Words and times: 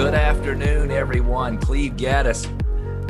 Good 0.00 0.14
afternoon, 0.14 0.90
everyone. 0.90 1.58
Cleve 1.58 1.92
Gaddis. 1.92 2.46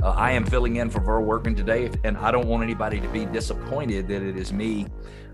Uh, 0.02 0.08
I 0.08 0.32
am 0.32 0.44
filling 0.44 0.74
in 0.74 0.90
for 0.90 0.98
Verl 0.98 1.24
Workman 1.24 1.54
today, 1.54 1.88
and 2.02 2.16
I 2.18 2.32
don't 2.32 2.48
want 2.48 2.64
anybody 2.64 2.98
to 2.98 3.06
be 3.10 3.26
disappointed 3.26 4.08
that 4.08 4.22
it 4.22 4.36
is 4.36 4.52
me 4.52 4.88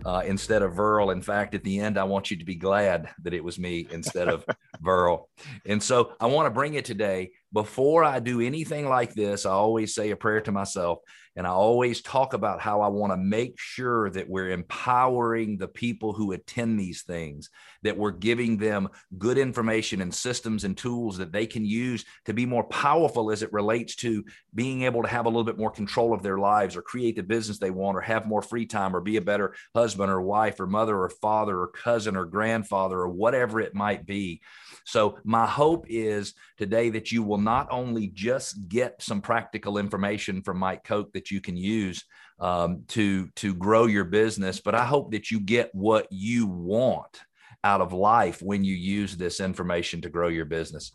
uh, 0.04 0.22
instead 0.27 0.61
of 0.61 0.74
Verl. 0.74 1.11
In 1.11 1.22
fact, 1.22 1.54
at 1.54 1.64
the 1.64 1.80
end, 1.80 1.96
I 1.96 2.04
want 2.04 2.30
you 2.30 2.37
to 2.37 2.45
be 2.45 2.56
glad 2.56 3.08
that 3.22 3.32
it 3.32 3.42
was 3.42 3.58
me 3.58 3.88
instead 3.90 4.29
of 4.29 4.45
Verl. 4.84 5.29
And 5.64 5.82
so 5.82 6.12
I 6.21 6.26
want 6.26 6.44
to 6.44 6.50
bring 6.50 6.74
it 6.74 6.84
today. 6.84 7.30
Before 7.56 8.04
I 8.04 8.20
do 8.20 8.42
anything 8.42 8.86
like 8.86 9.14
this, 9.14 9.46
I 9.46 9.52
always 9.52 9.94
say 9.94 10.10
a 10.10 10.16
prayer 10.16 10.42
to 10.42 10.52
myself 10.52 10.98
and 11.36 11.46
I 11.46 11.50
always 11.50 12.02
talk 12.02 12.32
about 12.32 12.60
how 12.60 12.82
I 12.82 12.88
want 12.88 13.12
to 13.12 13.16
make 13.18 13.58
sure 13.58 14.10
that 14.10 14.28
we're 14.28 14.50
empowering 14.50 15.56
the 15.56 15.69
people 15.69 16.14
who 16.14 16.32
attend 16.32 16.78
these 16.80 17.02
things, 17.02 17.50
that 17.82 17.96
we're 17.96 18.10
giving 18.10 18.56
them 18.56 18.88
good 19.16 19.37
information 19.37 20.00
and 20.00 20.14
systems 20.14 20.64
and 20.64 20.77
tools 20.77 21.19
that 21.19 21.32
they 21.32 21.46
can 21.46 21.64
use 21.64 22.06
to 22.24 22.34
be 22.34 22.47
more 22.47 22.64
powerful 22.64 23.30
as 23.30 23.42
it 23.42 23.52
relates 23.52 23.97
to 23.97 24.25
being 24.55 24.83
able 24.83 25.02
to 25.02 25.09
have 25.09 25.25
a 25.25 25.28
little 25.28 25.45
bit 25.45 25.59
more 25.59 25.70
control 25.70 26.14
of 26.14 26.23
their 26.23 26.38
lives 26.38 26.75
or 26.75 26.83
create 26.83 27.16
the 27.16 27.23
business 27.23 27.59
they 27.59 27.70
want 27.70 27.98
or 27.98 28.02
have 28.02 28.27
more 28.27 28.42
free 28.42 28.64
time 28.64 28.97
or 28.97 29.00
be 29.02 29.16
a 29.16 29.23
better 29.23 29.55
husband 29.75 30.11
or 30.11 30.23
wife 30.23 30.59
or 30.59 30.66
mother 30.66 30.98
or 30.98 31.11
father 31.11 31.59
or 31.59 31.69
cousin 31.69 32.16
or 32.16 32.25
grandfather 32.25 32.98
or 32.98 33.09
whatever 33.09 33.61
it 33.61 33.75
might 33.75 34.06
be. 34.06 34.41
So, 34.87 35.19
my 35.25 35.47
hope 35.47 35.87
is 35.89 36.35
today 36.57 36.91
that 36.91 37.11
you 37.11 37.25
will 37.25 37.39
not 37.39 37.67
only 37.71 38.07
just 38.07 38.69
get 38.69 39.03
some 39.03 39.21
practical 39.21 39.79
information 39.79 40.43
from 40.43 40.59
Mike 40.59 40.85
Koch 40.85 41.12
that 41.12 41.31
you 41.31 41.41
can 41.41 41.57
use 41.57 42.05
um, 42.39 42.85
to, 42.89 43.29
to 43.37 43.53
grow 43.53 43.87
your 43.87 44.05
business, 44.05 44.61
but 44.61 44.77
I 44.77 44.85
hope 44.85 45.11
that 45.11 45.31
you 45.31 45.41
get 45.41 45.75
what 45.75 46.07
you 46.11 46.47
want 46.47 47.21
out 47.65 47.81
of 47.81 47.93
life 47.93 48.41
when 48.41 48.62
you 48.62 48.77
use 48.77 49.17
this 49.17 49.41
information 49.41 50.01
to 50.03 50.09
grow 50.09 50.29
your 50.29 50.45
business. 50.45 50.93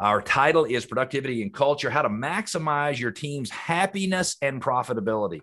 Our 0.00 0.22
title 0.22 0.64
is 0.64 0.86
Productivity 0.86 1.42
and 1.42 1.52
Culture 1.52 1.90
How 1.90 2.00
to 2.00 2.08
Maximize 2.08 2.98
Your 2.98 3.10
Team's 3.10 3.50
Happiness 3.50 4.38
and 4.40 4.62
Profitability. 4.62 5.42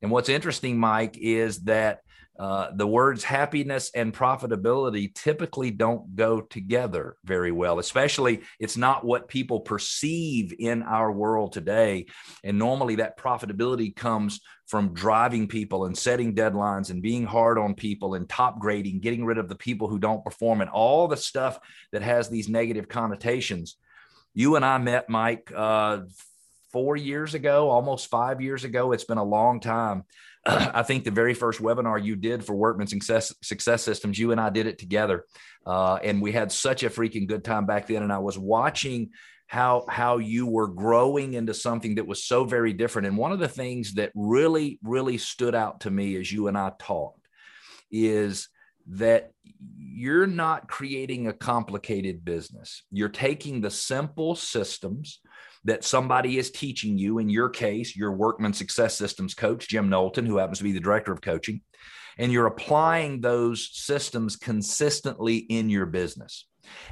And 0.00 0.10
what's 0.10 0.30
interesting, 0.30 0.78
Mike, 0.78 1.18
is 1.20 1.64
that 1.64 2.00
uh, 2.38 2.70
the 2.74 2.86
words 2.86 3.22
happiness 3.22 3.92
and 3.94 4.12
profitability 4.12 5.14
typically 5.14 5.70
don't 5.70 6.16
go 6.16 6.40
together 6.40 7.16
very 7.24 7.52
well, 7.52 7.78
especially 7.78 8.42
it's 8.58 8.76
not 8.76 9.04
what 9.04 9.28
people 9.28 9.60
perceive 9.60 10.52
in 10.58 10.82
our 10.82 11.12
world 11.12 11.52
today. 11.52 12.06
And 12.42 12.58
normally 12.58 12.96
that 12.96 13.18
profitability 13.18 13.94
comes 13.94 14.40
from 14.66 14.94
driving 14.94 15.46
people 15.46 15.84
and 15.84 15.96
setting 15.96 16.34
deadlines 16.34 16.90
and 16.90 17.02
being 17.02 17.24
hard 17.24 17.56
on 17.56 17.74
people 17.74 18.14
and 18.14 18.28
top 18.28 18.58
grading, 18.58 18.98
getting 18.98 19.24
rid 19.24 19.38
of 19.38 19.48
the 19.48 19.54
people 19.54 19.88
who 19.88 20.00
don't 20.00 20.24
perform 20.24 20.60
and 20.60 20.70
all 20.70 21.06
the 21.06 21.16
stuff 21.16 21.60
that 21.92 22.02
has 22.02 22.28
these 22.28 22.48
negative 22.48 22.88
connotations. 22.88 23.76
You 24.32 24.56
and 24.56 24.64
I 24.64 24.78
met 24.78 25.08
Mike 25.08 25.52
uh, 25.54 26.00
four 26.72 26.96
years 26.96 27.34
ago, 27.34 27.70
almost 27.70 28.10
five 28.10 28.40
years 28.40 28.64
ago. 28.64 28.90
It's 28.90 29.04
been 29.04 29.18
a 29.18 29.24
long 29.24 29.60
time. 29.60 30.02
I 30.46 30.82
think 30.82 31.04
the 31.04 31.10
very 31.10 31.32
first 31.32 31.60
webinar 31.60 32.02
you 32.02 32.16
did 32.16 32.44
for 32.44 32.54
Workman 32.54 32.86
Success, 32.86 33.34
Success 33.42 33.82
Systems, 33.82 34.18
you 34.18 34.32
and 34.32 34.40
I 34.40 34.50
did 34.50 34.66
it 34.66 34.78
together. 34.78 35.24
Uh, 35.66 35.94
and 36.02 36.20
we 36.20 36.32
had 36.32 36.52
such 36.52 36.82
a 36.82 36.90
freaking 36.90 37.26
good 37.26 37.44
time 37.44 37.64
back 37.64 37.86
then. 37.86 38.02
And 38.02 38.12
I 38.12 38.18
was 38.18 38.38
watching 38.38 39.10
how 39.46 39.84
how 39.88 40.18
you 40.18 40.46
were 40.46 40.68
growing 40.68 41.34
into 41.34 41.54
something 41.54 41.94
that 41.96 42.06
was 42.06 42.24
so 42.24 42.44
very 42.44 42.72
different. 42.72 43.06
And 43.08 43.16
one 43.16 43.32
of 43.32 43.38
the 43.38 43.48
things 43.48 43.94
that 43.94 44.10
really, 44.14 44.78
really 44.82 45.18
stood 45.18 45.54
out 45.54 45.80
to 45.80 45.90
me 45.90 46.16
as 46.16 46.30
you 46.30 46.48
and 46.48 46.58
I 46.58 46.72
talked 46.78 47.26
is 47.90 48.48
that 48.88 49.32
you're 49.78 50.26
not 50.26 50.68
creating 50.68 51.26
a 51.26 51.32
complicated 51.32 52.24
business. 52.24 52.82
You're 52.90 53.08
taking 53.08 53.60
the 53.60 53.70
simple 53.70 54.34
systems 54.34 55.20
that 55.64 55.84
somebody 55.84 56.38
is 56.38 56.50
teaching 56.50 56.98
you. 56.98 57.18
In 57.18 57.28
your 57.28 57.48
case, 57.48 57.96
your 57.96 58.12
Workman 58.12 58.52
Success 58.52 58.96
Systems 58.96 59.34
coach, 59.34 59.68
Jim 59.68 59.88
Knowlton, 59.88 60.26
who 60.26 60.38
happens 60.38 60.58
to 60.58 60.64
be 60.64 60.72
the 60.72 60.80
director 60.80 61.12
of 61.12 61.20
coaching, 61.20 61.62
and 62.18 62.30
you're 62.30 62.46
applying 62.46 63.20
those 63.20 63.70
systems 63.72 64.36
consistently 64.36 65.36
in 65.36 65.70
your 65.70 65.86
business. 65.86 66.46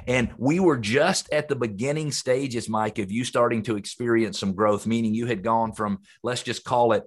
And 0.07 0.33
we 0.37 0.59
were 0.59 0.77
just 0.77 1.31
at 1.31 1.47
the 1.47 1.55
beginning 1.55 2.11
stages, 2.11 2.69
Mike, 2.69 2.99
of 2.99 3.11
you 3.11 3.23
starting 3.23 3.63
to 3.63 3.75
experience 3.75 4.39
some 4.39 4.53
growth, 4.53 4.85
meaning 4.85 5.13
you 5.13 5.25
had 5.25 5.43
gone 5.43 5.73
from, 5.73 5.99
let's 6.21 6.43
just 6.43 6.63
call 6.63 6.93
it 6.93 7.03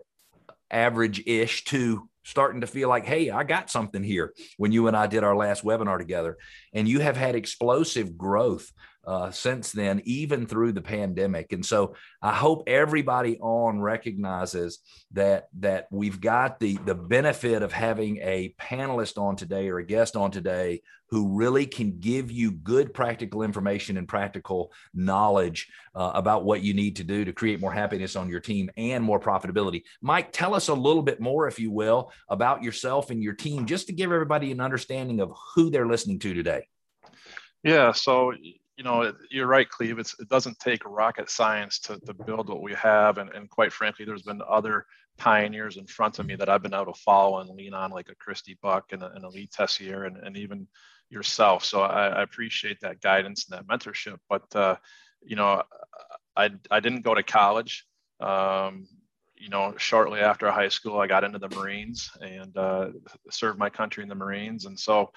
average 0.70 1.22
ish 1.26 1.64
to 1.64 2.08
starting 2.24 2.62
to 2.62 2.66
feel 2.66 2.88
like, 2.88 3.06
hey, 3.06 3.30
I 3.30 3.44
got 3.44 3.70
something 3.70 4.02
here 4.02 4.34
when 4.56 4.72
you 4.72 4.88
and 4.88 4.96
I 4.96 5.06
did 5.06 5.22
our 5.22 5.36
last 5.36 5.62
webinar 5.62 5.96
together. 5.96 6.36
And 6.74 6.88
you 6.88 6.98
have 6.98 7.16
had 7.16 7.36
explosive 7.36 8.18
growth 8.18 8.72
uh, 9.06 9.30
since 9.30 9.72
then, 9.72 10.02
even 10.04 10.46
through 10.46 10.72
the 10.72 10.82
pandemic. 10.82 11.52
And 11.52 11.64
so 11.64 11.94
I 12.20 12.34
hope 12.34 12.64
everybody 12.66 13.38
on 13.38 13.80
recognizes 13.80 14.80
that 15.12 15.48
that 15.60 15.86
we've 15.90 16.20
got 16.20 16.58
the 16.58 16.76
the 16.84 16.94
benefit 16.94 17.62
of 17.62 17.72
having 17.72 18.18
a 18.18 18.54
panelist 18.60 19.16
on 19.16 19.36
today 19.36 19.68
or 19.68 19.78
a 19.78 19.86
guest 19.86 20.16
on 20.16 20.30
today 20.30 20.82
who 21.08 21.36
really 21.36 21.66
can 21.66 22.00
give 22.00 22.30
you 22.32 22.50
good 22.50 22.92
practical 22.92 23.42
information 23.42 23.96
and 23.96 24.08
practical 24.08 24.72
knowledge 24.92 25.68
uh, 25.94 26.10
about 26.14 26.44
what 26.44 26.62
you 26.62 26.74
need 26.74 26.96
to 26.96 27.04
do 27.04 27.24
to 27.24 27.32
create 27.32 27.60
more 27.60 27.72
happiness 27.72 28.16
on 28.16 28.28
your 28.28 28.40
team 28.40 28.68
and 28.76 29.04
more 29.04 29.20
profitability. 29.20 29.82
Mike, 30.02 30.32
tell 30.32 30.52
us 30.52 30.66
a 30.66 30.74
little 30.74 31.02
bit 31.02 31.20
more, 31.20 31.46
if 31.46 31.60
you 31.60 31.70
will, 31.70 32.10
about 32.28 32.62
yourself 32.62 33.10
and 33.10 33.22
your 33.22 33.34
team, 33.34 33.66
just 33.66 33.86
to 33.86 33.92
give 33.92 34.10
everybody 34.10 34.50
an 34.50 34.60
understanding 34.60 35.20
of 35.20 35.32
who 35.54 35.70
they're 35.70 35.86
listening 35.86 36.18
to 36.18 36.34
today. 36.34 36.66
Yeah, 37.62 37.92
so 37.92 38.32
you 38.76 38.84
know, 38.84 39.12
you're 39.30 39.46
right, 39.46 39.68
Cleve. 39.68 39.98
It's, 39.98 40.18
it 40.20 40.28
doesn't 40.28 40.58
take 40.58 40.84
rocket 40.84 41.30
science 41.30 41.78
to, 41.80 41.98
to 42.00 42.12
build 42.12 42.48
what 42.48 42.62
we 42.62 42.74
have. 42.74 43.18
And, 43.18 43.30
and 43.30 43.48
quite 43.48 43.72
frankly, 43.72 44.04
there's 44.04 44.22
been 44.22 44.42
other 44.46 44.84
pioneers 45.16 45.78
in 45.78 45.86
front 45.86 46.18
of 46.18 46.26
me 46.26 46.36
that 46.36 46.48
I've 46.48 46.62
been 46.62 46.74
able 46.74 46.92
to 46.92 47.00
follow 47.00 47.40
and 47.40 47.48
lean 47.50 47.72
on, 47.72 47.90
like 47.90 48.10
a 48.10 48.14
Christy 48.14 48.58
Buck 48.60 48.92
and 48.92 49.02
a, 49.02 49.10
and 49.12 49.24
a 49.24 49.28
Lee 49.28 49.48
Tessier 49.50 50.04
and, 50.04 50.18
and 50.18 50.36
even 50.36 50.68
yourself. 51.08 51.64
So 51.64 51.80
I, 51.80 52.08
I, 52.08 52.22
appreciate 52.22 52.80
that 52.80 53.00
guidance 53.00 53.48
and 53.48 53.58
that 53.58 53.66
mentorship. 53.66 54.18
But, 54.28 54.54
uh, 54.54 54.76
you 55.22 55.36
know, 55.36 55.62
I, 56.36 56.50
I 56.70 56.80
didn't 56.80 57.02
go 57.02 57.14
to 57.14 57.22
college. 57.22 57.86
Um, 58.20 58.88
you 59.36 59.48
know, 59.48 59.74
shortly 59.76 60.20
after 60.20 60.50
high 60.50 60.68
school, 60.68 60.98
I 60.98 61.06
got 61.06 61.24
into 61.24 61.38
the 61.38 61.48
Marines 61.48 62.10
and 62.20 62.56
uh, 62.56 62.88
served 63.30 63.58
my 63.58 63.70
country 63.70 64.02
in 64.02 64.08
the 64.08 64.14
Marines. 64.14 64.64
And 64.64 64.78
so 64.78 65.12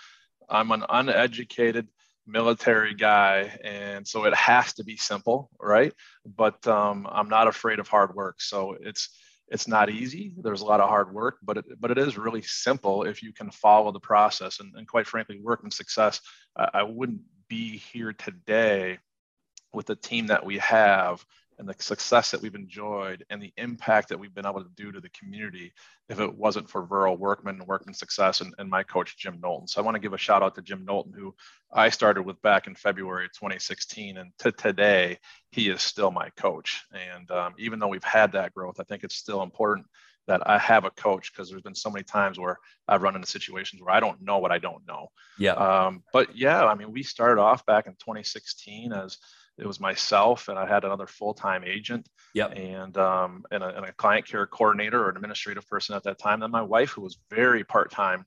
I'm 0.49 0.71
an 0.71 0.83
uneducated, 0.89 1.87
military 2.31 2.93
guy 2.93 3.57
and 3.63 4.07
so 4.07 4.25
it 4.25 4.35
has 4.35 4.73
to 4.73 4.83
be 4.83 4.97
simple 4.97 5.49
right? 5.59 5.93
But 6.25 6.65
um, 6.67 7.07
i'm 7.11 7.29
not 7.29 7.47
afraid 7.47 7.79
of 7.79 7.87
hard 7.87 8.15
work 8.15 8.41
so 8.41 8.77
it's 8.79 9.09
it's 9.51 9.67
not 9.67 9.89
easy. 9.89 10.35
There's 10.37 10.61
a 10.61 10.65
lot 10.65 10.79
of 10.79 10.89
hard 10.89 11.13
work 11.13 11.37
but 11.41 11.57
it, 11.57 11.65
but 11.79 11.91
it 11.91 11.97
is 11.97 12.17
really 12.17 12.43
simple 12.43 13.03
if 13.03 13.23
you 13.23 13.33
can 13.33 13.49
follow 13.49 13.91
the 13.91 13.99
process 13.99 14.59
and, 14.59 14.73
and 14.75 14.87
quite 14.87 15.07
frankly 15.07 15.39
Workman 15.41 15.71
Success. 15.71 16.21
I, 16.55 16.69
I 16.75 16.83
wouldn't 16.83 17.21
be 17.47 17.77
here 17.77 18.13
today 18.13 18.99
with 19.73 19.87
the 19.87 19.95
team 19.95 20.27
that 20.27 20.45
we 20.45 20.57
have 20.59 21.25
and 21.59 21.67
the 21.67 21.75
success 21.77 22.31
that 22.31 22.41
we've 22.41 22.55
enjoyed 22.55 23.25
and 23.29 23.41
the 23.41 23.51
impact 23.57 24.09
that 24.09 24.17
we've 24.17 24.33
been 24.33 24.45
able 24.45 24.63
to 24.63 24.69
do 24.75 24.93
to 24.93 25.01
the 25.01 25.09
community 25.09 25.73
if 26.07 26.19
it 26.19 26.33
wasn't 26.33 26.69
for 26.69 26.87
Verl 26.87 27.19
Workman 27.19 27.59
and 27.59 27.67
Workman 27.67 27.93
Success 27.93 28.39
and, 28.39 28.55
and 28.57 28.69
my 28.69 28.81
coach, 28.81 29.17
Jim 29.17 29.39
Knowlton. 29.41 29.67
So 29.67 29.81
I 29.81 29.83
want 29.83 29.95
to 29.95 29.99
give 29.99 30.13
a 30.13 30.17
shout 30.17 30.41
out 30.41 30.55
to 30.55 30.61
Jim 30.61 30.85
Knowlton, 30.85 31.13
who 31.13 31.35
I 31.71 31.89
started 31.89 32.23
with 32.23 32.41
back 32.41 32.65
in 32.65 32.75
February 32.75 33.27
2016. 33.27 34.17
And 34.17 34.31
to 34.39 34.51
today, 34.53 35.19
he 35.51 35.69
is 35.69 35.81
still 35.81 36.11
my 36.11 36.29
coach. 36.31 36.83
And 36.93 37.29
um, 37.29 37.53
even 37.59 37.77
though 37.77 37.89
we've 37.89 38.03
had 38.03 38.31
that 38.31 38.55
growth, 38.55 38.79
I 38.79 38.83
think 38.83 39.03
it's 39.03 39.15
still 39.15 39.43
important 39.43 39.85
that 40.27 40.47
I 40.47 40.59
have 40.59 40.85
a 40.85 40.91
coach 40.91 41.31
because 41.31 41.49
there's 41.49 41.63
been 41.63 41.75
so 41.75 41.89
many 41.89 42.03
times 42.03 42.39
where 42.39 42.59
I've 42.87 43.01
run 43.01 43.15
into 43.15 43.27
situations 43.27 43.81
where 43.81 43.93
I 43.93 43.99
don't 43.99 44.21
know 44.21 44.37
what 44.37 44.51
I 44.51 44.59
don't 44.59 44.87
know. 44.87 45.07
Yeah. 45.37 45.53
Um, 45.53 46.03
but 46.13 46.37
yeah, 46.37 46.65
I 46.65 46.75
mean, 46.75 46.91
we 46.91 47.03
started 47.03 47.41
off 47.41 47.65
back 47.65 47.87
in 47.87 47.93
2016 47.93 48.93
as 48.93 49.17
it 49.59 49.67
was 49.67 49.79
myself 49.79 50.47
and 50.47 50.57
I 50.57 50.67
had 50.67 50.83
another 50.83 51.07
full-time 51.07 51.63
agent 51.65 52.07
yep. 52.33 52.53
and, 52.55 52.97
um, 52.97 53.43
and, 53.51 53.63
a, 53.63 53.75
and 53.75 53.85
a 53.85 53.91
client 53.93 54.25
care 54.25 54.47
coordinator 54.47 55.03
or 55.03 55.09
an 55.09 55.17
administrative 55.17 55.67
person 55.67 55.95
at 55.95 56.03
that 56.03 56.17
time. 56.17 56.39
Then 56.39 56.51
my 56.51 56.61
wife, 56.61 56.91
who 56.91 57.01
was 57.01 57.17
very 57.29 57.63
part-time 57.63 58.25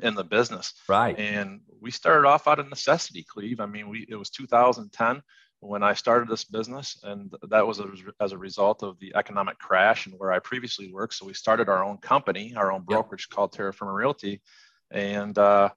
in 0.00 0.14
the 0.14 0.24
business. 0.24 0.74
Right. 0.88 1.18
And 1.18 1.60
we 1.80 1.90
started 1.90 2.26
off 2.26 2.48
out 2.48 2.58
of 2.58 2.68
necessity, 2.68 3.24
Cleve. 3.24 3.60
I 3.60 3.66
mean, 3.66 3.88
we, 3.88 4.06
it 4.08 4.16
was 4.16 4.30
2010 4.30 5.22
when 5.60 5.82
I 5.82 5.94
started 5.94 6.28
this 6.28 6.44
business, 6.44 6.98
and 7.04 7.32
that 7.48 7.66
was 7.66 7.80
as 8.20 8.32
a 8.32 8.38
result 8.38 8.82
of 8.82 8.98
the 8.98 9.14
economic 9.14 9.58
crash 9.58 10.06
and 10.06 10.14
where 10.18 10.32
I 10.32 10.38
previously 10.38 10.92
worked. 10.92 11.14
So 11.14 11.26
we 11.26 11.32
started 11.32 11.68
our 11.68 11.82
own 11.82 11.98
company, 11.98 12.54
our 12.54 12.70
own 12.70 12.82
brokerage 12.82 13.28
yep. 13.30 13.36
called 13.36 13.52
Terra 13.52 13.72
Firma 13.72 13.92
Realty. 13.92 14.42
And, 14.90 15.36
uh, 15.38 15.70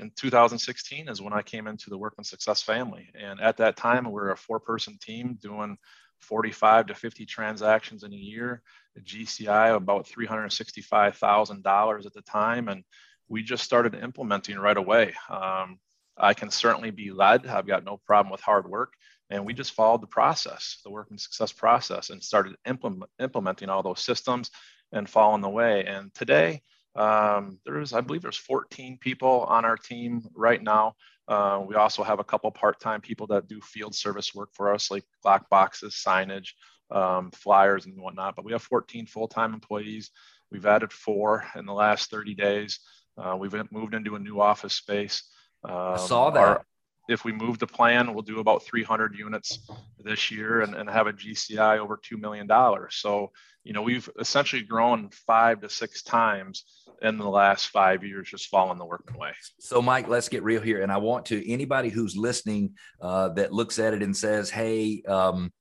in 0.00 0.10
2016 0.16 1.08
is 1.08 1.22
when 1.22 1.32
I 1.32 1.42
came 1.42 1.66
into 1.66 1.90
the 1.90 1.98
Workman 1.98 2.24
Success 2.24 2.62
family. 2.62 3.08
And 3.14 3.40
at 3.40 3.56
that 3.58 3.76
time, 3.76 4.04
we 4.04 4.12
were 4.12 4.32
a 4.32 4.36
four 4.36 4.60
person 4.60 4.98
team 5.00 5.38
doing 5.40 5.76
45 6.20 6.86
to 6.86 6.94
50 6.94 7.26
transactions 7.26 8.02
in 8.02 8.12
a 8.12 8.16
year, 8.16 8.62
a 8.96 9.00
GCI 9.00 9.70
of 9.70 9.76
about 9.82 10.06
$365,000 10.08 12.06
at 12.06 12.12
the 12.12 12.22
time. 12.22 12.68
And 12.68 12.84
we 13.28 13.42
just 13.42 13.64
started 13.64 13.94
implementing 13.94 14.58
right 14.58 14.76
away. 14.76 15.14
Um, 15.28 15.78
I 16.16 16.34
can 16.34 16.50
certainly 16.50 16.90
be 16.90 17.10
led. 17.12 17.46
I've 17.46 17.66
got 17.66 17.84
no 17.84 17.96
problem 18.06 18.30
with 18.30 18.40
hard 18.40 18.68
work. 18.68 18.92
And 19.30 19.46
we 19.46 19.54
just 19.54 19.72
followed 19.72 20.02
the 20.02 20.08
process, 20.08 20.80
the 20.84 20.90
workman 20.90 21.18
success 21.18 21.52
process, 21.52 22.10
and 22.10 22.22
started 22.22 22.56
implement, 22.66 23.10
implementing 23.20 23.68
all 23.68 23.82
those 23.82 24.02
systems 24.02 24.50
and 24.92 25.08
following 25.08 25.40
the 25.40 25.48
way. 25.48 25.84
And 25.84 26.12
today, 26.14 26.62
um, 26.96 27.58
there's, 27.64 27.92
I 27.92 28.00
believe, 28.00 28.22
there's 28.22 28.36
14 28.36 28.98
people 29.00 29.44
on 29.48 29.64
our 29.64 29.76
team 29.76 30.22
right 30.34 30.62
now. 30.62 30.94
Uh, 31.28 31.62
we 31.66 31.76
also 31.76 32.02
have 32.02 32.18
a 32.18 32.24
couple 32.24 32.50
part-time 32.50 33.00
people 33.00 33.26
that 33.28 33.46
do 33.46 33.60
field 33.60 33.94
service 33.94 34.34
work 34.34 34.50
for 34.52 34.74
us, 34.74 34.90
like 34.90 35.04
lock 35.24 35.48
boxes, 35.48 36.02
signage, 36.04 36.48
um, 36.90 37.30
flyers, 37.30 37.86
and 37.86 38.00
whatnot. 38.00 38.34
But 38.34 38.44
we 38.44 38.52
have 38.52 38.62
14 38.62 39.06
full-time 39.06 39.54
employees. 39.54 40.10
We've 40.50 40.66
added 40.66 40.92
four 40.92 41.44
in 41.54 41.66
the 41.66 41.72
last 41.72 42.10
30 42.10 42.34
days. 42.34 42.80
Uh, 43.16 43.36
we've 43.36 43.54
moved 43.70 43.94
into 43.94 44.16
a 44.16 44.18
new 44.18 44.40
office 44.40 44.74
space. 44.74 45.22
Um, 45.62 45.74
I 45.74 45.96
saw 45.96 46.30
that. 46.30 46.40
Our, 46.40 46.66
if 47.10 47.24
we 47.24 47.32
move 47.32 47.58
the 47.58 47.66
plan, 47.66 48.14
we'll 48.14 48.22
do 48.22 48.38
about 48.38 48.62
300 48.62 49.14
units 49.18 49.58
this 49.98 50.30
year 50.30 50.62
and, 50.62 50.74
and 50.74 50.88
have 50.88 51.06
a 51.06 51.12
GCI 51.12 51.78
over 51.78 51.98
$2 51.98 52.18
million. 52.18 52.48
So, 52.90 53.32
you 53.64 53.72
know, 53.72 53.82
we've 53.82 54.08
essentially 54.18 54.62
grown 54.62 55.10
five 55.26 55.60
to 55.60 55.68
six 55.68 56.02
times 56.02 56.64
in 57.02 57.18
the 57.18 57.28
last 57.28 57.66
five 57.66 58.04
years, 58.04 58.28
just 58.28 58.48
following 58.48 58.78
the 58.78 58.84
workman 58.84 59.18
way. 59.18 59.32
So, 59.58 59.82
Mike, 59.82 60.08
let's 60.08 60.28
get 60.28 60.42
real 60.42 60.62
here. 60.62 60.82
And 60.82 60.92
I 60.92 60.98
want 60.98 61.26
to 61.26 61.50
anybody 61.50 61.88
who's 61.88 62.16
listening 62.16 62.74
uh, 63.00 63.30
that 63.30 63.52
looks 63.52 63.78
at 63.78 63.92
it 63.92 64.02
and 64.02 64.16
says, 64.16 64.50
hey, 64.50 65.02
um, 65.08 65.52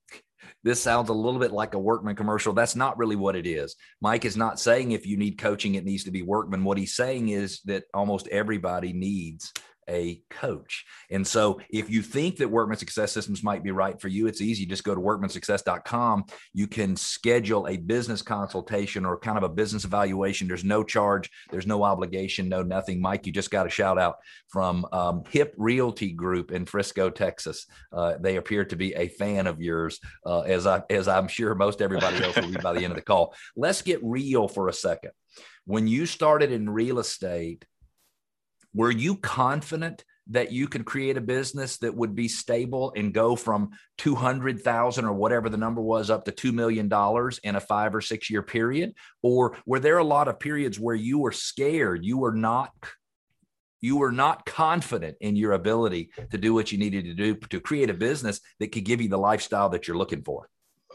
this 0.63 0.81
sounds 0.81 1.09
a 1.09 1.13
little 1.13 1.39
bit 1.39 1.51
like 1.51 1.73
a 1.73 1.79
workman 1.79 2.15
commercial. 2.15 2.53
That's 2.53 2.75
not 2.75 2.97
really 2.97 3.15
what 3.15 3.35
it 3.35 3.47
is. 3.47 3.75
Mike 4.01 4.25
is 4.25 4.37
not 4.37 4.59
saying 4.59 4.91
if 4.91 5.05
you 5.05 5.17
need 5.17 5.37
coaching, 5.37 5.75
it 5.75 5.85
needs 5.85 6.03
to 6.03 6.11
be 6.11 6.21
workman. 6.21 6.63
What 6.63 6.77
he's 6.77 6.95
saying 6.95 7.29
is 7.29 7.61
that 7.65 7.85
almost 7.93 8.27
everybody 8.27 8.93
needs 8.93 9.53
a 9.89 10.21
coach. 10.29 10.85
And 11.09 11.25
so 11.25 11.59
if 11.69 11.89
you 11.89 12.01
think 12.01 12.37
that 12.37 12.49
Workman 12.49 12.77
Success 12.77 13.11
Systems 13.11 13.43
might 13.43 13.63
be 13.63 13.71
right 13.71 13.99
for 13.99 14.07
you, 14.07 14.27
it's 14.27 14.41
easy. 14.41 14.65
Just 14.65 14.83
go 14.83 14.95
to 14.95 15.01
workmansuccess.com. 15.01 16.25
You 16.53 16.67
can 16.67 16.95
schedule 16.95 17.67
a 17.67 17.77
business 17.77 18.21
consultation 18.21 19.05
or 19.05 19.17
kind 19.17 19.37
of 19.37 19.43
a 19.43 19.49
business 19.49 19.85
evaluation. 19.85 20.47
There's 20.47 20.63
no 20.63 20.83
charge, 20.83 21.29
there's 21.49 21.67
no 21.67 21.83
obligation, 21.83 22.47
no 22.47 22.63
nothing. 22.63 23.01
Mike, 23.01 23.25
you 23.25 23.33
just 23.33 23.51
got 23.51 23.67
a 23.67 23.69
shout 23.69 23.97
out 23.97 24.17
from 24.47 24.85
um, 24.91 25.23
HIP 25.29 25.53
Realty 25.57 26.11
Group 26.11 26.51
in 26.51 26.65
Frisco, 26.65 27.09
Texas. 27.09 27.65
Uh, 27.91 28.15
they 28.19 28.35
appear 28.35 28.65
to 28.65 28.75
be 28.75 28.93
a 28.93 29.07
fan 29.07 29.47
of 29.47 29.61
yours, 29.61 29.99
uh, 30.25 30.41
as 30.41 30.67
I 30.67 30.83
as 30.89 31.07
I'm 31.07 31.27
sure 31.27 31.55
most 31.55 31.81
everybody 31.81 32.23
else 32.23 32.35
will 32.35 32.51
be 32.51 32.57
by 32.61 32.73
the 32.73 32.83
end 32.83 32.91
of 32.91 32.97
the 32.97 33.01
call. 33.01 33.33
Let's 33.55 33.81
get 33.81 33.99
real 34.03 34.47
for 34.47 34.67
a 34.67 34.73
second. 34.73 35.11
When 35.65 35.87
you 35.87 36.05
started 36.05 36.51
in 36.51 36.69
real 36.69 36.99
estate, 36.99 37.65
were 38.79 38.91
you 38.91 39.17
confident 39.17 40.05
that 40.27 40.53
you 40.53 40.65
could 40.65 40.85
create 40.85 41.17
a 41.17 41.21
business 41.21 41.79
that 41.79 41.93
would 41.93 42.15
be 42.15 42.29
stable 42.29 42.93
and 42.95 43.13
go 43.13 43.35
from 43.35 43.71
200,000 43.97 45.03
or 45.03 45.11
whatever 45.11 45.49
the 45.49 45.57
number 45.57 45.81
was 45.81 46.09
up 46.09 46.23
to 46.23 46.31
2 46.31 46.53
million 46.53 46.87
dollars 46.87 47.41
in 47.43 47.57
a 47.57 47.59
5 47.59 47.95
or 47.95 47.99
6 47.99 48.29
year 48.29 48.41
period? 48.41 48.93
Or 49.21 49.57
were 49.65 49.81
there 49.81 49.97
a 49.97 50.03
lot 50.05 50.29
of 50.29 50.39
periods 50.39 50.79
where 50.79 50.95
you 50.95 51.19
were 51.19 51.33
scared 51.33 52.05
you 52.05 52.17
were 52.17 52.31
not 52.31 52.71
you 53.81 53.97
were 53.97 54.13
not 54.13 54.45
confident 54.45 55.17
in 55.19 55.35
your 55.35 55.51
ability 55.51 56.11
to 56.31 56.37
do 56.37 56.53
what 56.53 56.71
you 56.71 56.77
needed 56.77 57.03
to 57.03 57.13
do 57.13 57.35
to 57.35 57.59
create 57.59 57.89
a 57.89 57.93
business 57.93 58.39
that 58.61 58.71
could 58.71 58.85
give 58.85 59.01
you 59.01 59.09
the 59.09 59.17
lifestyle 59.17 59.67
that 59.71 59.89
you're 59.89 59.97
looking 59.97 60.23
for? 60.23 60.47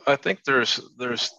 I 0.07 0.17
think 0.17 0.43
there's 0.45 0.81
there's 0.97 1.31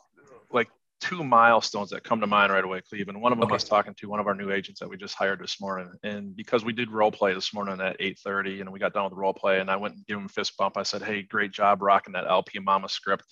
like 0.52 0.70
two 1.10 1.24
milestones 1.24 1.90
that 1.92 2.04
come 2.04 2.20
to 2.22 2.28
mind 2.28 2.52
right 2.52 2.64
away, 2.64 2.82
Cleveland. 2.82 3.22
One 3.22 3.32
of 3.32 3.38
them 3.38 3.46
okay. 3.46 3.54
I 3.54 3.56
was 3.56 3.64
talking 3.64 3.94
to 3.96 4.10
one 4.10 4.20
of 4.20 4.28
our 4.28 4.34
new 4.34 4.52
agents 4.52 4.80
that 4.80 4.90
we 4.90 4.98
just 4.98 5.16
hired 5.16 5.40
this 5.40 5.62
morning. 5.62 5.92
And 6.04 6.36
because 6.36 6.66
we 6.66 6.74
did 6.74 6.90
role 6.90 7.12
play 7.12 7.34
this 7.34 7.54
morning 7.54 7.80
at 7.80 8.00
8:30 8.00 8.62
and 8.62 8.72
we 8.72 8.80
got 8.80 8.94
done 8.94 9.04
with 9.04 9.12
the 9.12 9.18
role 9.18 9.34
play 9.34 9.60
and 9.60 9.70
I 9.70 9.76
went 9.76 9.96
and 9.96 10.06
gave 10.06 10.18
him 10.18 10.26
a 10.26 10.30
fist 10.30 10.58
bump. 10.58 10.78
I 10.78 10.84
said, 10.84 11.04
Hey, 11.04 11.22
great 11.22 11.52
job 11.52 11.82
rocking 11.82 12.14
that 12.14 12.28
LP 12.28 12.60
Mama 12.60 12.90
script. 12.90 13.24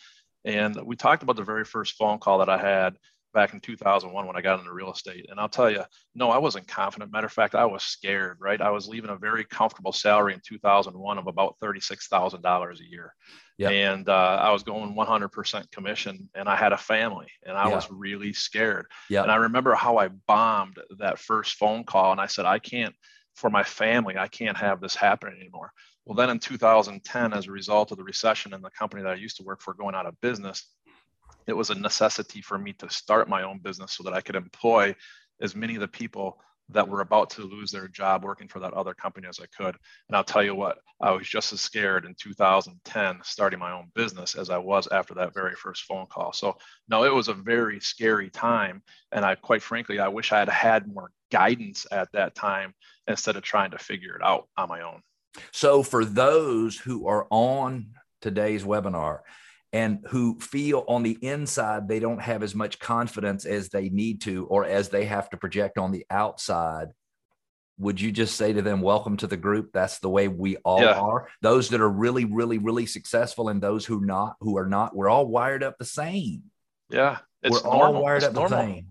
And 0.45 0.75
we 0.83 0.95
talked 0.95 1.23
about 1.23 1.35
the 1.35 1.43
very 1.43 1.65
first 1.65 1.95
phone 1.95 2.19
call 2.19 2.39
that 2.39 2.49
I 2.49 2.57
had 2.57 2.97
back 3.33 3.53
in 3.53 3.59
2001 3.59 4.25
when 4.25 4.35
I 4.35 4.41
got 4.41 4.59
into 4.59 4.71
real 4.71 4.91
estate. 4.91 5.27
And 5.29 5.39
I'll 5.39 5.49
tell 5.49 5.69
you, 5.69 5.83
no, 6.15 6.29
I 6.29 6.37
wasn't 6.37 6.67
confident. 6.67 7.11
Matter 7.11 7.27
of 7.27 7.33
fact, 7.33 7.55
I 7.55 7.65
was 7.65 7.83
scared, 7.83 8.37
right? 8.39 8.61
I 8.61 8.69
was 8.69 8.87
leaving 8.87 9.09
a 9.09 9.17
very 9.17 9.43
comfortable 9.43 9.91
salary 9.91 10.33
in 10.33 10.41
2001 10.45 11.17
of 11.17 11.27
about 11.27 11.55
$36,000 11.61 12.79
a 12.79 12.89
year. 12.89 13.13
Yep. 13.57 13.71
And 13.71 14.09
uh, 14.09 14.39
I 14.41 14.51
was 14.51 14.63
going 14.63 14.95
100% 14.95 15.71
commission 15.71 16.29
and 16.33 16.47
I 16.47 16.55
had 16.55 16.73
a 16.73 16.77
family 16.77 17.27
and 17.45 17.57
I 17.57 17.67
was 17.67 17.89
really 17.91 18.33
scared. 18.33 18.87
Yep. 19.09 19.23
And 19.23 19.31
I 19.31 19.35
remember 19.35 19.75
how 19.75 19.97
I 19.97 20.07
bombed 20.07 20.79
that 20.99 21.19
first 21.19 21.55
phone 21.55 21.83
call 21.83 22.11
and 22.11 22.21
I 22.21 22.27
said, 22.27 22.45
I 22.45 22.59
can't, 22.59 22.95
for 23.35 23.49
my 23.49 23.63
family, 23.63 24.17
I 24.17 24.27
can't 24.27 24.57
have 24.57 24.79
this 24.79 24.95
happen 24.95 25.33
anymore. 25.39 25.71
Well, 26.05 26.15
then 26.15 26.29
in 26.29 26.39
2010, 26.39 27.33
as 27.33 27.47
a 27.47 27.51
result 27.51 27.91
of 27.91 27.97
the 27.97 28.03
recession 28.03 28.53
and 28.53 28.63
the 28.63 28.69
company 28.71 29.03
that 29.03 29.11
I 29.11 29.15
used 29.15 29.37
to 29.37 29.43
work 29.43 29.61
for 29.61 29.73
going 29.73 29.95
out 29.95 30.05
of 30.05 30.19
business, 30.19 30.67
it 31.47 31.53
was 31.53 31.69
a 31.69 31.75
necessity 31.75 32.41
for 32.41 32.57
me 32.57 32.73
to 32.73 32.89
start 32.89 33.29
my 33.29 33.43
own 33.43 33.59
business 33.59 33.93
so 33.93 34.03
that 34.03 34.13
I 34.13 34.21
could 34.21 34.35
employ 34.35 34.95
as 35.41 35.55
many 35.55 35.75
of 35.75 35.81
the 35.81 35.87
people 35.87 36.39
that 36.69 36.87
were 36.87 37.01
about 37.01 37.29
to 37.29 37.41
lose 37.41 37.71
their 37.71 37.87
job 37.87 38.23
working 38.23 38.47
for 38.47 38.59
that 38.59 38.73
other 38.73 38.93
company 38.93 39.27
as 39.27 39.39
I 39.39 39.45
could. 39.55 39.75
And 40.07 40.15
I'll 40.15 40.23
tell 40.23 40.43
you 40.43 40.55
what, 40.55 40.77
I 41.01 41.11
was 41.11 41.27
just 41.27 41.51
as 41.51 41.61
scared 41.61 42.05
in 42.05 42.15
2010 42.17 43.19
starting 43.23 43.59
my 43.59 43.71
own 43.71 43.91
business 43.95 44.35
as 44.35 44.49
I 44.49 44.57
was 44.57 44.87
after 44.91 45.13
that 45.15 45.33
very 45.33 45.55
first 45.55 45.83
phone 45.83 46.05
call. 46.07 46.31
So 46.33 46.57
no, 46.87 47.03
it 47.03 47.13
was 47.13 47.27
a 47.27 47.33
very 47.33 47.79
scary 47.79 48.29
time. 48.29 48.81
And 49.11 49.25
I 49.25 49.35
quite 49.35 49.61
frankly, 49.61 49.99
I 49.99 50.07
wish 50.07 50.31
I 50.31 50.39
had 50.39 50.49
had 50.49 50.87
more 50.87 51.11
guidance 51.31 51.85
at 51.91 52.11
that 52.13 52.33
time 52.35 52.73
instead 53.07 53.35
of 53.35 53.43
trying 53.43 53.71
to 53.71 53.77
figure 53.77 54.15
it 54.15 54.23
out 54.23 54.47
on 54.57 54.69
my 54.69 54.81
own. 54.81 55.01
So 55.51 55.83
for 55.83 56.05
those 56.05 56.77
who 56.77 57.07
are 57.07 57.27
on 57.29 57.87
today's 58.21 58.63
webinar 58.63 59.19
and 59.73 60.05
who 60.09 60.39
feel 60.39 60.85
on 60.87 61.03
the 61.03 61.17
inside 61.21 61.87
they 61.87 61.99
don't 61.99 62.21
have 62.21 62.43
as 62.43 62.55
much 62.55 62.79
confidence 62.79 63.45
as 63.45 63.69
they 63.69 63.89
need 63.89 64.21
to 64.21 64.45
or 64.45 64.63
as 64.65 64.89
they 64.89 65.05
have 65.05 65.29
to 65.29 65.37
project 65.37 65.77
on 65.77 65.91
the 65.91 66.05
outside 66.09 66.89
would 67.79 67.99
you 67.99 68.11
just 68.11 68.37
say 68.37 68.53
to 68.53 68.61
them 68.61 68.81
welcome 68.81 69.17
to 69.17 69.27
the 69.27 69.35
group 69.35 69.71
that's 69.73 69.99
the 69.99 70.09
way 70.09 70.27
we 70.27 70.55
all 70.57 70.81
yeah. 70.81 70.99
are 70.99 71.27
those 71.41 71.69
that 71.69 71.81
are 71.81 71.89
really 71.89 72.23
really 72.23 72.59
really 72.59 72.85
successful 72.85 73.49
and 73.49 73.61
those 73.61 73.85
who 73.85 73.99
not 73.99 74.35
who 74.39 74.57
are 74.57 74.67
not 74.67 74.95
we're 74.95 75.09
all 75.09 75.25
wired 75.25 75.63
up 75.63 75.77
the 75.77 75.85
same 75.85 76.43
yeah 76.89 77.17
it's 77.41 77.61
we're 77.61 77.69
normal. 77.69 77.95
all 77.95 78.03
wired 78.03 78.17
it's 78.17 78.27
up 78.27 78.33
normal. 78.33 78.49
the 78.49 78.63
same 78.63 78.87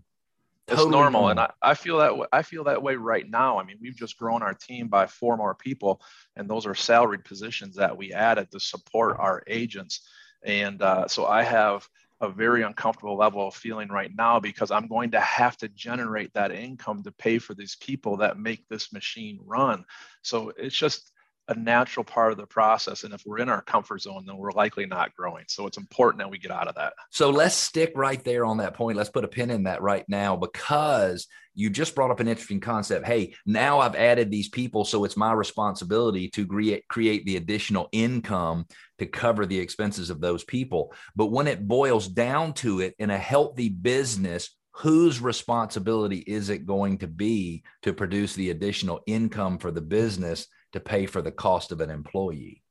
it's 0.69 0.77
totally 0.77 0.93
normal, 0.93 1.23
normal. 1.23 1.31
and 1.31 1.41
I, 1.41 1.51
I 1.61 1.75
feel 1.75 1.99
that 1.99 2.17
way, 2.17 2.27
I 2.33 2.43
feel 2.43 2.65
that 2.65 2.83
way 2.83 2.95
right 2.95 3.29
now. 3.29 3.59
I 3.59 3.65
mean, 3.65 3.79
we've 3.83 3.97
just 3.97 4.17
grown 4.17 4.43
our 4.43 4.55
team 4.55 4.87
by 4.87 5.09
four 5.09 5.37
more 5.37 5.57
people, 5.57 6.01
and 6.37 6.49
those 6.49 6.67
are 6.67 6.75
salaried 6.75 7.25
positions 7.25 7.77
that 7.77 7.97
we 7.97 8.13
added 8.13 8.49
to 8.53 8.61
support 8.61 9.17
our 9.19 9.43
agents 9.49 10.07
and 10.45 10.83
uh, 10.83 11.09
so 11.09 11.27
I 11.27 11.43
have 11.43 11.89
a 12.21 12.29
very 12.29 12.63
uncomfortable 12.63 13.17
level 13.17 13.49
of 13.49 13.55
feeling 13.55 13.89
right 13.89 14.11
now 14.17 14.39
because 14.39 14.71
I'm 14.71 14.87
going 14.87 15.11
to 15.11 15.21
have 15.21 15.57
to 15.59 15.69
generate 15.69 16.33
that 16.35 16.53
income 16.53 17.03
to 17.03 17.13
pay 17.13 17.39
for 17.39 17.55
these 17.55 17.77
people 17.77 18.19
that 18.19 18.39
make 18.39 18.69
this 18.69 18.93
machine 18.93 19.41
run. 19.45 19.85
So 20.23 20.53
it's 20.57 20.77
just 20.77 21.12
a 21.49 21.55
natural 21.55 22.05
part 22.05 22.33
of 22.33 22.39
the 22.39 22.47
process. 22.47 23.05
And 23.05 23.13
if 23.13 23.23
we're 23.27 23.41
in 23.41 23.49
our 23.49 23.63
comfort 23.63 24.03
zone, 24.03 24.25
then 24.27 24.37
we're 24.37 24.53
likely 24.53 24.87
not 24.87 25.15
growing. 25.15 25.45
So 25.49 25.67
it's 25.67 25.77
important 25.77 26.19
that 26.19 26.31
we 26.31 26.39
get 26.39 26.53
out 26.53 26.69
of 26.69 26.77
that. 26.77 26.95
So 27.11 27.31
let's 27.31 27.55
stick 27.55 27.93
right 27.97 28.23
there 28.23 28.45
on 28.45 28.59
that 28.59 28.75
point. 28.75 28.97
Let's 28.97 29.11
put 29.11 29.25
a 29.25 29.29
pin 29.29 29.51
in 29.51 29.65
that 29.65 29.83
right 29.83 30.05
now 30.09 30.37
because 30.37 31.27
you 31.55 31.69
just 31.69 31.95
brought 31.95 32.11
up 32.11 32.21
an 32.21 32.29
interesting 32.29 32.61
concept. 32.61 33.07
Hey, 33.07 33.35
now 33.45 33.81
I've 33.81 33.97
added 33.97 34.31
these 34.31 34.49
people. 34.49 34.85
So 34.85 35.05
it's 35.05 35.17
my 35.17 35.33
responsibility 35.33 36.29
to 36.31 36.47
create, 36.47 36.87
create 36.89 37.27
the 37.27 37.37
additional 37.37 37.89
income 37.93 38.67
to 38.99 39.07
cover 39.07 39.45
the 39.45 39.59
expenses 39.59 40.11
of 40.11 40.21
those 40.21 40.45
people. 40.45 40.95
But 41.17 41.27
when 41.27 41.49
it 41.49 41.67
boils 41.67 42.09
down 42.09 42.55
to 42.55 42.81
it 42.81 42.95
in 42.99 43.11
a 43.11 43.19
healthy 43.19 43.69
business, 43.69 44.57
whose 44.75 45.21
responsibility 45.21 46.19
is 46.19 46.49
it 46.49 46.65
going 46.65 46.97
to 46.99 47.07
be 47.07 47.63
to 47.83 47.93
produce 47.93 48.35
the 48.35 48.51
additional 48.51 49.01
income 49.07 49.59
for 49.59 49.71
the 49.71 49.83
business 49.83 50.47
to 50.73 50.81
pay 50.81 51.07
for 51.07 51.23
the 51.23 51.33
cost 51.33 51.73
of 51.73 51.81
an 51.81 51.91
employee? 51.91 52.63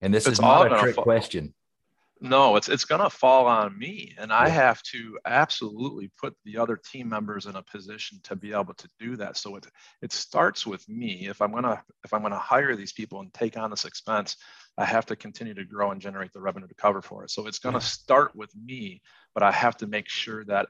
And 0.00 0.12
this 0.12 0.26
it's 0.26 0.34
is 0.34 0.40
not 0.40 0.72
a 0.72 0.78
trick 0.80 0.94
fall. 0.94 1.04
question. 1.04 1.54
No, 2.18 2.56
it's 2.56 2.70
it's 2.70 2.86
going 2.86 3.02
to 3.02 3.10
fall 3.10 3.46
on 3.46 3.78
me, 3.78 4.14
and 4.18 4.32
I 4.32 4.48
have 4.48 4.82
to 4.84 5.18
absolutely 5.26 6.10
put 6.18 6.34
the 6.46 6.56
other 6.56 6.76
team 6.76 7.10
members 7.10 7.44
in 7.44 7.56
a 7.56 7.62
position 7.62 8.20
to 8.24 8.34
be 8.34 8.54
able 8.54 8.72
to 8.72 8.88
do 8.98 9.16
that. 9.16 9.36
So 9.36 9.56
it 9.56 9.66
it 10.00 10.12
starts 10.12 10.66
with 10.66 10.88
me. 10.88 11.28
If 11.28 11.42
I'm 11.42 11.52
gonna 11.52 11.82
if 12.04 12.14
I'm 12.14 12.22
gonna 12.22 12.38
hire 12.38 12.74
these 12.74 12.94
people 12.94 13.20
and 13.20 13.32
take 13.34 13.58
on 13.58 13.68
this 13.68 13.84
expense, 13.84 14.36
I 14.78 14.84
have 14.84 15.06
to 15.06 15.16
continue 15.16 15.54
to 15.54 15.64
grow 15.64 15.90
and 15.90 16.00
generate 16.00 16.32
the 16.32 16.40
revenue 16.40 16.66
to 16.68 16.74
cover 16.74 17.00
for 17.00 17.24
it. 17.24 17.30
So 17.30 17.46
it's 17.46 17.58
going 17.58 17.74
to 17.74 17.80
start 17.80 18.36
with 18.36 18.54
me, 18.54 19.00
but 19.34 19.42
I 19.42 19.50
have 19.52 19.76
to 19.78 19.86
make 19.86 20.08
sure 20.08 20.44
that 20.46 20.68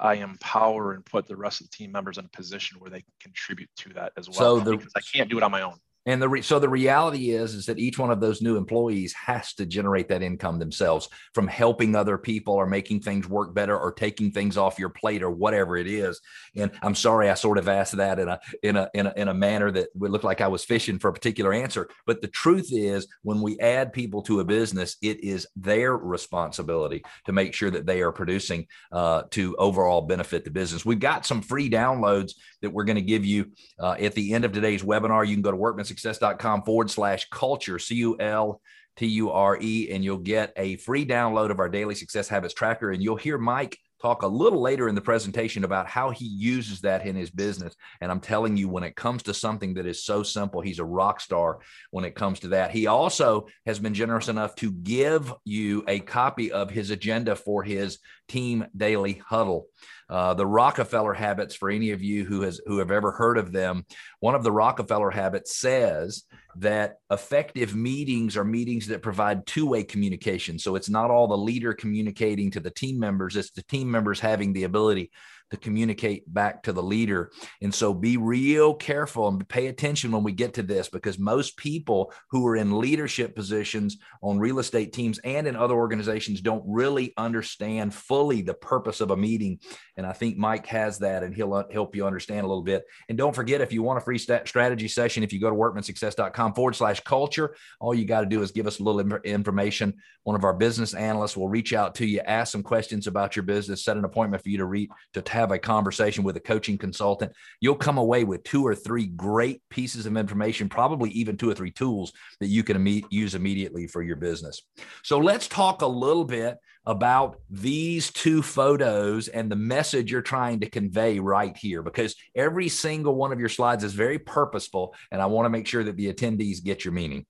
I 0.00 0.14
empower 0.14 0.94
and 0.94 1.04
put 1.04 1.26
the 1.26 1.36
rest 1.36 1.60
of 1.60 1.70
the 1.70 1.76
team 1.76 1.92
members 1.92 2.16
in 2.18 2.24
a 2.24 2.28
position 2.28 2.80
where 2.80 2.90
they 2.90 3.04
contribute 3.20 3.68
to 3.76 3.90
that 3.90 4.12
as 4.16 4.28
well. 4.28 4.58
So 4.58 4.60
the, 4.60 4.76
because 4.76 4.92
I 4.96 5.00
can't 5.00 5.28
do 5.28 5.36
it 5.36 5.42
on 5.42 5.50
my 5.50 5.60
own. 5.60 5.76
And 6.06 6.20
the 6.20 6.28
re- 6.28 6.42
so 6.42 6.58
the 6.58 6.68
reality 6.68 7.30
is 7.30 7.54
is 7.54 7.66
that 7.66 7.78
each 7.78 7.98
one 7.98 8.10
of 8.10 8.20
those 8.20 8.40
new 8.40 8.56
employees 8.56 9.12
has 9.12 9.52
to 9.54 9.66
generate 9.66 10.08
that 10.08 10.22
income 10.22 10.58
themselves 10.58 11.08
from 11.34 11.46
helping 11.46 11.94
other 11.94 12.16
people 12.16 12.54
or 12.54 12.66
making 12.66 13.00
things 13.00 13.28
work 13.28 13.54
better 13.54 13.78
or 13.78 13.92
taking 13.92 14.30
things 14.30 14.56
off 14.56 14.78
your 14.78 14.88
plate 14.88 15.22
or 15.22 15.30
whatever 15.30 15.76
it 15.76 15.86
is. 15.86 16.20
And 16.56 16.70
I'm 16.82 16.94
sorry 16.94 17.28
I 17.28 17.34
sort 17.34 17.58
of 17.58 17.68
asked 17.68 17.96
that 17.96 18.18
in 18.18 18.28
a 18.28 18.40
in 18.62 18.76
a 18.76 18.90
in 18.94 19.06
a, 19.06 19.12
in 19.16 19.28
a 19.28 19.34
manner 19.34 19.70
that 19.72 19.88
would 19.94 20.10
look 20.10 20.24
like 20.24 20.40
I 20.40 20.48
was 20.48 20.64
fishing 20.64 20.98
for 20.98 21.08
a 21.08 21.12
particular 21.12 21.52
answer. 21.52 21.88
But 22.06 22.22
the 22.22 22.28
truth 22.28 22.68
is 22.72 23.06
when 23.22 23.42
we 23.42 23.58
add 23.60 23.92
people 23.92 24.22
to 24.22 24.40
a 24.40 24.44
business, 24.44 24.96
it 25.02 25.22
is 25.22 25.46
their 25.54 25.96
responsibility 25.96 27.04
to 27.26 27.32
make 27.32 27.52
sure 27.52 27.70
that 27.70 27.86
they 27.86 28.00
are 28.00 28.12
producing 28.12 28.66
uh, 28.90 29.24
to 29.32 29.54
overall 29.56 30.00
benefit 30.02 30.44
the 30.44 30.50
business. 30.50 30.84
We've 30.84 30.98
got 30.98 31.26
some 31.26 31.42
free 31.42 31.68
downloads 31.68 32.32
that 32.62 32.72
we're 32.72 32.84
going 32.84 32.96
to 32.96 33.02
give 33.02 33.24
you 33.24 33.50
uh, 33.78 33.96
at 33.98 34.14
the 34.14 34.32
end 34.32 34.44
of 34.44 34.52
today's 34.52 34.82
webinar. 34.82 35.26
You 35.26 35.34
can 35.34 35.42
go 35.42 35.50
to 35.50 35.56
workmansuccess.com 36.00 36.62
forward 36.62 36.90
slash 36.90 37.28
culture, 37.30 37.78
C 37.78 37.96
U 37.96 38.16
L 38.18 38.60
T 38.96 39.06
U 39.06 39.30
R 39.30 39.58
E, 39.60 39.90
and 39.90 40.04
you'll 40.04 40.18
get 40.18 40.52
a 40.56 40.76
free 40.76 41.06
download 41.06 41.50
of 41.50 41.58
our 41.58 41.68
daily 41.68 41.94
success 41.94 42.28
habits 42.28 42.54
tracker. 42.54 42.90
And 42.90 43.02
you'll 43.02 43.16
hear 43.16 43.38
Mike 43.38 43.78
talk 44.00 44.22
a 44.22 44.26
little 44.26 44.60
later 44.60 44.88
in 44.88 44.94
the 44.94 45.00
presentation 45.00 45.64
about 45.64 45.86
how 45.86 46.10
he 46.10 46.26
uses 46.26 46.80
that 46.80 47.06
in 47.06 47.16
his 47.16 47.30
business. 47.30 47.74
And 48.00 48.10
I'm 48.10 48.20
telling 48.20 48.56
you, 48.56 48.68
when 48.68 48.84
it 48.84 48.96
comes 48.96 49.22
to 49.24 49.34
something 49.34 49.74
that 49.74 49.86
is 49.86 50.04
so 50.04 50.22
simple, 50.22 50.60
he's 50.60 50.78
a 50.78 50.84
rock 50.84 51.20
star 51.20 51.60
when 51.90 52.04
it 52.04 52.14
comes 52.14 52.40
to 52.40 52.48
that. 52.48 52.70
He 52.70 52.86
also 52.86 53.46
has 53.66 53.78
been 53.78 53.94
generous 53.94 54.28
enough 54.28 54.54
to 54.56 54.72
give 54.72 55.32
you 55.44 55.84
a 55.86 56.00
copy 56.00 56.52
of 56.52 56.70
his 56.70 56.90
agenda 56.90 57.36
for 57.36 57.62
his 57.62 57.98
team 58.28 58.66
daily 58.76 59.22
huddle. 59.26 59.66
Uh, 60.08 60.34
the 60.34 60.46
Rockefeller 60.46 61.14
habits, 61.14 61.54
for 61.54 61.70
any 61.70 61.92
of 61.92 62.02
you 62.02 62.24
who 62.24 62.42
has 62.42 62.60
who 62.66 62.78
have 62.78 62.90
ever 62.90 63.12
heard 63.12 63.38
of 63.38 63.52
them, 63.52 63.86
one 64.18 64.34
of 64.34 64.42
the 64.42 64.50
Rockefeller 64.52 65.10
habits 65.10 65.56
says 65.56 66.24
that 66.56 66.98
effective 67.10 67.74
meetings 67.74 68.36
are 68.36 68.44
meetings 68.44 68.86
that 68.88 69.02
provide 69.02 69.46
two-way 69.46 69.84
communication. 69.84 70.58
So 70.58 70.74
it's 70.74 70.88
not 70.88 71.10
all 71.10 71.28
the 71.28 71.36
leader 71.36 71.72
communicating 71.72 72.50
to 72.52 72.60
the 72.60 72.70
team 72.70 72.98
members; 72.98 73.36
it's 73.36 73.50
the 73.50 73.62
team 73.62 73.90
members 73.90 74.20
having 74.20 74.52
the 74.52 74.64
ability 74.64 75.10
to 75.50 75.56
communicate 75.56 76.32
back 76.32 76.62
to 76.62 76.72
the 76.72 76.82
leader. 76.82 77.30
And 77.62 77.74
so 77.74 77.92
be 77.92 78.16
real 78.16 78.74
careful 78.74 79.28
and 79.28 79.48
pay 79.48 79.66
attention 79.66 80.12
when 80.12 80.22
we 80.22 80.32
get 80.32 80.54
to 80.54 80.62
this 80.62 80.88
because 80.88 81.18
most 81.18 81.56
people 81.56 82.12
who 82.30 82.46
are 82.46 82.56
in 82.56 82.78
leadership 82.78 83.34
positions 83.34 83.98
on 84.22 84.38
real 84.38 84.58
estate 84.58 84.92
teams 84.92 85.18
and 85.20 85.46
in 85.46 85.56
other 85.56 85.74
organizations 85.74 86.40
don't 86.40 86.64
really 86.66 87.12
understand 87.16 87.94
fully 87.94 88.42
the 88.42 88.54
purpose 88.54 89.00
of 89.00 89.10
a 89.10 89.16
meeting. 89.16 89.58
And 89.96 90.06
I 90.06 90.12
think 90.12 90.36
Mike 90.36 90.66
has 90.66 90.98
that 91.00 91.22
and 91.22 91.34
he'll 91.34 91.52
uh, 91.52 91.64
help 91.70 91.94
you 91.94 92.06
understand 92.06 92.44
a 92.44 92.48
little 92.48 92.62
bit. 92.62 92.84
And 93.08 93.18
don't 93.18 93.34
forget, 93.34 93.60
if 93.60 93.72
you 93.72 93.82
want 93.82 93.98
a 93.98 94.00
free 94.00 94.18
strategy 94.18 94.88
session, 94.88 95.22
if 95.22 95.32
you 95.32 95.40
go 95.40 95.50
to 95.50 95.56
workmansuccess.com 95.56 96.54
forward 96.54 96.76
slash 96.76 97.00
culture, 97.00 97.54
all 97.80 97.94
you 97.94 98.04
got 98.04 98.20
to 98.20 98.26
do 98.26 98.42
is 98.42 98.50
give 98.50 98.66
us 98.66 98.78
a 98.78 98.82
little 98.82 99.00
information. 99.24 99.94
One 100.24 100.36
of 100.36 100.44
our 100.44 100.54
business 100.54 100.94
analysts 100.94 101.36
will 101.36 101.48
reach 101.48 101.72
out 101.72 101.94
to 101.96 102.06
you, 102.06 102.20
ask 102.20 102.52
some 102.52 102.62
questions 102.62 103.06
about 103.06 103.36
your 103.36 103.42
business, 103.42 103.84
set 103.84 103.96
an 103.96 104.04
appointment 104.04 104.42
for 104.42 104.48
you 104.48 104.58
to 104.58 104.64
read 104.64 104.90
to 105.14 105.22
have 105.40 105.50
a 105.50 105.58
conversation 105.58 106.22
with 106.24 106.36
a 106.36 106.40
coaching 106.40 106.78
consultant, 106.78 107.32
you'll 107.60 107.74
come 107.74 107.98
away 107.98 108.24
with 108.24 108.44
two 108.44 108.66
or 108.66 108.74
three 108.74 109.06
great 109.06 109.62
pieces 109.70 110.06
of 110.06 110.16
information, 110.16 110.68
probably 110.68 111.10
even 111.10 111.36
two 111.36 111.50
or 111.50 111.54
three 111.54 111.70
tools 111.70 112.12
that 112.40 112.46
you 112.46 112.62
can 112.62 112.76
imme- 112.76 113.04
use 113.10 113.34
immediately 113.34 113.86
for 113.86 114.02
your 114.02 114.16
business. 114.16 114.62
So 115.02 115.18
let's 115.18 115.48
talk 115.48 115.82
a 115.82 115.86
little 115.86 116.24
bit 116.24 116.58
about 116.86 117.36
these 117.50 118.10
two 118.10 118.42
photos 118.42 119.28
and 119.28 119.50
the 119.50 119.56
message 119.56 120.10
you're 120.10 120.22
trying 120.22 120.60
to 120.60 120.70
convey 120.70 121.18
right 121.18 121.56
here 121.56 121.82
because 121.82 122.14
every 122.34 122.68
single 122.68 123.14
one 123.14 123.32
of 123.32 123.40
your 123.40 123.48
slides 123.48 123.84
is 123.84 123.92
very 123.92 124.18
purposeful 124.18 124.94
and 125.10 125.20
I 125.20 125.26
want 125.26 125.44
to 125.44 125.50
make 125.50 125.66
sure 125.66 125.84
that 125.84 125.96
the 125.96 126.12
attendees 126.12 126.64
get 126.64 126.84
your 126.84 126.92
meaning. 126.92 127.26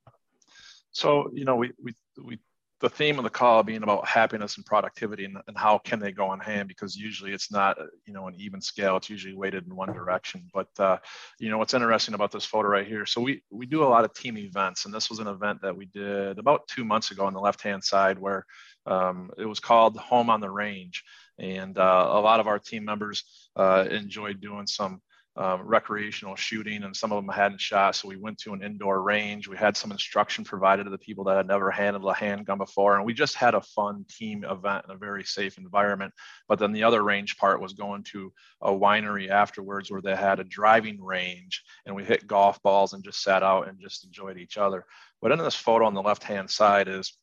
So, 0.93 1.31
you 1.33 1.45
know, 1.45 1.57
we 1.57 1.73
we 1.83 1.95
we 2.23 2.38
the 2.81 2.89
theme 2.89 3.19
of 3.19 3.25
the 3.25 3.31
call 3.31 3.63
being 3.63 3.83
about 3.83 4.09
happiness 4.09 4.57
and 4.57 4.65
productivity 4.65 5.25
and, 5.25 5.37
and 5.47 5.57
how 5.57 5.79
can 5.79 5.99
they 5.99 6.13
go 6.13 6.33
in 6.33 6.41
hand 6.41 6.69
because 6.69 6.97
usually 6.97 7.33
it's 7.33 7.53
not 7.53 7.77
you 8.07 8.13
know 8.13 8.29
an 8.29 8.35
even 8.39 8.61
scale. 8.61 8.97
It's 8.97 9.11
usually 9.11 9.35
weighted 9.35 9.67
in 9.67 9.77
one 9.77 9.93
direction. 9.93 10.49
But 10.53 10.69
uh, 10.79 10.99
you 11.39 11.51
know 11.51 11.59
what's 11.59 11.75
interesting 11.75 12.15
about 12.15 12.33
this 12.33 12.45
photo 12.45 12.69
right 12.69 12.87
here 12.87 13.07
so 13.07 13.21
we 13.21 13.43
we 13.51 13.67
do 13.67 13.83
a 13.83 13.85
lot 13.85 14.05
of 14.05 14.15
team 14.15 14.39
events 14.39 14.85
and 14.85 14.95
this 14.95 15.11
was 15.11 15.19
an 15.19 15.27
event 15.27 15.61
that 15.63 15.77
we 15.77 15.87
did 15.87 16.39
about 16.39 16.69
two 16.69 16.85
months 16.85 17.11
ago 17.11 17.27
on 17.27 17.35
the 17.35 17.41
left 17.41 17.63
hand 17.63 17.83
side 17.85 18.19
where 18.19 18.47
um, 18.87 19.31
it 19.39 19.47
was 19.47 19.61
called 19.61 19.97
home 19.97 20.31
on 20.31 20.41
the 20.41 20.51
range. 20.51 21.05
And 21.39 21.79
uh, 21.79 22.09
a 22.11 22.21
lot 22.21 22.41
of 22.41 22.47
our 22.47 22.59
team 22.59 22.85
members 22.85 23.25
uh, 23.57 23.87
enjoyed 23.91 24.41
doing 24.41 24.67
some 24.67 25.01
um, 25.37 25.63
recreational 25.63 26.35
shooting, 26.35 26.83
and 26.83 26.95
some 26.95 27.13
of 27.13 27.25
them 27.25 27.33
hadn't 27.33 27.61
shot. 27.61 27.95
So 27.95 28.09
we 28.09 28.17
went 28.17 28.39
to 28.39 28.53
an 28.53 28.63
indoor 28.63 29.01
range. 29.01 29.47
We 29.49 29.57
had 29.57 29.77
some 29.77 29.93
instruction 29.93 30.45
provided 30.45 30.85
to 30.85 30.91
the 30.91 30.99
people 30.99 31.25
that 31.25 31.37
had 31.37 31.47
never 31.47 31.71
handled 31.71 32.11
a 32.11 32.15
handgun 32.15 32.59
before, 32.59 32.97
and 32.97 33.05
we 33.05 33.15
just 33.15 33.37
had 33.37 33.55
a 33.55 33.61
fun 33.61 34.05
team 34.09 34.45
event 34.45 34.85
in 34.89 34.95
a 34.95 34.99
very 34.99 35.25
safe 35.25 35.57
environment. 35.57 36.13
But 36.49 36.59
then 36.59 36.73
the 36.73 36.83
other 36.83 37.03
range 37.03 37.37
part 37.37 37.61
was 37.61 37.75
going 37.75 38.03
to 38.05 38.33
a 38.61 38.73
winery 38.73 39.31
afterwards 39.31 39.91
where 39.91 40.03
they 40.03 40.17
had 40.17 40.41
a 40.41 40.45
driving 40.45 41.01
range, 41.01 41.63
and 41.87 41.95
we 41.95 42.05
hit 42.05 42.27
golf 42.27 42.61
balls 42.63 42.93
and 42.93 43.05
just 43.05 43.23
sat 43.23 43.43
out 43.43 43.69
and 43.69 43.81
just 43.81 44.05
enjoyed 44.05 44.37
each 44.37 44.59
other. 44.59 44.85
But 45.23 45.33
in 45.33 45.39
this 45.39 45.55
photo 45.55 45.87
on 45.87 45.95
the 45.95 46.03
left 46.03 46.25
hand 46.25 46.51
side 46.51 46.89
is 46.89 47.17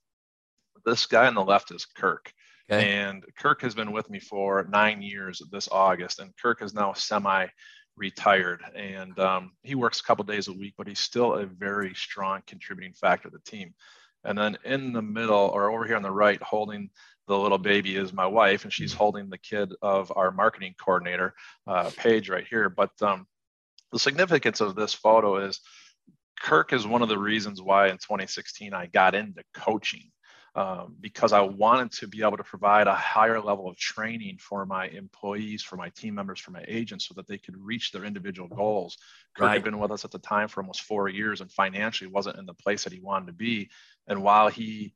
this 0.85 1.05
guy 1.05 1.27
on 1.27 1.35
the 1.35 1.43
left 1.43 1.71
is 1.71 1.85
Kirk. 1.85 2.31
Okay. 2.69 2.91
And 2.91 3.23
Kirk 3.37 3.61
has 3.61 3.75
been 3.75 3.91
with 3.91 4.09
me 4.09 4.19
for 4.19 4.67
nine 4.69 5.01
years 5.01 5.41
this 5.51 5.69
August, 5.71 6.19
and 6.19 6.35
Kirk 6.35 6.61
is 6.61 6.73
now 6.73 6.93
semi 6.93 7.47
retired 7.97 8.61
and 8.75 9.17
um, 9.19 9.51
he 9.63 9.75
works 9.75 9.99
a 9.99 10.03
couple 10.03 10.23
days 10.23 10.47
a 10.47 10.53
week 10.53 10.75
but 10.77 10.87
he's 10.87 10.99
still 10.99 11.33
a 11.33 11.45
very 11.45 11.93
strong 11.95 12.41
contributing 12.47 12.93
factor 12.93 13.29
to 13.29 13.37
the 13.37 13.51
team. 13.51 13.73
And 14.23 14.37
then 14.37 14.57
in 14.63 14.93
the 14.93 15.01
middle 15.01 15.51
or 15.53 15.71
over 15.71 15.85
here 15.85 15.95
on 15.95 16.01
the 16.03 16.11
right 16.11 16.41
holding 16.41 16.89
the 17.27 17.37
little 17.37 17.57
baby 17.57 17.95
is 17.95 18.13
my 18.13 18.25
wife 18.25 18.63
and 18.63 18.71
she's 18.71 18.93
holding 18.93 19.29
the 19.29 19.37
kid 19.37 19.73
of 19.81 20.11
our 20.15 20.31
marketing 20.31 20.75
coordinator 20.79 21.33
uh, 21.65 21.91
Paige 21.97 22.29
right 22.29 22.45
here. 22.47 22.69
But 22.69 22.91
um, 23.01 23.25
the 23.91 23.99
significance 23.99 24.61
of 24.61 24.75
this 24.75 24.93
photo 24.93 25.45
is 25.45 25.59
kirk 26.39 26.73
is 26.73 26.85
one 26.85 27.01
of 27.01 27.09
the 27.09 27.17
reasons 27.17 27.61
why 27.61 27.87
in 27.87 27.97
2016 27.97 28.73
i 28.73 28.85
got 28.85 29.15
into 29.15 29.41
coaching 29.53 30.11
um, 30.57 30.95
because 30.99 31.33
I 31.33 31.41
wanted 31.41 31.91
to 31.99 32.07
be 32.07 32.23
able 32.23 32.37
to 32.37 32.43
provide 32.43 32.87
a 32.87 32.95
higher 32.95 33.39
level 33.39 33.69
of 33.69 33.77
training 33.77 34.39
for 34.39 34.65
my 34.65 34.87
employees, 34.87 35.61
for 35.61 35.77
my 35.77 35.89
team 35.89 36.15
members, 36.15 36.39
for 36.39 36.49
my 36.49 36.65
agents, 36.67 37.07
so 37.07 37.13
that 37.13 37.27
they 37.27 37.37
could 37.37 37.55
reach 37.55 37.91
their 37.91 38.03
individual 38.03 38.47
goals. 38.49 38.97
Kirk 39.35 39.45
right. 39.45 39.53
had 39.53 39.63
been 39.63 39.77
with 39.77 39.91
us 39.91 40.03
at 40.03 40.09
the 40.09 40.17
time 40.17 40.47
for 40.47 40.61
almost 40.61 40.81
four 40.81 41.09
years, 41.09 41.41
and 41.41 41.51
financially 41.51 42.09
wasn't 42.09 42.39
in 42.39 42.47
the 42.47 42.55
place 42.55 42.83
that 42.83 42.91
he 42.91 42.99
wanted 42.99 43.27
to 43.27 43.33
be. 43.33 43.69
And 44.07 44.23
while 44.23 44.47
he, 44.47 44.95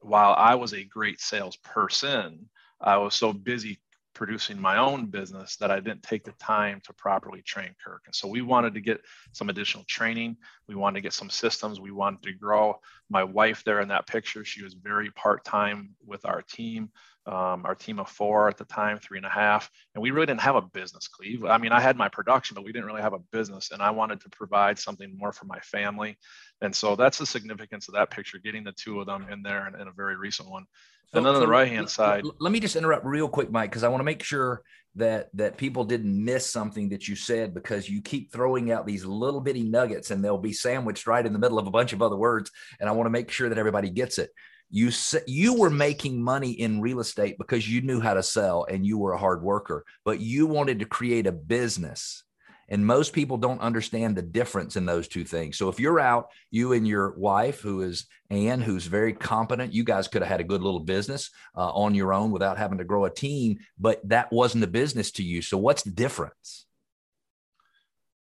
while 0.00 0.34
I 0.36 0.56
was 0.56 0.74
a 0.74 0.82
great 0.82 1.20
salesperson, 1.20 2.48
I 2.80 2.96
was 2.96 3.14
so 3.14 3.32
busy 3.32 3.78
producing 4.16 4.58
my 4.58 4.78
own 4.78 5.04
business 5.04 5.56
that 5.56 5.70
I 5.70 5.78
didn't 5.78 6.02
take 6.02 6.24
the 6.24 6.32
time 6.32 6.80
to 6.84 6.94
properly 6.94 7.42
train 7.42 7.74
Kirk. 7.84 8.04
And 8.06 8.14
so 8.14 8.26
we 8.26 8.40
wanted 8.40 8.72
to 8.72 8.80
get 8.80 9.02
some 9.32 9.50
additional 9.50 9.84
training. 9.84 10.38
We 10.66 10.74
wanted 10.74 10.94
to 10.94 11.02
get 11.02 11.12
some 11.12 11.28
systems. 11.28 11.80
We 11.80 11.90
wanted 11.90 12.22
to 12.22 12.32
grow. 12.32 12.80
My 13.10 13.22
wife 13.22 13.62
there 13.62 13.82
in 13.82 13.88
that 13.88 14.06
picture, 14.06 14.42
she 14.42 14.64
was 14.64 14.72
very 14.72 15.10
part 15.10 15.44
time 15.44 15.90
with 16.04 16.24
our 16.24 16.40
team, 16.40 16.88
um, 17.26 17.66
our 17.66 17.74
team 17.74 17.98
of 17.98 18.08
four 18.08 18.48
at 18.48 18.56
the 18.56 18.64
time, 18.64 18.98
three 18.98 19.18
and 19.18 19.26
a 19.26 19.30
half. 19.30 19.70
And 19.94 20.02
we 20.02 20.12
really 20.12 20.26
didn't 20.26 20.42
have 20.42 20.56
a 20.56 20.62
business, 20.62 21.08
Cleve. 21.08 21.44
I 21.44 21.58
mean, 21.58 21.72
I 21.72 21.80
had 21.80 21.96
my 21.96 22.08
production, 22.08 22.54
but 22.54 22.64
we 22.64 22.72
didn't 22.72 22.86
really 22.86 23.02
have 23.02 23.14
a 23.14 23.18
business. 23.32 23.72
And 23.72 23.82
I 23.82 23.90
wanted 23.90 24.20
to 24.20 24.30
provide 24.30 24.78
something 24.78 25.16
more 25.16 25.32
for 25.32 25.44
my 25.46 25.58
family. 25.60 26.18
And 26.60 26.74
so 26.74 26.94
that's 26.94 27.18
the 27.18 27.26
significance 27.26 27.88
of 27.88 27.94
that 27.94 28.10
picture, 28.10 28.38
getting 28.38 28.64
the 28.64 28.72
two 28.72 29.00
of 29.00 29.06
them 29.06 29.26
in 29.30 29.42
there 29.42 29.66
and, 29.66 29.74
and 29.74 29.88
a 29.88 29.92
very 29.92 30.16
recent 30.16 30.48
one. 30.48 30.66
So, 31.12 31.18
and 31.18 31.26
then 31.26 31.34
on 31.34 31.40
the 31.40 31.46
right 31.46 31.68
hand 31.68 31.88
side. 31.88 32.24
Let 32.40 32.52
me 32.52 32.60
just 32.60 32.76
interrupt 32.76 33.04
real 33.04 33.28
quick, 33.28 33.50
Mike, 33.50 33.70
because 33.70 33.84
I 33.84 33.88
want 33.88 34.00
to 34.00 34.04
make 34.04 34.22
sure 34.22 34.62
that 34.96 35.28
that 35.34 35.56
people 35.56 35.84
didn't 35.84 36.24
miss 36.24 36.48
something 36.48 36.88
that 36.88 37.06
you 37.06 37.14
said 37.14 37.52
because 37.52 37.88
you 37.88 38.00
keep 38.00 38.32
throwing 38.32 38.72
out 38.72 38.86
these 38.86 39.04
little 39.04 39.40
bitty 39.40 39.62
nuggets 39.62 40.10
and 40.10 40.24
they'll 40.24 40.38
be 40.38 40.52
sandwiched 40.52 41.06
right 41.06 41.24
in 41.24 41.32
the 41.32 41.38
middle 41.38 41.58
of 41.58 41.66
a 41.66 41.70
bunch 41.70 41.92
of 41.92 42.02
other 42.02 42.16
words. 42.16 42.50
And 42.80 42.88
I 42.88 42.92
want 42.92 43.06
to 43.06 43.10
make 43.10 43.30
sure 43.30 43.48
that 43.48 43.58
everybody 43.58 43.90
gets 43.90 44.18
it. 44.18 44.30
You 44.70 44.90
you 45.26 45.54
were 45.54 45.70
making 45.70 46.22
money 46.22 46.50
in 46.52 46.80
real 46.80 47.00
estate 47.00 47.38
because 47.38 47.70
you 47.70 47.82
knew 47.82 48.00
how 48.00 48.14
to 48.14 48.22
sell 48.22 48.66
and 48.68 48.84
you 48.84 48.98
were 48.98 49.12
a 49.12 49.18
hard 49.18 49.42
worker, 49.42 49.84
but 50.04 50.20
you 50.20 50.46
wanted 50.46 50.80
to 50.80 50.86
create 50.86 51.26
a 51.26 51.32
business 51.32 52.24
and 52.68 52.84
most 52.84 53.12
people 53.12 53.36
don't 53.36 53.60
understand 53.60 54.16
the 54.16 54.22
difference 54.22 54.76
in 54.76 54.86
those 54.86 55.08
two 55.08 55.24
things. 55.24 55.56
So 55.56 55.68
if 55.68 55.78
you're 55.78 56.00
out, 56.00 56.30
you 56.50 56.72
and 56.72 56.86
your 56.86 57.12
wife, 57.12 57.60
who 57.60 57.82
is 57.82 58.06
Anne, 58.30 58.60
who's 58.60 58.86
very 58.86 59.12
competent, 59.12 59.72
you 59.72 59.84
guys 59.84 60.08
could 60.08 60.22
have 60.22 60.30
had 60.30 60.40
a 60.40 60.44
good 60.44 60.62
little 60.62 60.80
business 60.80 61.30
uh, 61.56 61.70
on 61.70 61.94
your 61.94 62.12
own 62.12 62.30
without 62.32 62.58
having 62.58 62.78
to 62.78 62.84
grow 62.84 63.04
a 63.04 63.10
team, 63.10 63.58
but 63.78 64.00
that 64.08 64.32
wasn't 64.32 64.64
a 64.64 64.68
business 64.68 65.12
to 65.12 65.22
you. 65.22 65.42
So 65.42 65.58
what's 65.58 65.82
the 65.82 65.90
difference? 65.90 66.66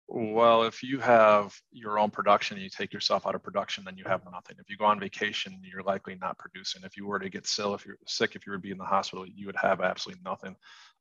Well, 0.10 0.64
if 0.64 0.84
you 0.84 1.00
have 1.00 1.54
your 1.72 2.00
own 2.00 2.12
production 2.12 2.56
and 2.56 2.64
you 2.64 2.70
take 2.70 2.94
yourself 2.94 3.28
out 3.28 3.36
of 3.36 3.44
production, 3.44 3.84
then 3.84 3.98
you 3.98 4.06
have 4.06 4.22
nothing. 4.32 4.56
If 4.58 4.70
you 4.70 4.78
go 4.78 4.86
on 4.86 5.02
vacation, 5.02 5.60
you're 5.64 5.84
likely 5.84 6.16
not 6.16 6.38
producing. 6.38 6.84
If 6.86 6.96
you 6.96 7.06
were 7.06 7.20
to 7.20 7.30
get 7.30 7.46
sick, 7.46 7.66
if 7.74 7.86
you're 7.86 7.98
sick, 8.08 8.36
if 8.36 8.46
you 8.46 8.52
were 8.54 8.58
to 8.58 8.62
be 8.62 8.72
in 8.72 8.78
the 8.78 8.86
hospital, 8.86 9.26
you 9.28 9.48
would 9.48 9.58
have 9.58 9.82
absolutely 9.82 10.22
nothing 10.24 10.56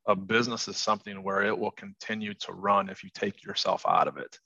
a 0.07 0.15
business 0.15 0.69
is 0.69 0.77
something 0.77 1.23
where 1.23 1.43
it 1.43 1.59
will 1.59 1.73
continue 1.73 2.35
to 2.35 2.53
run 2.53 2.89
if 2.89 3.03
you 3.03 3.11
take 3.15 3.45
yourself 3.45 3.85
out 3.87 4.09
of 4.09 4.17
it. 4.17 4.39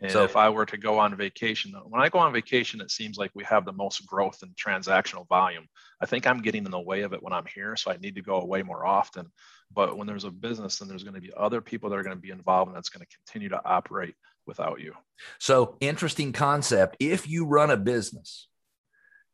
And 0.00 0.12
so, 0.12 0.22
if 0.22 0.36
I 0.36 0.48
were 0.48 0.66
to 0.66 0.76
go 0.76 1.00
on 1.00 1.16
vacation, 1.16 1.74
when 1.88 2.00
I 2.00 2.08
go 2.08 2.20
on 2.20 2.32
vacation, 2.32 2.80
it 2.80 2.92
seems 2.92 3.18
like 3.18 3.32
we 3.34 3.42
have 3.44 3.64
the 3.64 3.72
most 3.72 4.06
growth 4.06 4.44
in 4.44 4.50
transactional 4.50 5.26
volume. 5.26 5.66
I 6.00 6.06
think 6.06 6.24
I'm 6.24 6.40
getting 6.40 6.64
in 6.64 6.70
the 6.70 6.78
way 6.78 7.00
of 7.00 7.12
it 7.12 7.22
when 7.22 7.32
I'm 7.32 7.46
here, 7.52 7.74
so 7.74 7.90
I 7.90 7.96
need 7.96 8.14
to 8.14 8.22
go 8.22 8.40
away 8.40 8.62
more 8.62 8.86
often. 8.86 9.26
But 9.74 9.96
when 9.96 10.06
there's 10.06 10.24
a 10.24 10.30
business, 10.30 10.78
then 10.78 10.88
there's 10.88 11.04
going 11.04 11.14
to 11.14 11.20
be 11.20 11.32
other 11.36 11.60
people 11.60 11.90
that 11.90 11.98
are 11.98 12.02
going 12.02 12.16
to 12.16 12.20
be 12.20 12.30
involved, 12.30 12.68
and 12.68 12.76
that's 12.76 12.88
going 12.88 13.04
to 13.06 13.16
continue 13.16 13.48
to 13.50 13.60
operate 13.64 14.14
without 14.46 14.80
you. 14.80 14.94
So, 15.38 15.76
interesting 15.80 16.32
concept. 16.32 16.96
If 17.00 17.28
you 17.28 17.46
run 17.46 17.70
a 17.70 17.76
business 17.76 18.48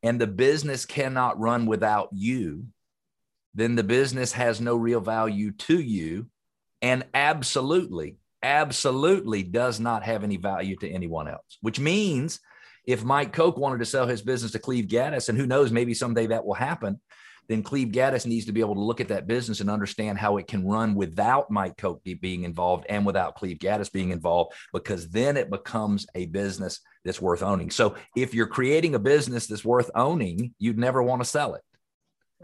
and 0.02 0.20
the 0.20 0.26
business 0.26 0.84
cannot 0.84 1.38
run 1.38 1.66
without 1.66 2.08
you, 2.12 2.66
then 3.54 3.76
the 3.76 3.84
business 3.84 4.32
has 4.32 4.60
no 4.60 4.76
real 4.76 5.00
value 5.00 5.52
to 5.52 5.80
you 5.80 6.26
and 6.82 7.04
absolutely 7.14 8.18
absolutely 8.44 9.42
does 9.42 9.80
not 9.80 10.04
have 10.04 10.22
any 10.22 10.36
value 10.36 10.76
to 10.76 10.88
anyone 10.88 11.26
else, 11.26 11.58
which 11.62 11.80
means 11.80 12.40
if 12.86 13.02
Mike 13.02 13.32
Koch 13.32 13.56
wanted 13.56 13.78
to 13.78 13.86
sell 13.86 14.06
his 14.06 14.20
business 14.20 14.52
to 14.52 14.58
Cleve 14.58 14.84
Gaddis, 14.84 15.30
and 15.30 15.38
who 15.38 15.46
knows, 15.46 15.72
maybe 15.72 15.94
someday 15.94 16.26
that 16.26 16.44
will 16.44 16.54
happen, 16.54 17.00
then 17.48 17.62
Cleve 17.62 17.88
Gaddis 17.88 18.26
needs 18.26 18.46
to 18.46 18.52
be 18.52 18.60
able 18.60 18.74
to 18.74 18.80
look 18.80 19.00
at 19.00 19.08
that 19.08 19.26
business 19.26 19.60
and 19.60 19.70
understand 19.70 20.18
how 20.18 20.36
it 20.38 20.46
can 20.46 20.66
run 20.66 20.94
without 20.94 21.50
Mike 21.50 21.76
Koch 21.76 22.00
being 22.20 22.44
involved 22.44 22.86
and 22.88 23.04
without 23.04 23.34
Cleve 23.34 23.58
Gaddis 23.58 23.92
being 23.92 24.10
involved, 24.10 24.52
because 24.72 25.08
then 25.08 25.36
it 25.36 25.50
becomes 25.50 26.06
a 26.14 26.26
business 26.26 26.80
that's 27.04 27.20
worth 27.20 27.42
owning. 27.42 27.70
So 27.70 27.96
if 28.16 28.34
you're 28.34 28.46
creating 28.46 28.94
a 28.94 28.98
business 28.98 29.46
that's 29.46 29.64
worth 29.64 29.90
owning, 29.94 30.54
you'd 30.58 30.78
never 30.78 31.02
want 31.02 31.22
to 31.22 31.28
sell 31.28 31.54
it. 31.54 31.62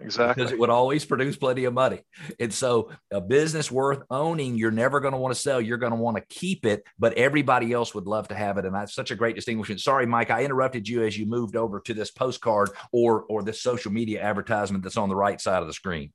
Exactly. 0.00 0.42
Because 0.42 0.52
it 0.52 0.58
would 0.58 0.70
always 0.70 1.04
produce 1.04 1.36
plenty 1.36 1.64
of 1.64 1.74
money. 1.74 2.00
And 2.38 2.52
so, 2.52 2.90
a 3.10 3.20
business 3.20 3.70
worth 3.70 4.02
owning, 4.10 4.56
you're 4.56 4.70
never 4.70 5.00
going 5.00 5.12
to 5.12 5.18
want 5.18 5.34
to 5.34 5.40
sell. 5.40 5.60
You're 5.60 5.78
going 5.78 5.92
to 5.92 5.98
want 5.98 6.16
to 6.16 6.24
keep 6.28 6.64
it, 6.64 6.84
but 6.98 7.14
everybody 7.14 7.72
else 7.72 7.94
would 7.94 8.06
love 8.06 8.28
to 8.28 8.34
have 8.34 8.56
it. 8.56 8.64
And 8.64 8.74
that's 8.74 8.94
such 8.94 9.10
a 9.10 9.16
great 9.16 9.36
distinction. 9.36 9.78
Sorry, 9.78 10.06
Mike, 10.06 10.30
I 10.30 10.44
interrupted 10.44 10.88
you 10.88 11.04
as 11.04 11.18
you 11.18 11.26
moved 11.26 11.56
over 11.56 11.80
to 11.80 11.94
this 11.94 12.10
postcard 12.10 12.70
or 12.92 13.24
or 13.24 13.42
this 13.42 13.60
social 13.62 13.92
media 13.92 14.22
advertisement 14.22 14.84
that's 14.84 14.96
on 14.96 15.08
the 15.08 15.16
right 15.16 15.40
side 15.40 15.60
of 15.60 15.66
the 15.66 15.74
screen. 15.74 16.12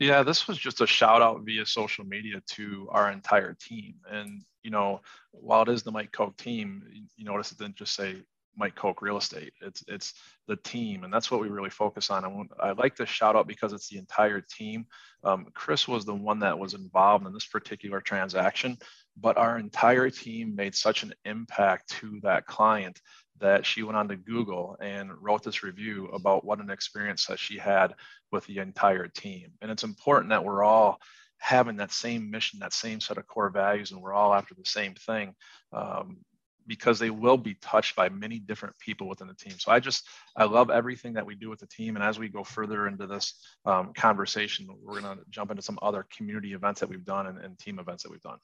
Yeah, 0.00 0.22
this 0.22 0.48
was 0.48 0.56
just 0.56 0.80
a 0.80 0.86
shout 0.86 1.20
out 1.20 1.42
via 1.42 1.66
social 1.66 2.06
media 2.06 2.42
to 2.52 2.88
our 2.90 3.12
entire 3.12 3.54
team. 3.60 3.96
And, 4.10 4.42
you 4.62 4.70
know, 4.70 5.02
while 5.32 5.62
it 5.62 5.68
is 5.68 5.82
the 5.82 5.92
Mike 5.92 6.10
Koch 6.10 6.34
team, 6.38 6.82
you 7.16 7.24
notice 7.26 7.52
it 7.52 7.58
didn't 7.58 7.76
just 7.76 7.94
say 7.94 8.16
Mike 8.60 8.76
Koch 8.76 9.00
Real 9.00 9.16
Estate. 9.16 9.54
It's 9.62 9.82
it's 9.88 10.14
the 10.46 10.56
team, 10.56 11.02
and 11.02 11.12
that's 11.12 11.30
what 11.30 11.40
we 11.40 11.48
really 11.48 11.70
focus 11.70 12.10
on. 12.10 12.24
And 12.24 12.50
I 12.60 12.72
like 12.72 12.94
to 12.96 13.06
shout 13.06 13.34
out 13.34 13.48
because 13.48 13.72
it's 13.72 13.88
the 13.88 13.98
entire 13.98 14.42
team. 14.42 14.86
Um, 15.24 15.46
Chris 15.54 15.88
was 15.88 16.04
the 16.04 16.14
one 16.14 16.38
that 16.40 16.58
was 16.58 16.74
involved 16.74 17.26
in 17.26 17.32
this 17.32 17.46
particular 17.46 18.00
transaction, 18.00 18.78
but 19.16 19.38
our 19.38 19.58
entire 19.58 20.10
team 20.10 20.54
made 20.54 20.74
such 20.74 21.02
an 21.02 21.14
impact 21.24 21.88
to 22.00 22.20
that 22.22 22.46
client 22.46 23.00
that 23.40 23.64
she 23.64 23.82
went 23.82 23.96
on 23.96 24.08
to 24.08 24.16
Google 24.16 24.76
and 24.80 25.10
wrote 25.18 25.42
this 25.42 25.62
review 25.62 26.08
about 26.08 26.44
what 26.44 26.60
an 26.60 26.70
experience 26.70 27.24
that 27.26 27.38
she 27.38 27.56
had 27.56 27.94
with 28.30 28.44
the 28.46 28.58
entire 28.58 29.08
team. 29.08 29.52
And 29.62 29.70
it's 29.70 29.84
important 29.84 30.28
that 30.28 30.44
we're 30.44 30.62
all 30.62 31.00
having 31.38 31.76
that 31.76 31.90
same 31.90 32.30
mission, 32.30 32.58
that 32.58 32.74
same 32.74 33.00
set 33.00 33.16
of 33.16 33.26
core 33.26 33.48
values, 33.48 33.92
and 33.92 34.02
we're 34.02 34.12
all 34.12 34.34
after 34.34 34.54
the 34.54 34.66
same 34.66 34.94
thing. 34.94 35.34
Um, 35.72 36.18
because 36.66 36.98
they 36.98 37.10
will 37.10 37.36
be 37.36 37.54
touched 37.54 37.96
by 37.96 38.08
many 38.08 38.38
different 38.38 38.78
people 38.78 39.08
within 39.08 39.28
the 39.28 39.34
team. 39.34 39.54
So 39.58 39.72
I 39.72 39.80
just, 39.80 40.08
I 40.36 40.44
love 40.44 40.70
everything 40.70 41.14
that 41.14 41.26
we 41.26 41.34
do 41.34 41.50
with 41.50 41.60
the 41.60 41.66
team. 41.66 41.96
And 41.96 42.04
as 42.04 42.18
we 42.18 42.28
go 42.28 42.44
further 42.44 42.86
into 42.86 43.06
this 43.06 43.34
um, 43.64 43.92
conversation, 43.92 44.68
we're 44.82 45.00
going 45.00 45.16
to 45.16 45.22
jump 45.30 45.50
into 45.50 45.62
some 45.62 45.78
other 45.82 46.06
community 46.16 46.52
events 46.52 46.80
that 46.80 46.88
we've 46.88 47.04
done 47.04 47.26
and, 47.26 47.38
and, 47.38 47.58
team 47.58 47.78
events 47.78 48.02
that 48.02 48.10
we've 48.10 48.22
done. 48.22 48.38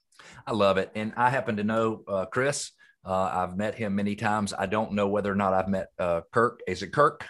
I 0.46 0.52
love 0.52 0.76
it. 0.76 0.90
And 0.94 1.12
I 1.16 1.30
happen 1.30 1.56
to 1.56 1.64
know 1.64 2.02
uh, 2.08 2.26
Chris. 2.26 2.72
Uh, 3.04 3.30
I've 3.32 3.56
met 3.56 3.76
him 3.76 3.94
many 3.94 4.16
times. 4.16 4.52
I 4.52 4.66
don't 4.66 4.92
know 4.92 5.08
whether 5.08 5.30
or 5.30 5.36
not 5.36 5.54
I've 5.54 5.68
met 5.68 5.88
uh, 5.98 6.22
Kirk. 6.32 6.60
Is 6.66 6.82
it 6.82 6.92
Kirk? 6.92 7.24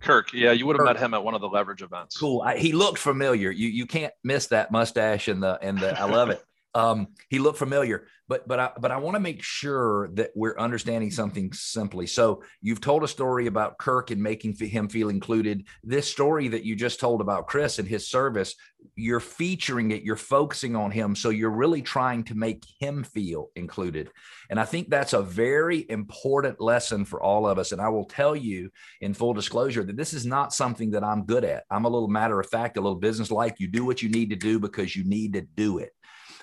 Kirk, 0.00 0.32
yeah, 0.32 0.52
you 0.52 0.66
would 0.66 0.74
have 0.74 0.86
Kirk. 0.86 0.94
met 0.96 1.04
him 1.04 1.14
at 1.14 1.22
one 1.22 1.34
of 1.34 1.40
the 1.40 1.48
leverage 1.48 1.82
events. 1.82 2.16
Cool. 2.16 2.42
I, 2.42 2.56
he 2.56 2.72
looked 2.72 2.98
familiar. 2.98 3.50
You 3.50 3.68
you 3.68 3.86
can't 3.86 4.12
miss 4.24 4.48
that 4.48 4.72
mustache 4.72 5.28
and 5.28 5.42
the 5.42 5.58
and 5.62 5.78
the. 5.78 5.98
I 5.98 6.04
love 6.04 6.30
it. 6.30 6.42
Um, 6.74 7.08
he 7.28 7.38
looked 7.38 7.58
familiar, 7.58 8.06
but 8.28 8.48
but 8.48 8.58
I 8.58 8.70
but 8.80 8.90
I 8.90 8.96
want 8.96 9.14
to 9.14 9.20
make 9.20 9.42
sure 9.42 10.08
that 10.14 10.30
we're 10.34 10.58
understanding 10.58 11.10
something 11.10 11.52
simply. 11.52 12.06
So 12.06 12.42
you've 12.62 12.80
told 12.80 13.04
a 13.04 13.08
story 13.08 13.46
about 13.46 13.78
Kirk 13.78 14.10
and 14.10 14.22
making 14.22 14.56
him 14.56 14.88
feel 14.88 15.10
included. 15.10 15.66
This 15.84 16.10
story 16.10 16.48
that 16.48 16.64
you 16.64 16.74
just 16.74 16.98
told 16.98 17.20
about 17.20 17.46
Chris 17.46 17.78
and 17.78 17.86
his 17.86 18.08
service, 18.08 18.54
you're 18.96 19.20
featuring 19.20 19.90
it, 19.90 20.02
you're 20.02 20.16
focusing 20.16 20.74
on 20.74 20.90
him, 20.90 21.14
so 21.14 21.28
you're 21.28 21.50
really 21.50 21.82
trying 21.82 22.24
to 22.24 22.34
make 22.34 22.64
him 22.80 23.04
feel 23.04 23.50
included. 23.54 24.10
And 24.48 24.58
I 24.58 24.64
think 24.64 24.88
that's 24.88 25.12
a 25.12 25.22
very 25.22 25.84
important 25.90 26.60
lesson 26.60 27.04
for 27.04 27.22
all 27.22 27.46
of 27.46 27.58
us. 27.58 27.72
And 27.72 27.80
I 27.80 27.88
will 27.88 28.06
tell 28.06 28.34
you 28.34 28.70
in 29.00 29.14
full 29.14 29.34
disclosure 29.34 29.84
that 29.84 29.96
this 29.96 30.12
is 30.12 30.24
not 30.26 30.54
something 30.54 30.90
that 30.92 31.04
I'm 31.04 31.24
good 31.26 31.44
at. 31.44 31.64
I'm 31.70 31.84
a 31.84 31.90
little 31.90 32.08
matter 32.08 32.40
of 32.40 32.48
fact, 32.48 32.76
a 32.76 32.80
little 32.80 32.98
business 32.98 33.30
like. 33.30 33.60
You 33.60 33.68
do 33.68 33.84
what 33.84 34.02
you 34.02 34.08
need 34.08 34.30
to 34.30 34.36
do 34.36 34.58
because 34.58 34.96
you 34.96 35.04
need 35.04 35.34
to 35.34 35.42
do 35.42 35.78
it. 35.78 35.90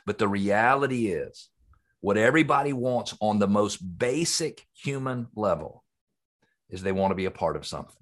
But 0.05 0.17
the 0.17 0.27
reality 0.27 1.07
is, 1.07 1.49
what 2.01 2.17
everybody 2.17 2.73
wants 2.73 3.15
on 3.19 3.39
the 3.39 3.47
most 3.47 3.77
basic 3.77 4.65
human 4.73 5.27
level 5.35 5.83
is 6.69 6.81
they 6.81 6.91
want 6.91 7.11
to 7.11 7.15
be 7.15 7.25
a 7.25 7.31
part 7.31 7.55
of 7.55 7.65
something. 7.65 7.95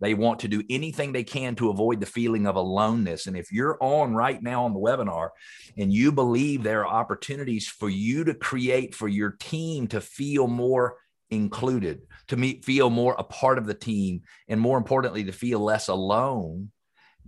They 0.00 0.12
want 0.12 0.40
to 0.40 0.48
do 0.48 0.62
anything 0.68 1.12
they 1.12 1.24
can 1.24 1.54
to 1.56 1.70
avoid 1.70 2.00
the 2.00 2.06
feeling 2.06 2.46
of 2.46 2.56
aloneness. 2.56 3.26
And 3.26 3.36
if 3.36 3.52
you're 3.52 3.78
on 3.80 4.14
right 4.14 4.42
now 4.42 4.64
on 4.64 4.74
the 4.74 4.80
webinar 4.80 5.30
and 5.78 5.92
you 5.92 6.12
believe 6.12 6.62
there 6.62 6.84
are 6.84 7.00
opportunities 7.00 7.68
for 7.68 7.88
you 7.88 8.24
to 8.24 8.34
create 8.34 8.94
for 8.94 9.08
your 9.08 9.30
team 9.30 9.86
to 9.88 10.00
feel 10.00 10.46
more 10.46 10.96
included, 11.30 12.02
to 12.28 12.36
meet, 12.36 12.64
feel 12.64 12.90
more 12.90 13.14
a 13.18 13.24
part 13.24 13.56
of 13.56 13.66
the 13.66 13.74
team, 13.74 14.22
and 14.48 14.60
more 14.60 14.76
importantly, 14.76 15.24
to 15.24 15.32
feel 15.32 15.60
less 15.60 15.88
alone, 15.88 16.70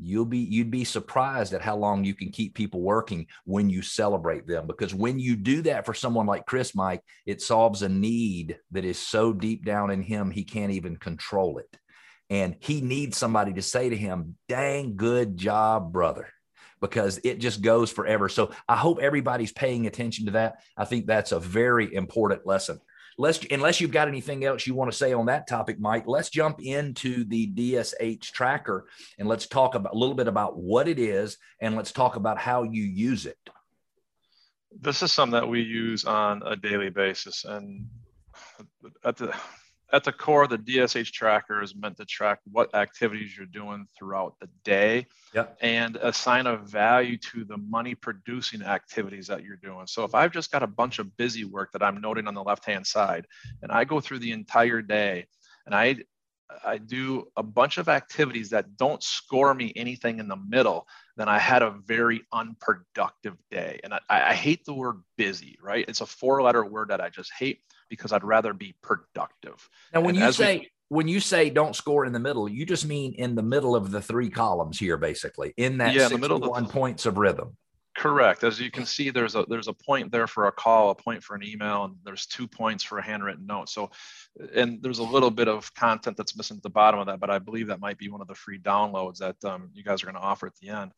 you'll 0.00 0.24
be 0.24 0.38
you'd 0.38 0.70
be 0.70 0.84
surprised 0.84 1.52
at 1.52 1.62
how 1.62 1.76
long 1.76 2.04
you 2.04 2.14
can 2.14 2.30
keep 2.30 2.54
people 2.54 2.80
working 2.80 3.26
when 3.44 3.70
you 3.70 3.82
celebrate 3.82 4.46
them. 4.46 4.66
Because 4.66 4.94
when 4.94 5.18
you 5.18 5.36
do 5.36 5.62
that 5.62 5.86
for 5.86 5.94
someone 5.94 6.26
like 6.26 6.46
chris 6.46 6.74
mike 6.74 7.02
it 7.24 7.40
solves 7.40 7.82
a 7.82 7.88
need 7.88 8.58
that 8.70 8.84
is 8.84 8.98
so 8.98 9.32
deep 9.32 9.64
down 9.64 9.90
in 9.90 10.02
him 10.02 10.30
he 10.30 10.44
can't 10.44 10.72
even 10.72 10.96
control 10.96 11.58
it. 11.58 11.78
And 12.28 12.56
he 12.58 12.80
needs 12.80 13.16
somebody 13.16 13.52
to 13.54 13.62
say 13.62 13.88
to 13.88 13.96
him 13.96 14.36
dang 14.48 14.96
good 14.96 15.36
job 15.36 15.92
brother 15.92 16.28
because 16.80 17.18
it 17.24 17.38
just 17.38 17.62
goes 17.62 17.90
forever. 17.90 18.28
So 18.28 18.50
i 18.68 18.76
hope 18.76 18.98
everybody's 19.00 19.52
paying 19.52 19.86
attention 19.86 20.26
to 20.26 20.32
that. 20.32 20.60
I 20.76 20.84
think 20.84 21.06
that's 21.06 21.32
a 21.32 21.40
very 21.40 21.94
important 21.94 22.46
lesson 22.46 22.80
let's 23.18 23.44
unless 23.50 23.80
you've 23.80 23.90
got 23.90 24.08
anything 24.08 24.44
else 24.44 24.66
you 24.66 24.74
want 24.74 24.90
to 24.90 24.96
say 24.96 25.12
on 25.12 25.26
that 25.26 25.48
topic 25.48 25.78
mike 25.80 26.04
let's 26.06 26.28
jump 26.28 26.60
into 26.60 27.24
the 27.24 27.46
dsh 27.48 28.20
tracker 28.32 28.86
and 29.18 29.28
let's 29.28 29.46
talk 29.46 29.74
about 29.74 29.94
a 29.94 29.98
little 29.98 30.14
bit 30.14 30.28
about 30.28 30.58
what 30.58 30.88
it 30.88 30.98
is 30.98 31.38
and 31.60 31.76
let's 31.76 31.92
talk 31.92 32.16
about 32.16 32.38
how 32.38 32.62
you 32.62 32.82
use 32.82 33.26
it. 33.26 33.38
This 34.78 35.02
is 35.02 35.12
something 35.12 35.38
that 35.38 35.48
we 35.48 35.62
use 35.62 36.04
on 36.04 36.42
a 36.44 36.56
daily 36.56 36.90
basis. 36.90 37.44
And 37.44 37.86
at 39.04 39.16
the 39.16 39.34
at 39.92 40.04
the 40.04 40.12
core, 40.12 40.46
the 40.46 40.58
DSH 40.58 41.12
tracker 41.12 41.62
is 41.62 41.74
meant 41.76 41.96
to 41.98 42.04
track 42.04 42.40
what 42.50 42.74
activities 42.74 43.36
you're 43.36 43.46
doing 43.46 43.86
throughout 43.96 44.34
the 44.40 44.48
day 44.64 45.06
yep. 45.32 45.56
and 45.60 45.96
assign 45.96 46.46
a 46.46 46.56
value 46.56 47.16
to 47.18 47.44
the 47.44 47.56
money 47.56 47.94
producing 47.94 48.62
activities 48.62 49.28
that 49.28 49.44
you're 49.44 49.56
doing. 49.56 49.86
So 49.86 50.04
if 50.04 50.14
I've 50.14 50.32
just 50.32 50.50
got 50.50 50.62
a 50.62 50.66
bunch 50.66 50.98
of 50.98 51.16
busy 51.16 51.44
work 51.44 51.70
that 51.72 51.82
I'm 51.82 52.00
noting 52.00 52.26
on 52.26 52.34
the 52.34 52.42
left 52.42 52.64
hand 52.64 52.86
side 52.86 53.26
and 53.62 53.70
I 53.70 53.84
go 53.84 54.00
through 54.00 54.18
the 54.18 54.32
entire 54.32 54.82
day 54.82 55.26
and 55.66 55.74
I 55.74 55.96
I 56.64 56.78
do 56.78 57.26
a 57.36 57.42
bunch 57.42 57.78
of 57.78 57.88
activities 57.88 58.50
that 58.50 58.76
don't 58.76 59.02
score 59.02 59.52
me 59.52 59.72
anything 59.74 60.20
in 60.20 60.28
the 60.28 60.36
middle, 60.36 60.86
then 61.16 61.28
I 61.28 61.38
had 61.38 61.62
a 61.62 61.70
very 61.70 62.22
unproductive 62.32 63.36
day. 63.50 63.80
And 63.82 63.94
I, 63.94 64.00
I 64.08 64.34
hate 64.34 64.64
the 64.64 64.74
word 64.74 65.02
busy, 65.16 65.58
right? 65.62 65.84
It's 65.88 66.00
a 66.00 66.06
four 66.06 66.42
letter 66.42 66.64
word 66.64 66.88
that 66.88 67.00
I 67.00 67.08
just 67.08 67.32
hate 67.38 67.60
because 67.88 68.12
I'd 68.12 68.24
rather 68.24 68.52
be 68.52 68.74
productive. 68.82 69.68
Now, 69.94 70.02
when 70.02 70.16
and 70.16 70.24
you 70.24 70.32
say 70.32 70.58
we, 70.58 70.70
when 70.88 71.08
you 71.08 71.20
say 71.20 71.50
don't 71.50 71.74
score 71.74 72.04
in 72.04 72.12
the 72.12 72.18
middle, 72.18 72.48
you 72.48 72.66
just 72.66 72.86
mean 72.86 73.14
in 73.14 73.34
the 73.34 73.42
middle 73.42 73.74
of 73.74 73.90
the 73.90 74.02
three 74.02 74.30
columns 74.30 74.78
here, 74.78 74.96
basically 74.96 75.54
in 75.56 75.78
that 75.78 75.94
yeah, 75.94 76.06
in 76.06 76.12
the 76.12 76.18
middle 76.18 76.36
of 76.36 76.42
the 76.42 76.50
one 76.50 76.68
points 76.68 77.06
of 77.06 77.18
rhythm. 77.18 77.56
Correct. 77.96 78.44
As 78.44 78.60
you 78.60 78.70
can 78.70 78.84
see, 78.84 79.08
there's 79.08 79.34
a 79.34 79.46
there's 79.48 79.68
a 79.68 79.72
point 79.72 80.12
there 80.12 80.26
for 80.26 80.46
a 80.46 80.52
call, 80.52 80.90
a 80.90 80.94
point 80.94 81.22
for 81.22 81.34
an 81.34 81.42
email, 81.42 81.84
and 81.84 81.96
there's 82.04 82.26
two 82.26 82.46
points 82.46 82.84
for 82.84 82.98
a 82.98 83.02
handwritten 83.02 83.46
note. 83.46 83.70
So, 83.70 83.90
and 84.54 84.82
there's 84.82 84.98
a 84.98 85.02
little 85.02 85.30
bit 85.30 85.48
of 85.48 85.72
content 85.74 86.18
that's 86.18 86.36
missing 86.36 86.58
at 86.58 86.62
the 86.62 86.68
bottom 86.68 87.00
of 87.00 87.06
that, 87.06 87.20
but 87.20 87.30
I 87.30 87.38
believe 87.38 87.68
that 87.68 87.80
might 87.80 87.96
be 87.96 88.10
one 88.10 88.20
of 88.20 88.28
the 88.28 88.34
free 88.34 88.58
downloads 88.58 89.18
that 89.18 89.42
um, 89.44 89.70
you 89.72 89.82
guys 89.82 90.02
are 90.02 90.06
going 90.06 90.16
to 90.16 90.20
offer 90.20 90.46
at 90.46 90.56
the 90.56 90.68
end 90.68 90.92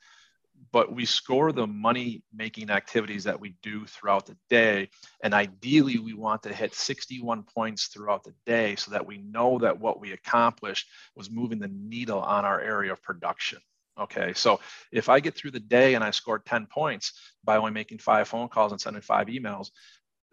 but 0.73 0.93
we 0.93 1.05
score 1.05 1.53
the 1.53 1.67
money 1.67 2.23
making 2.35 2.71
activities 2.71 3.25
that 3.25 3.41
we 3.41 3.55
do 3.63 3.87
throughout 3.87 4.27
the 4.27 4.37
day. 4.51 4.89
And 5.23 5.35
ideally, 5.35 5.99
we 5.99 6.15
want 6.15 6.43
to 6.43 6.53
hit 6.53 6.75
61 6.75 7.45
points 7.45 7.87
throughout 7.87 8.25
the 8.25 8.35
day 8.45 8.77
so 8.77 8.91
that 8.91 9.07
we 9.07 9.19
know 9.19 9.59
that 9.61 9.79
what 9.79 10.01
we 10.01 10.13
accomplished 10.13 10.89
was 11.15 11.31
moving 11.31 11.59
the 11.59 11.69
needle 11.69 12.21
on 12.21 12.45
our 12.45 12.61
area 12.61 12.93
of 12.93 13.03
production. 13.03 13.59
Okay, 13.99 14.33
so 14.35 14.61
if 14.93 15.09
I 15.09 15.21
get 15.21 15.35
through 15.35 15.51
the 15.51 15.61
day 15.61 15.95
and 15.95 16.05
I 16.05 16.11
scored 16.11 16.47
10 16.47 16.67
points 16.67 17.13
by 17.45 17.57
only 17.57 17.73
making 17.73 17.99
five 17.99 18.29
phone 18.29 18.49
calls 18.49 18.73
and 18.73 18.81
sending 18.81 19.03
five 19.03 19.27
emails, 19.27 19.71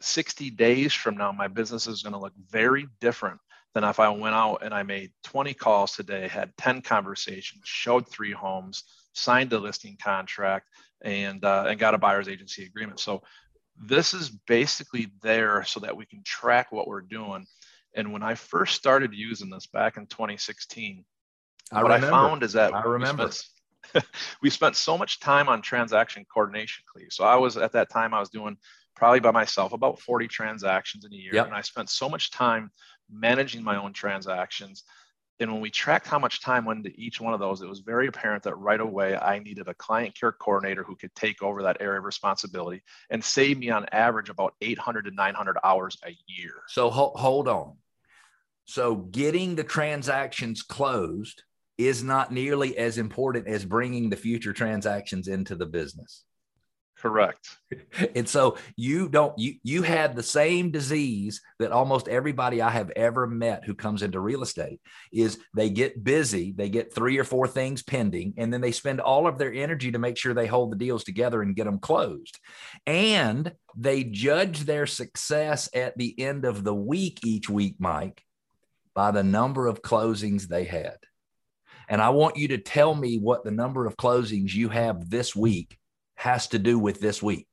60 0.02 0.52
days 0.52 0.94
from 0.94 1.18
now, 1.18 1.32
my 1.32 1.48
business 1.48 1.88
is 1.88 2.04
going 2.04 2.14
to 2.14 2.20
look 2.20 2.34
very 2.50 2.88
different 3.00 3.40
than 3.74 3.84
if 3.84 4.00
I 4.00 4.10
went 4.10 4.36
out 4.36 4.64
and 4.64 4.74
I 4.74 4.84
made 4.84 5.12
20 5.24 5.54
calls 5.54 5.94
today, 5.94 6.28
had 6.28 6.56
10 6.58 6.82
conversations, 6.82 7.62
showed 7.66 8.08
three 8.08 8.32
homes, 8.32 8.84
signed 9.14 9.52
a 9.54 9.60
listing 9.60 9.98
contract, 10.02 10.70
and 11.02 11.44
uh, 11.44 11.66
and 11.68 11.80
got 11.80 11.94
a 11.94 11.98
buyer's 11.98 12.30
agency 12.30 12.66
agreement. 12.66 13.00
So 13.00 13.22
this 13.78 14.14
is 14.14 14.30
basically 14.48 15.12
there 15.22 15.64
so 15.66 15.80
that 15.82 15.96
we 15.96 16.06
can 16.06 16.24
track 16.24 16.72
what 16.72 16.88
we're 16.88 17.02
doing. 17.02 17.46
And 17.94 18.12
when 18.12 18.24
I 18.24 18.36
first 18.36 18.76
started 18.76 19.14
using 19.14 19.50
this 19.50 19.68
back 19.68 19.98
in 19.98 20.08
2016, 20.08 21.04
I 21.72 21.84
what 21.84 21.92
remember. 21.92 22.08
I 22.08 22.10
found 22.10 22.44
is 22.44 22.54
that 22.54 22.74
I 22.74 22.84
remember. 22.84 23.32
Spent, 23.32 23.55
we 24.42 24.50
spent 24.50 24.76
so 24.76 24.98
much 24.98 25.20
time 25.20 25.50
on 25.50 25.62
transaction 25.62 26.26
coordination, 26.32 26.84
Cleve. 26.92 27.08
So 27.12 27.24
I 27.24 27.36
was 27.36 27.58
at 27.58 27.74
that 27.74 27.90
time 27.90 28.14
I 28.14 28.20
was 28.20 28.30
doing 28.30 28.58
probably 28.96 29.20
by 29.20 29.32
myself 29.32 29.74
about 29.74 30.00
40 30.00 30.28
transactions 30.28 31.06
in 31.06 31.14
a 31.14 31.18
year, 31.18 31.36
yep. 31.36 31.48
and 31.48 31.56
I 31.56 31.62
spent 31.62 31.90
so 31.90 32.10
much 32.10 32.32
time 32.32 32.72
managing 33.12 33.64
my 33.64 33.78
own 33.78 33.94
transactions. 33.94 34.84
And 35.42 35.52
when 35.52 35.60
we 35.60 35.70
tracked 35.70 36.08
how 36.08 36.18
much 36.18 36.42
time 36.42 36.64
went 36.64 36.86
into 36.86 36.98
each 36.98 37.20
one 37.20 37.34
of 37.34 37.42
those, 37.42 37.62
it 37.62 37.68
was 37.68 37.80
very 37.80 38.08
apparent 38.08 38.44
that 38.44 38.56
right 38.56 38.80
away 38.80 39.18
I 39.18 39.40
needed 39.40 39.68
a 39.68 39.74
client 39.74 40.18
care 40.18 40.32
coordinator 40.32 40.84
who 40.84 40.96
could 40.96 41.14
take 41.14 41.44
over 41.44 41.64
that 41.64 41.78
area 41.82 42.00
of 42.00 42.06
responsibility 42.06 42.82
and 43.10 43.22
save 43.22 43.58
me 43.58 43.70
on 43.70 43.86
average 43.92 44.30
about 44.30 44.54
800 44.62 45.06
to 45.06 45.12
900 45.12 45.58
hours 45.62 45.98
a 46.06 46.16
year. 46.28 46.54
So 46.70 46.90
hold 46.90 47.50
on. 47.50 47.74
So 48.64 48.96
getting 48.96 49.56
the 49.56 49.64
transactions 49.64 50.64
closed 50.64 51.44
is 51.78 52.04
not 52.04 52.32
nearly 52.32 52.78
as 52.78 52.98
important 52.98 53.48
as 53.48 53.66
bringing 53.66 54.10
the 54.10 54.16
future 54.16 54.54
transactions 54.54 55.28
into 55.28 55.56
the 55.56 55.66
business. 55.66 56.24
Correct. 56.98 57.58
And 58.16 58.28
so 58.28 58.58
you 58.76 59.10
don't 59.10 59.38
you 59.38 59.56
you 59.64 59.82
had 59.82 60.16
the 60.16 60.24
same 60.24 60.72
disease 60.72 61.42
that 61.60 61.72
almost 61.72 62.08
everybody 62.08 62.62
I 62.62 62.70
have 62.70 62.90
ever 62.92 63.26
met 63.26 63.64
who 63.64 63.74
comes 63.74 64.02
into 64.02 64.20
real 64.20 64.44
estate 64.44 64.82
is 65.14 65.40
they 65.54 65.70
get 65.70 66.04
busy, 66.04 66.54
they 66.56 66.70
get 66.70 66.94
three 66.94 67.18
or 67.18 67.24
four 67.24 67.48
things 67.48 67.84
pending 67.84 68.34
and 68.38 68.52
then 68.52 68.62
they 68.62 68.72
spend 68.72 69.00
all 69.02 69.28
of 69.28 69.38
their 69.38 69.54
energy 69.54 69.92
to 69.92 70.00
make 70.00 70.18
sure 70.18 70.34
they 70.34 70.48
hold 70.48 70.72
the 70.72 70.78
deals 70.78 71.04
together 71.04 71.42
and 71.42 71.56
get 71.56 71.66
them 71.66 71.80
closed. 71.80 72.38
And 72.86 73.54
they 73.78 74.04
judge 74.04 74.62
their 74.62 74.88
success 74.88 75.70
at 75.74 75.98
the 75.98 76.20
end 76.20 76.44
of 76.44 76.64
the 76.64 76.76
week 76.76 77.20
each 77.24 77.50
week, 77.50 77.76
Mike, 77.80 78.24
by 78.94 79.12
the 79.12 79.24
number 79.24 79.68
of 79.68 79.82
closings 79.82 80.48
they 80.48 80.66
had. 80.66 80.98
And 81.88 82.02
I 82.02 82.10
want 82.10 82.38
you 82.38 82.50
to 82.50 82.58
tell 82.58 82.94
me 82.94 83.18
what 83.18 83.44
the 83.44 83.52
number 83.52 83.86
of 83.86 83.98
closings 83.98 84.54
you 84.54 84.70
have 84.70 85.10
this 85.10 85.36
week 85.36 85.78
has 86.16 86.48
to 86.50 86.60
do 86.60 86.80
with 86.80 87.00
this 87.00 87.22
week? 87.22 87.48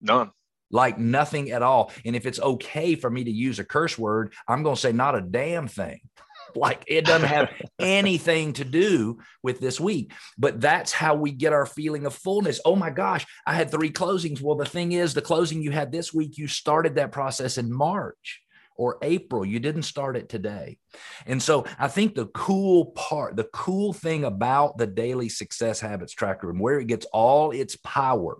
None. 0.00 0.30
Like 0.70 0.98
nothing 0.98 1.50
at 1.50 1.62
all. 1.62 1.92
And 2.04 2.16
if 2.16 2.26
it's 2.26 2.40
okay 2.40 2.94
for 2.94 3.10
me 3.10 3.24
to 3.24 3.30
use 3.30 3.58
a 3.58 3.64
curse 3.64 3.98
word, 3.98 4.32
I'm 4.48 4.62
going 4.62 4.74
to 4.74 4.80
say 4.80 4.92
not 4.92 5.16
a 5.16 5.20
damn 5.20 5.68
thing. 5.68 6.00
like 6.56 6.84
it 6.86 7.04
doesn't 7.04 7.28
have 7.28 7.50
anything 7.78 8.54
to 8.54 8.64
do 8.64 9.18
with 9.42 9.60
this 9.60 9.78
week. 9.78 10.12
But 10.38 10.60
that's 10.60 10.92
how 10.92 11.14
we 11.14 11.30
get 11.30 11.52
our 11.52 11.66
feeling 11.66 12.06
of 12.06 12.14
fullness. 12.14 12.60
Oh 12.64 12.76
my 12.76 12.90
gosh, 12.90 13.26
I 13.46 13.54
had 13.54 13.70
three 13.70 13.90
closings. 13.90 14.40
Well, 14.40 14.56
the 14.56 14.64
thing 14.64 14.92
is, 14.92 15.14
the 15.14 15.22
closing 15.22 15.62
you 15.62 15.70
had 15.70 15.92
this 15.92 16.12
week, 16.12 16.38
you 16.38 16.48
started 16.48 16.96
that 16.96 17.12
process 17.12 17.58
in 17.58 17.72
March 17.72 18.40
or 18.76 18.98
April. 19.02 19.44
You 19.44 19.60
didn't 19.60 19.82
start 19.82 20.16
it 20.16 20.28
today. 20.28 20.78
And 21.26 21.42
so 21.42 21.64
I 21.78 21.88
think 21.88 22.14
the 22.14 22.26
cool 22.26 22.86
part, 22.86 23.36
the 23.36 23.48
cool 23.52 23.92
thing 23.92 24.24
about 24.24 24.78
the 24.78 24.86
daily 24.86 25.28
success 25.28 25.80
habits 25.80 26.12
tracker 26.12 26.50
and 26.50 26.60
where 26.60 26.78
it 26.80 26.86
gets 26.86 27.06
all 27.12 27.50
its 27.50 27.76
power 27.76 28.38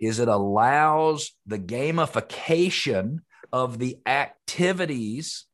is 0.00 0.18
it 0.18 0.28
allows 0.28 1.32
the 1.46 1.58
gamification 1.58 3.18
of 3.52 3.78
the 3.78 3.98
activities 4.06 5.44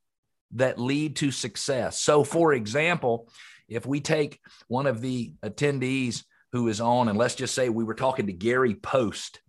that 0.52 0.80
lead 0.80 1.16
to 1.16 1.30
success. 1.30 2.00
So, 2.00 2.24
for 2.24 2.52
example, 2.54 3.28
if 3.68 3.86
we 3.86 4.00
take 4.00 4.40
one 4.68 4.86
of 4.86 5.00
the 5.00 5.34
attendees 5.42 6.24
who 6.52 6.68
is 6.68 6.80
on, 6.80 7.08
and 7.08 7.16
let's 7.16 7.36
just 7.36 7.54
say 7.54 7.68
we 7.68 7.84
were 7.84 7.94
talking 7.94 8.26
to 8.26 8.32
Gary 8.32 8.74
Post, 8.74 9.40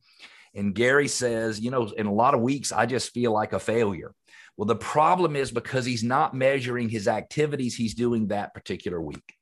and 0.54 0.76
Gary 0.76 1.08
says, 1.08 1.60
you 1.60 1.72
know, 1.72 1.86
in 1.86 2.06
a 2.06 2.14
lot 2.14 2.34
of 2.34 2.42
weeks, 2.42 2.72
I 2.72 2.86
just 2.86 3.14
feel 3.14 3.32
like 3.32 3.54
a 3.54 3.60
failure. 3.60 4.14
Well, 4.62 4.68
the 4.68 4.76
problem 4.76 5.36
is 5.36 5.50
because 5.50 5.88
he's 5.88 6.04
not 6.04 6.36
measuring 6.36 6.88
his 6.88 7.08
activities 7.08 7.74
he's 7.74 7.96
doing 7.96 8.28
that 8.28 8.54
particular 8.54 9.02
week. 9.02 9.34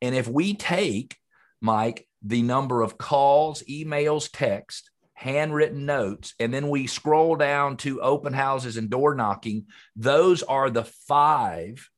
And 0.00 0.14
if 0.14 0.28
we 0.28 0.54
take, 0.54 1.16
Mike, 1.60 2.06
the 2.22 2.42
number 2.42 2.82
of 2.82 2.96
calls, 2.96 3.64
emails, 3.68 4.30
text, 4.32 4.92
handwritten 5.14 5.84
notes, 5.84 6.32
and 6.38 6.54
then 6.54 6.68
we 6.68 6.86
scroll 6.86 7.34
down 7.34 7.76
to 7.78 8.00
open 8.00 8.32
houses 8.32 8.76
and 8.76 8.88
door 8.88 9.16
knocking, 9.16 9.66
those 9.96 10.44
are 10.44 10.70
the 10.70 10.84
five, 10.84 11.90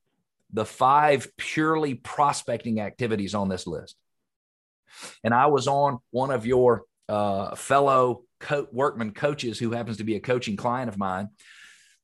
the 0.51 0.65
five 0.65 1.31
purely 1.37 1.97
prospecting 1.97 2.81
activities 2.81 3.35
on 3.35 3.51
this 3.51 3.67
list. 3.67 3.95
And 5.23 5.35
I 5.35 5.49
was 5.49 5.69
on 5.69 5.99
one 6.13 6.31
of 6.31 6.47
your 6.47 6.85
uh, 7.11 7.57
fellow 7.57 8.23
co- 8.39 8.69
workman 8.73 9.13
coaches 9.13 9.59
who 9.59 9.73
happens 9.73 9.99
to 9.99 10.05
be 10.05 10.17
a 10.17 10.21
coaching 10.21 10.57
client 10.57 10.89
of 10.89 10.97
mine 10.97 11.29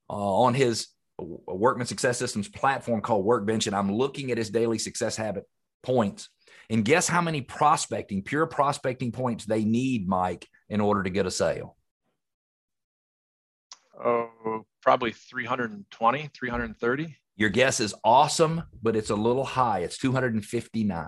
uh, 0.08 0.14
on 0.14 0.54
his 0.54 0.88
Workman 1.18 1.86
Success 1.86 2.18
Systems 2.18 2.48
platform 2.48 3.00
called 3.00 3.24
Workbench, 3.24 3.66
and 3.66 3.76
I'm 3.76 3.92
looking 3.92 4.30
at 4.30 4.38
his 4.38 4.50
daily 4.50 4.78
success 4.78 5.16
habit 5.16 5.44
points. 5.82 6.28
And 6.68 6.84
guess 6.84 7.08
how 7.08 7.22
many 7.22 7.40
prospecting, 7.40 8.22
pure 8.22 8.46
prospecting 8.46 9.12
points 9.12 9.44
they 9.44 9.64
need, 9.64 10.08
Mike, 10.08 10.48
in 10.68 10.80
order 10.80 11.02
to 11.02 11.10
get 11.10 11.26
a 11.26 11.30
sale? 11.30 11.76
Oh, 14.04 14.64
probably 14.82 15.12
320, 15.12 16.30
330. 16.34 17.16
Your 17.36 17.50
guess 17.50 17.80
is 17.80 17.94
awesome, 18.04 18.62
but 18.82 18.96
it's 18.96 19.10
a 19.10 19.16
little 19.16 19.44
high. 19.44 19.80
It's 19.80 19.98
259. 19.98 21.06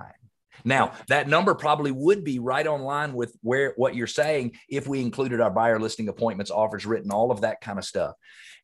Now, 0.65 0.93
that 1.09 1.29
number 1.29 1.55
probably 1.55 1.91
would 1.91 2.25
be 2.25 2.39
right 2.39 2.67
on 2.67 2.83
line 2.83 3.13
with 3.13 3.37
where 3.43 3.75
what 3.77 3.95
you're 3.95 4.07
saying 4.07 4.57
if 4.69 4.87
we 4.87 5.01
included 5.01 5.41
our 5.41 5.51
buyer 5.51 5.79
listing 5.79 6.09
appointments, 6.09 6.51
offers 6.51 6.87
written, 6.87 7.11
all 7.11 7.31
of 7.31 7.43
that 7.43 7.61
kind 7.61 7.79
of 7.79 7.85
stuff. 7.85 8.15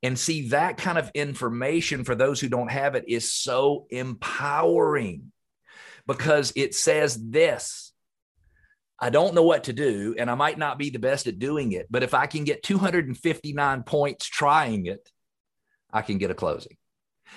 And 0.02 0.18
see, 0.18 0.48
that 0.48 0.76
kind 0.76 0.98
of 0.98 1.10
information 1.14 2.04
for 2.04 2.14
those 2.14 2.40
who 2.40 2.48
don't 2.48 2.70
have 2.70 2.94
it 2.94 3.04
is 3.08 3.32
so 3.32 3.86
empowering 3.90 5.32
because 6.06 6.52
it 6.56 6.74
says 6.74 7.18
this 7.30 7.92
I 8.98 9.10
don't 9.10 9.34
know 9.34 9.42
what 9.42 9.64
to 9.64 9.72
do, 9.72 10.14
and 10.18 10.30
I 10.30 10.34
might 10.34 10.56
not 10.56 10.78
be 10.78 10.90
the 10.90 10.98
best 10.98 11.26
at 11.26 11.38
doing 11.38 11.72
it, 11.72 11.86
but 11.90 12.02
if 12.02 12.14
I 12.14 12.26
can 12.26 12.44
get 12.44 12.62
259 12.62 13.82
points 13.82 14.26
trying 14.26 14.86
it, 14.86 15.10
I 15.92 16.02
can 16.02 16.18
get 16.18 16.30
a 16.30 16.34
closing. 16.34 16.76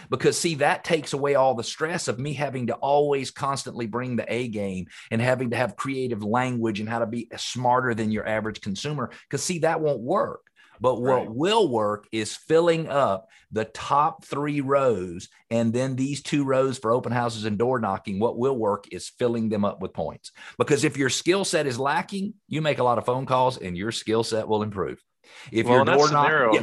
Because, 0.09 0.37
see, 0.37 0.55
that 0.55 0.83
takes 0.83 1.13
away 1.13 1.35
all 1.35 1.53
the 1.53 1.63
stress 1.63 2.07
of 2.07 2.19
me 2.19 2.33
having 2.33 2.67
to 2.67 2.75
always 2.75 3.31
constantly 3.31 3.87
bring 3.87 4.15
the 4.15 4.31
A 4.31 4.47
game 4.47 4.87
and 5.11 5.21
having 5.21 5.51
to 5.51 5.57
have 5.57 5.75
creative 5.75 6.23
language 6.23 6.79
and 6.79 6.89
how 6.89 6.99
to 6.99 7.07
be 7.07 7.29
smarter 7.37 7.93
than 7.93 8.11
your 8.11 8.27
average 8.27 8.61
consumer. 8.61 9.11
Because, 9.29 9.43
see, 9.43 9.59
that 9.59 9.81
won't 9.81 10.01
work. 10.01 10.41
But 10.79 11.01
what 11.01 11.27
right. 11.27 11.31
will 11.31 11.69
work 11.69 12.07
is 12.11 12.35
filling 12.35 12.87
up 12.87 13.29
the 13.51 13.65
top 13.65 14.23
three 14.25 14.61
rows 14.61 15.29
and 15.49 15.73
then 15.73 15.95
these 15.95 16.21
two 16.21 16.43
rows 16.43 16.77
for 16.77 16.91
open 16.91 17.11
houses 17.11 17.45
and 17.45 17.57
door 17.57 17.79
knocking. 17.79 18.19
What 18.19 18.37
will 18.37 18.55
work 18.55 18.85
is 18.91 19.09
filling 19.09 19.49
them 19.49 19.65
up 19.65 19.81
with 19.81 19.93
points. 19.93 20.31
Because 20.57 20.83
if 20.83 20.97
your 20.97 21.09
skill 21.09 21.45
set 21.45 21.67
is 21.67 21.79
lacking, 21.79 22.35
you 22.47 22.61
make 22.61 22.79
a 22.79 22.83
lot 22.83 22.97
of 22.97 23.05
phone 23.05 23.25
calls 23.25 23.57
and 23.57 23.77
your 23.77 23.91
skill 23.91 24.23
set 24.23 24.47
will 24.47 24.63
improve. 24.63 25.03
If 25.51 25.65
well, 25.65 25.77
your 25.77 25.85
door 25.85 26.07
scenario, 26.07 26.53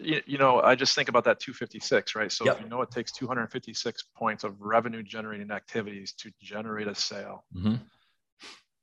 you 0.00 0.38
know, 0.38 0.60
I 0.60 0.74
just 0.74 0.94
think 0.94 1.08
about 1.08 1.24
that 1.24 1.40
256, 1.40 2.14
right? 2.14 2.30
So 2.30 2.44
yep. 2.44 2.56
if 2.56 2.62
you 2.62 2.68
know 2.68 2.82
it 2.82 2.90
takes 2.90 3.12
256 3.12 4.04
points 4.14 4.44
of 4.44 4.60
revenue 4.60 5.02
generating 5.02 5.50
activities 5.50 6.12
to 6.14 6.30
generate 6.40 6.88
a 6.88 6.94
sale. 6.94 7.44
Mm-hmm. 7.54 7.74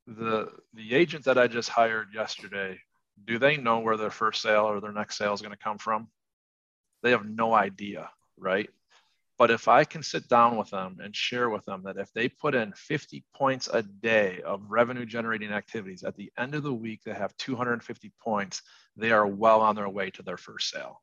The 0.07 0.51
the 0.73 0.93
agent 0.93 1.25
that 1.25 1.37
I 1.37 1.47
just 1.47 1.69
hired 1.69 2.09
yesterday 2.13 2.79
do 3.23 3.39
they 3.39 3.57
know 3.57 3.79
where 3.79 3.97
their 3.97 4.09
first 4.09 4.41
sale 4.41 4.65
or 4.65 4.81
their 4.81 4.91
next 4.91 5.17
sale 5.17 5.33
is 5.33 5.41
going 5.41 5.55
to 5.55 5.63
come 5.63 5.77
from? 5.77 6.09
They 7.01 7.11
have 7.11 7.25
no 7.25 7.53
idea, 7.53 8.09
right? 8.37 8.69
But 9.37 9.51
if 9.51 9.67
I 9.67 9.83
can 9.83 10.01
sit 10.01 10.27
down 10.29 10.57
with 10.57 10.69
them 10.69 10.97
and 11.01 11.15
share 11.15 11.49
with 11.49 11.65
them 11.65 11.83
that 11.83 11.97
if 11.97 12.11
they 12.13 12.29
put 12.29 12.55
in 12.55 12.71
50 12.73 13.23
points 13.35 13.67
a 13.71 13.83
day 13.83 14.41
of 14.45 14.61
revenue 14.69 15.05
generating 15.05 15.51
activities, 15.51 16.03
at 16.03 16.15
the 16.15 16.31
end 16.37 16.55
of 16.55 16.63
the 16.63 16.73
week, 16.73 17.01
they 17.03 17.13
have 17.13 17.35
250 17.37 18.11
points, 18.21 18.61
they 18.95 19.11
are 19.11 19.27
well 19.27 19.61
on 19.61 19.75
their 19.75 19.89
way 19.89 20.09
to 20.11 20.23
their 20.23 20.37
first 20.37 20.69
sale. 20.69 21.01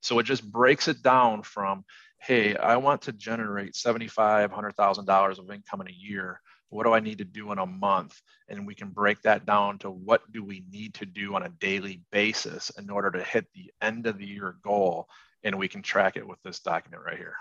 So 0.00 0.18
it 0.18 0.24
just 0.24 0.44
breaks 0.44 0.88
it 0.88 1.02
down 1.02 1.42
from, 1.42 1.84
hey, 2.18 2.56
I 2.56 2.76
want 2.76 3.02
to 3.02 3.12
generate 3.12 3.74
$75,000, 3.74 4.50
$100,000 4.50 5.38
of 5.38 5.50
income 5.50 5.80
in 5.80 5.88
a 5.88 5.92
year 5.92 6.40
what 6.72 6.84
do 6.84 6.94
I 6.94 7.00
need 7.00 7.18
to 7.18 7.24
do 7.24 7.52
in 7.52 7.58
a 7.58 7.66
month? 7.66 8.18
And 8.48 8.66
we 8.66 8.74
can 8.74 8.88
break 8.88 9.20
that 9.22 9.44
down 9.44 9.78
to 9.80 9.90
what 9.90 10.22
do 10.32 10.42
we 10.42 10.64
need 10.70 10.94
to 10.94 11.06
do 11.06 11.34
on 11.34 11.42
a 11.42 11.50
daily 11.50 12.00
basis 12.10 12.70
in 12.78 12.88
order 12.88 13.10
to 13.10 13.22
hit 13.22 13.46
the 13.54 13.70
end 13.82 14.06
of 14.06 14.18
the 14.18 14.26
year 14.26 14.56
goal. 14.64 15.06
And 15.44 15.58
we 15.58 15.68
can 15.68 15.82
track 15.82 16.16
it 16.16 16.26
with 16.26 16.38
this 16.42 16.60
document 16.60 17.02
right 17.04 17.18
here. 17.18 17.36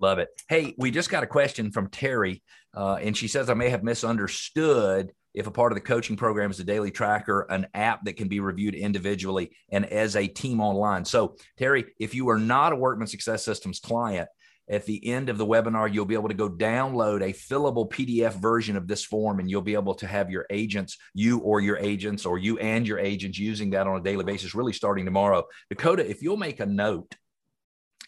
Love 0.00 0.18
it. 0.18 0.28
Hey, 0.48 0.74
we 0.76 0.90
just 0.90 1.08
got 1.08 1.22
a 1.22 1.26
question 1.26 1.72
from 1.72 1.88
Terry, 1.88 2.42
uh, 2.76 2.96
and 2.96 3.16
she 3.16 3.26
says, 3.26 3.50
I 3.50 3.54
may 3.54 3.70
have 3.70 3.82
misunderstood 3.82 5.12
if 5.34 5.46
a 5.46 5.50
part 5.50 5.72
of 5.72 5.76
the 5.76 5.84
coaching 5.84 6.16
program 6.16 6.50
is 6.50 6.60
a 6.60 6.64
daily 6.64 6.90
tracker, 6.90 7.46
an 7.50 7.66
app 7.74 8.04
that 8.04 8.16
can 8.16 8.28
be 8.28 8.40
reviewed 8.40 8.74
individually 8.74 9.50
and 9.70 9.86
as 9.86 10.16
a 10.16 10.26
team 10.26 10.60
online. 10.60 11.04
So, 11.04 11.36
Terry, 11.56 11.86
if 11.98 12.14
you 12.14 12.28
are 12.30 12.38
not 12.38 12.72
a 12.72 12.76
Workman 12.76 13.08
Success 13.08 13.44
Systems 13.44 13.80
client, 13.80 14.28
at 14.70 14.84
the 14.84 15.06
end 15.06 15.28
of 15.28 15.38
the 15.38 15.46
webinar, 15.46 15.92
you'll 15.92 16.04
be 16.04 16.14
able 16.14 16.28
to 16.28 16.34
go 16.34 16.48
download 16.50 17.22
a 17.22 17.32
fillable 17.32 17.90
PDF 17.90 18.34
version 18.34 18.76
of 18.76 18.86
this 18.86 19.04
form, 19.04 19.40
and 19.40 19.50
you'll 19.50 19.62
be 19.62 19.74
able 19.74 19.94
to 19.94 20.06
have 20.06 20.30
your 20.30 20.46
agents, 20.50 20.98
you 21.14 21.38
or 21.38 21.60
your 21.60 21.78
agents, 21.78 22.26
or 22.26 22.38
you 22.38 22.58
and 22.58 22.86
your 22.86 22.98
agents 22.98 23.38
using 23.38 23.70
that 23.70 23.86
on 23.86 23.98
a 23.98 24.02
daily 24.02 24.24
basis, 24.24 24.54
really 24.54 24.72
starting 24.72 25.04
tomorrow. 25.04 25.44
Dakota, 25.70 26.08
if 26.08 26.22
you'll 26.22 26.36
make 26.36 26.60
a 26.60 26.66
note, 26.66 27.14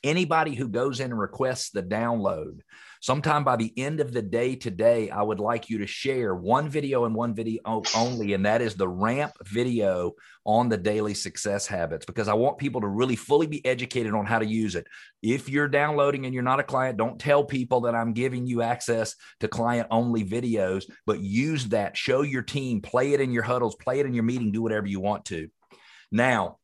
anybody 0.02 0.54
who 0.54 0.68
goes 0.68 1.00
in 1.00 1.10
and 1.10 1.20
requests 1.20 1.70
the 1.70 1.82
download, 1.82 2.60
sometime 3.00 3.44
by 3.44 3.56
the 3.56 3.72
end 3.78 4.00
of 4.00 4.12
the 4.12 4.22
day 4.22 4.56
today, 4.56 5.10
I 5.10 5.22
would 5.22 5.40
like 5.40 5.70
you 5.70 5.78
to 5.78 5.86
share 5.86 6.34
one 6.34 6.68
video 6.68 7.04
and 7.04 7.14
one 7.14 7.34
video 7.34 7.82
only, 7.96 8.34
and 8.34 8.46
that 8.46 8.60
is 8.62 8.74
the 8.74 8.88
ramp 8.88 9.32
video 9.44 10.12
on 10.44 10.68
the 10.68 10.76
daily 10.76 11.14
success 11.14 11.66
habits, 11.66 12.06
because 12.06 12.28
I 12.28 12.34
want 12.34 12.58
people 12.58 12.80
to 12.80 12.86
really 12.86 13.16
fully 13.16 13.46
be 13.46 13.64
educated 13.64 14.14
on 14.14 14.26
how 14.26 14.38
to 14.38 14.46
use 14.46 14.74
it. 14.74 14.86
If 15.22 15.48
you're 15.48 15.68
downloading 15.68 16.24
and 16.24 16.34
you're 16.34 16.42
not 16.42 16.60
a 16.60 16.64
client, 16.64 16.98
don't 16.98 17.20
tell 17.20 17.44
people 17.44 17.82
that 17.82 17.94
I'm 17.94 18.12
giving 18.12 18.46
you 18.46 18.62
access 18.62 19.14
to 19.40 19.48
client 19.48 19.88
only 19.90 20.24
videos, 20.24 20.84
but 21.06 21.20
use 21.20 21.66
that, 21.68 21.96
show 21.96 22.22
your 22.22 22.42
team, 22.42 22.80
play 22.80 23.12
it 23.12 23.20
in 23.20 23.32
your 23.32 23.42
huddles, 23.42 23.76
play 23.76 24.00
it 24.00 24.06
in 24.06 24.14
your 24.14 24.24
meeting, 24.24 24.52
do 24.52 24.62
whatever 24.62 24.86
you 24.86 25.00
want 25.00 25.26
to. 25.26 25.48
Now, 26.10 26.58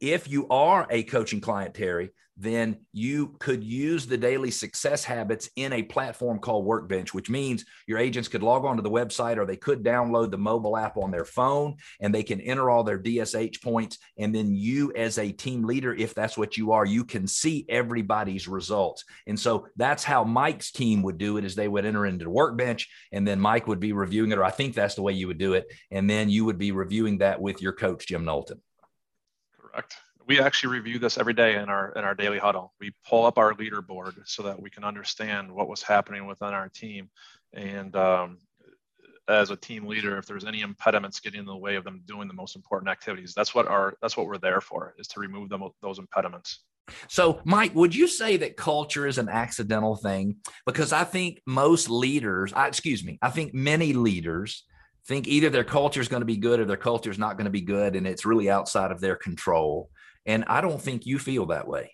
if 0.00 0.28
you 0.28 0.48
are 0.48 0.86
a 0.90 1.02
coaching 1.02 1.40
client, 1.40 1.74
Terry, 1.74 2.10
then 2.40 2.78
you 2.92 3.36
could 3.38 3.62
use 3.62 4.06
the 4.06 4.16
daily 4.16 4.50
success 4.50 5.04
habits 5.04 5.50
in 5.56 5.74
a 5.74 5.82
platform 5.82 6.38
called 6.38 6.64
Workbench, 6.64 7.12
which 7.12 7.28
means 7.28 7.66
your 7.86 7.98
agents 7.98 8.28
could 8.28 8.42
log 8.42 8.64
on 8.64 8.76
to 8.76 8.82
the 8.82 8.90
website 8.90 9.36
or 9.36 9.44
they 9.44 9.58
could 9.58 9.84
download 9.84 10.30
the 10.30 10.38
mobile 10.38 10.74
app 10.74 10.96
on 10.96 11.10
their 11.10 11.26
phone 11.26 11.76
and 12.00 12.14
they 12.14 12.22
can 12.22 12.40
enter 12.40 12.70
all 12.70 12.82
their 12.82 12.98
DSH 12.98 13.62
points. 13.62 13.98
And 14.16 14.34
then 14.34 14.54
you, 14.54 14.90
as 14.96 15.18
a 15.18 15.32
team 15.32 15.64
leader, 15.64 15.94
if 15.94 16.14
that's 16.14 16.38
what 16.38 16.56
you 16.56 16.72
are, 16.72 16.86
you 16.86 17.04
can 17.04 17.26
see 17.26 17.66
everybody's 17.68 18.48
results. 18.48 19.04
And 19.26 19.38
so 19.38 19.66
that's 19.76 20.02
how 20.02 20.24
Mike's 20.24 20.72
team 20.72 21.02
would 21.02 21.18
do 21.18 21.36
it 21.36 21.44
is 21.44 21.54
they 21.54 21.68
would 21.68 21.84
enter 21.84 22.06
into 22.06 22.24
the 22.24 22.30
Workbench 22.30 22.88
and 23.12 23.28
then 23.28 23.38
Mike 23.38 23.66
would 23.66 23.80
be 23.80 23.92
reviewing 23.92 24.32
it, 24.32 24.38
or 24.38 24.44
I 24.44 24.50
think 24.50 24.74
that's 24.74 24.94
the 24.94 25.02
way 25.02 25.12
you 25.12 25.26
would 25.26 25.38
do 25.38 25.52
it. 25.52 25.66
And 25.90 26.08
then 26.08 26.30
you 26.30 26.46
would 26.46 26.58
be 26.58 26.72
reviewing 26.72 27.18
that 27.18 27.38
with 27.38 27.60
your 27.60 27.74
coach, 27.74 28.06
Jim 28.06 28.24
Knowlton. 28.24 28.62
Correct 29.60 29.94
we 30.30 30.38
actually 30.38 30.72
review 30.72 31.00
this 31.00 31.18
every 31.18 31.34
day 31.34 31.56
in 31.56 31.68
our 31.68 31.90
in 31.96 32.04
our 32.04 32.14
daily 32.14 32.38
huddle. 32.38 32.72
We 32.78 32.92
pull 33.04 33.26
up 33.26 33.36
our 33.36 33.52
leaderboard 33.54 34.14
so 34.26 34.44
that 34.44 34.62
we 34.62 34.70
can 34.70 34.84
understand 34.84 35.50
what 35.50 35.68
was 35.68 35.82
happening 35.82 36.24
within 36.24 36.54
our 36.54 36.68
team, 36.68 37.10
and 37.52 37.96
um, 37.96 38.38
as 39.26 39.50
a 39.50 39.56
team 39.56 39.88
leader, 39.88 40.18
if 40.18 40.26
there's 40.26 40.44
any 40.44 40.60
impediments 40.60 41.18
getting 41.18 41.40
in 41.40 41.46
the 41.46 41.56
way 41.56 41.74
of 41.74 41.82
them 41.82 42.02
doing 42.06 42.28
the 42.28 42.34
most 42.34 42.54
important 42.54 42.88
activities, 42.88 43.34
that's 43.34 43.56
what 43.56 43.66
our 43.66 43.96
that's 44.02 44.16
what 44.16 44.26
we're 44.28 44.38
there 44.38 44.60
for 44.60 44.94
is 45.00 45.08
to 45.08 45.18
remove 45.18 45.48
them 45.48 45.68
those 45.82 45.98
impediments. 45.98 46.60
So, 47.08 47.40
Mike, 47.44 47.74
would 47.74 47.92
you 47.92 48.06
say 48.06 48.36
that 48.36 48.56
culture 48.56 49.08
is 49.08 49.18
an 49.18 49.28
accidental 49.28 49.96
thing? 49.96 50.36
Because 50.64 50.92
I 50.92 51.02
think 51.02 51.42
most 51.44 51.90
leaders, 51.90 52.52
I, 52.52 52.68
excuse 52.68 53.02
me, 53.02 53.18
I 53.20 53.30
think 53.30 53.52
many 53.52 53.94
leaders 53.94 54.64
think 55.08 55.26
either 55.26 55.50
their 55.50 55.64
culture 55.64 56.00
is 56.00 56.08
going 56.08 56.20
to 56.20 56.26
be 56.26 56.36
good 56.36 56.60
or 56.60 56.66
their 56.66 56.76
culture 56.76 57.10
is 57.10 57.18
not 57.18 57.36
going 57.36 57.46
to 57.46 57.50
be 57.50 57.62
good, 57.62 57.96
and 57.96 58.06
it's 58.06 58.24
really 58.24 58.48
outside 58.48 58.92
of 58.92 59.00
their 59.00 59.16
control. 59.16 59.90
And 60.30 60.44
I 60.46 60.60
don't 60.60 60.80
think 60.80 61.06
you 61.06 61.18
feel 61.18 61.46
that 61.46 61.66
way. 61.66 61.90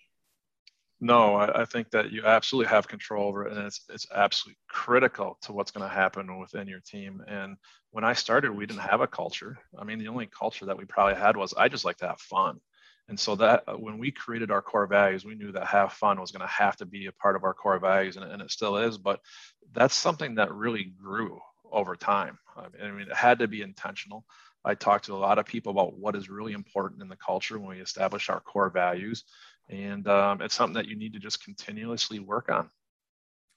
No, 0.99 1.35
I, 1.35 1.61
I, 1.61 1.65
think 1.65 1.89
that 1.91 2.11
you 2.11 2.23
absolutely 2.25 2.69
have 2.69 2.87
control 2.87 3.27
over 3.27 3.47
it, 3.47 3.53
and 3.53 3.65
it's 3.65 3.81
it's 3.89 4.07
absolutely 4.13 4.57
critical 4.67 5.37
to 5.43 5.53
what's 5.53 5.71
going 5.71 5.87
to 5.87 5.95
happen 5.95 6.39
within 6.39 6.67
your 6.67 6.79
team. 6.79 7.23
And 7.27 7.57
when 7.91 8.03
I 8.03 8.13
started, 8.13 8.51
we 8.51 8.65
didn't 8.65 8.81
have 8.81 9.01
a 9.01 9.07
culture. 9.07 9.57
I 9.77 9.83
mean, 9.83 9.99
the 9.99 10.07
only 10.07 10.27
culture 10.27 10.65
that 10.65 10.77
we 10.77 10.85
probably 10.85 11.15
had 11.15 11.37
was 11.37 11.53
I 11.55 11.67
just 11.67 11.85
like 11.85 11.97
to 11.97 12.07
have 12.07 12.19
fun. 12.19 12.59
And 13.09 13.19
so 13.19 13.35
that 13.35 13.63
uh, 13.67 13.73
when 13.73 13.97
we 13.97 14.11
created 14.11 14.51
our 14.51 14.61
core 14.61 14.87
values, 14.87 15.23
we 15.23 15.35
knew 15.35 15.51
that 15.51 15.67
have 15.67 15.93
fun 15.93 16.19
was 16.19 16.31
going 16.31 16.47
to 16.47 16.53
have 16.53 16.75
to 16.77 16.85
be 16.85 17.05
a 17.05 17.11
part 17.11 17.35
of 17.35 17.43
our 17.43 17.53
core 17.53 17.79
values, 17.79 18.17
and, 18.17 18.31
and 18.31 18.41
it 18.41 18.51
still 18.51 18.77
is. 18.77 18.97
But 18.97 19.19
that's 19.73 19.95
something 19.95 20.35
that 20.35 20.53
really 20.53 20.93
grew 20.99 21.39
over 21.71 21.95
time. 21.95 22.37
I 22.55 22.91
mean, 22.91 23.07
it 23.07 23.15
had 23.15 23.39
to 23.39 23.47
be 23.47 23.61
intentional. 23.61 24.25
I 24.67 24.75
talk 24.75 25.03
to 25.03 25.15
a 25.15 25.17
lot 25.17 25.39
of 25.39 25.45
people 25.45 25.71
about 25.71 25.97
what 25.97 26.15
is 26.15 26.29
really 26.29 26.51
important 26.51 27.01
in 27.01 27.07
the 27.07 27.15
culture 27.15 27.57
when 27.57 27.77
we 27.77 27.81
establish 27.81 28.29
our 28.29 28.41
core 28.41 28.69
values. 28.69 29.23
And 29.69 30.05
um, 30.07 30.41
it's 30.41 30.55
something 30.55 30.75
that 30.75 30.87
you 30.87 30.97
need 30.97 31.13
to 31.13 31.19
just 31.19 31.43
continuously 31.43 32.19
work 32.19 32.49
on. 32.51 32.69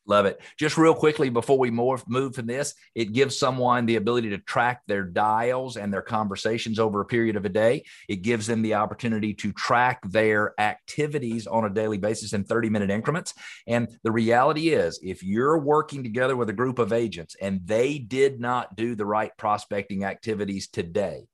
Love 0.07 0.27
it. 0.27 0.41
Just 0.59 0.79
real 0.79 0.95
quickly 0.95 1.29
before 1.29 1.59
we 1.59 1.71
move 1.71 2.03
move 2.09 2.35
from 2.35 2.47
this, 2.47 2.75
it 2.95 3.13
gives 3.13 3.39
someone 3.39 3.87
the 3.87 3.97
ability 3.97 4.31
to 4.31 4.39
track 4.39 4.81
their 4.87 5.05
dials 5.05 5.77
and 5.77 5.93
their 5.93 6.03
conversations 6.03 6.79
over 6.79 7.01
a 7.01 7.07
period 7.07 7.37
of 7.37 7.45
a 7.45 7.51
day. 7.51 7.85
It 8.09 8.23
gives 8.23 8.47
them 8.47 8.63
the 8.63 8.75
opportunity 8.75 9.35
to 9.35 9.53
track 9.53 10.01
their 10.09 10.59
activities 10.59 11.47
on 11.47 11.65
a 11.65 11.71
daily 11.71 11.99
basis 11.99 12.33
in 12.33 12.45
30 12.45 12.71
minute 12.71 12.91
increments. 12.91 13.35
And 13.67 13.89
the 14.03 14.11
reality 14.11 14.71
is, 14.71 14.99
if 15.03 15.23
you're 15.23 15.59
working 15.59 16.03
together 16.03 16.37
with 16.37 16.49
a 16.49 16.55
group 16.55 16.79
of 16.79 16.93
agents 16.93 17.37
and 17.41 17.61
they 17.67 17.99
did 17.99 18.41
not 18.41 18.75
do 18.77 18.95
the 18.95 19.07
right 19.07 19.31
prospecting 19.37 20.05
activities 20.05 20.69
today, 20.69 21.29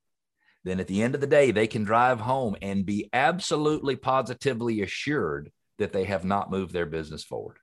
then 0.64 0.80
at 0.80 0.88
the 0.88 1.02
end 1.02 1.14
of 1.14 1.20
the 1.20 1.28
day, 1.28 1.52
they 1.52 1.68
can 1.68 1.84
drive 1.84 2.18
home 2.18 2.56
and 2.60 2.84
be 2.84 3.08
absolutely 3.12 3.94
positively 3.94 4.82
assured 4.82 5.52
that 5.78 5.92
they 5.92 6.04
have 6.04 6.24
not 6.24 6.50
moved 6.50 6.72
their 6.72 6.86
business 6.86 7.22
forward 7.22 7.58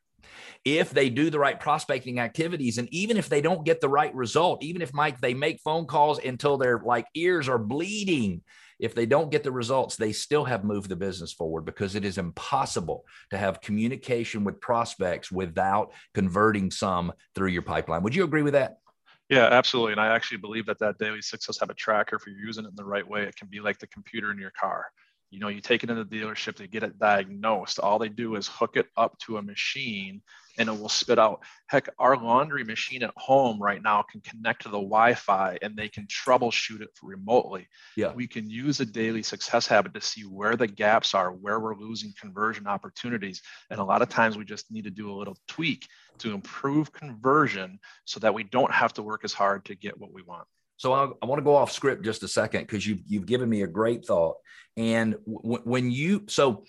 if 0.65 0.91
they 0.91 1.09
do 1.09 1.29
the 1.29 1.39
right 1.39 1.59
prospecting 1.59 2.19
activities 2.19 2.77
and 2.77 2.87
even 2.93 3.17
if 3.17 3.29
they 3.29 3.41
don't 3.41 3.65
get 3.65 3.81
the 3.81 3.89
right 3.89 4.13
result 4.15 4.63
even 4.63 4.81
if 4.81 4.93
mike 4.93 5.19
they 5.19 5.33
make 5.33 5.59
phone 5.61 5.85
calls 5.85 6.19
until 6.19 6.57
their 6.57 6.79
like 6.85 7.05
ears 7.15 7.49
are 7.49 7.59
bleeding 7.59 8.41
if 8.79 8.95
they 8.95 9.05
don't 9.05 9.31
get 9.31 9.43
the 9.43 9.51
results 9.51 9.95
they 9.95 10.11
still 10.11 10.43
have 10.43 10.63
moved 10.63 10.89
the 10.89 10.95
business 10.95 11.33
forward 11.33 11.65
because 11.65 11.95
it 11.95 12.05
is 12.05 12.17
impossible 12.17 13.05
to 13.29 13.37
have 13.37 13.61
communication 13.61 14.43
with 14.43 14.59
prospects 14.59 15.31
without 15.31 15.91
converting 16.13 16.71
some 16.71 17.11
through 17.35 17.49
your 17.49 17.61
pipeline 17.61 18.03
would 18.03 18.15
you 18.15 18.23
agree 18.23 18.43
with 18.43 18.53
that 18.53 18.77
yeah, 19.29 19.47
absolutely. 19.51 19.93
And 19.93 20.01
I 20.01 20.13
actually 20.13 20.37
believe 20.37 20.65
that 20.65 20.77
that 20.79 20.97
daily 20.97 21.21
success 21.21 21.59
habit 21.59 21.77
tracker, 21.77 22.17
if 22.17 22.27
you're 22.27 22.35
using 22.35 22.65
it 22.65 22.69
in 22.69 22.75
the 22.75 22.83
right 22.83 23.07
way, 23.07 23.23
it 23.23 23.35
can 23.35 23.47
be 23.47 23.61
like 23.61 23.79
the 23.79 23.87
computer 23.87 24.31
in 24.31 24.37
your 24.37 24.51
car. 24.51 24.85
You 25.33 25.39
know, 25.39 25.47
you 25.47 25.61
take 25.61 25.83
it 25.83 25.89
into 25.89 26.03
the 26.03 26.15
dealership 26.15 26.57
to 26.57 26.67
get 26.67 26.83
it 26.83 26.99
diagnosed. 26.99 27.79
All 27.79 27.97
they 27.97 28.07
do 28.07 28.35
is 28.35 28.47
hook 28.47 28.77
it 28.77 28.85
up 28.95 29.17
to 29.25 29.37
a 29.37 29.41
machine 29.41 30.21
and 30.59 30.69
it 30.69 30.79
will 30.79 30.89
spit 30.89 31.17
out. 31.17 31.41
Heck, 31.65 31.89
our 31.97 32.15
laundry 32.15 32.63
machine 32.63 33.01
at 33.01 33.09
home 33.17 33.59
right 33.59 33.81
now 33.81 34.03
can 34.03 34.21
connect 34.21 34.61
to 34.61 34.69
the 34.69 34.77
Wi-Fi 34.77 35.57
and 35.63 35.75
they 35.75 35.89
can 35.89 36.05
troubleshoot 36.05 36.81
it 36.81 36.89
remotely. 37.01 37.67
Yeah. 37.97 38.13
We 38.13 38.27
can 38.27 38.47
use 38.47 38.79
a 38.79 38.85
daily 38.85 39.23
success 39.23 39.65
habit 39.65 39.95
to 39.95 40.01
see 40.01 40.21
where 40.21 40.55
the 40.55 40.67
gaps 40.67 41.15
are, 41.15 41.31
where 41.31 41.59
we're 41.59 41.77
losing 41.77 42.13
conversion 42.15 42.67
opportunities. 42.67 43.41
And 43.71 43.79
a 43.79 43.83
lot 43.83 44.03
of 44.03 44.09
times 44.09 44.37
we 44.37 44.45
just 44.45 44.71
need 44.71 44.83
to 44.83 44.91
do 44.91 45.11
a 45.11 45.17
little 45.17 45.37
tweak 45.47 45.87
to 46.19 46.31
improve 46.31 46.93
conversion 46.93 47.79
so 48.05 48.19
that 48.19 48.35
we 48.35 48.43
don't 48.43 48.71
have 48.71 48.93
to 48.93 49.01
work 49.01 49.21
as 49.23 49.33
hard 49.33 49.65
to 49.65 49.73
get 49.73 49.99
what 49.99 50.13
we 50.13 50.21
want. 50.21 50.47
So 50.83 50.91
I, 50.91 51.07
I 51.21 51.25
want 51.27 51.39
to 51.39 51.45
go 51.45 51.55
off 51.55 51.71
script 51.71 52.03
just 52.03 52.23
a 52.23 52.27
second 52.27 52.67
because 52.67 52.85
you've 52.85 52.99
you've 53.07 53.25
given 53.25 53.47
me 53.47 53.61
a 53.61 53.67
great 53.67 54.05
thought. 54.05 54.35
And 54.75 55.15
w- 55.25 55.61
when 55.63 55.89
you 55.89 56.25
so 56.27 56.65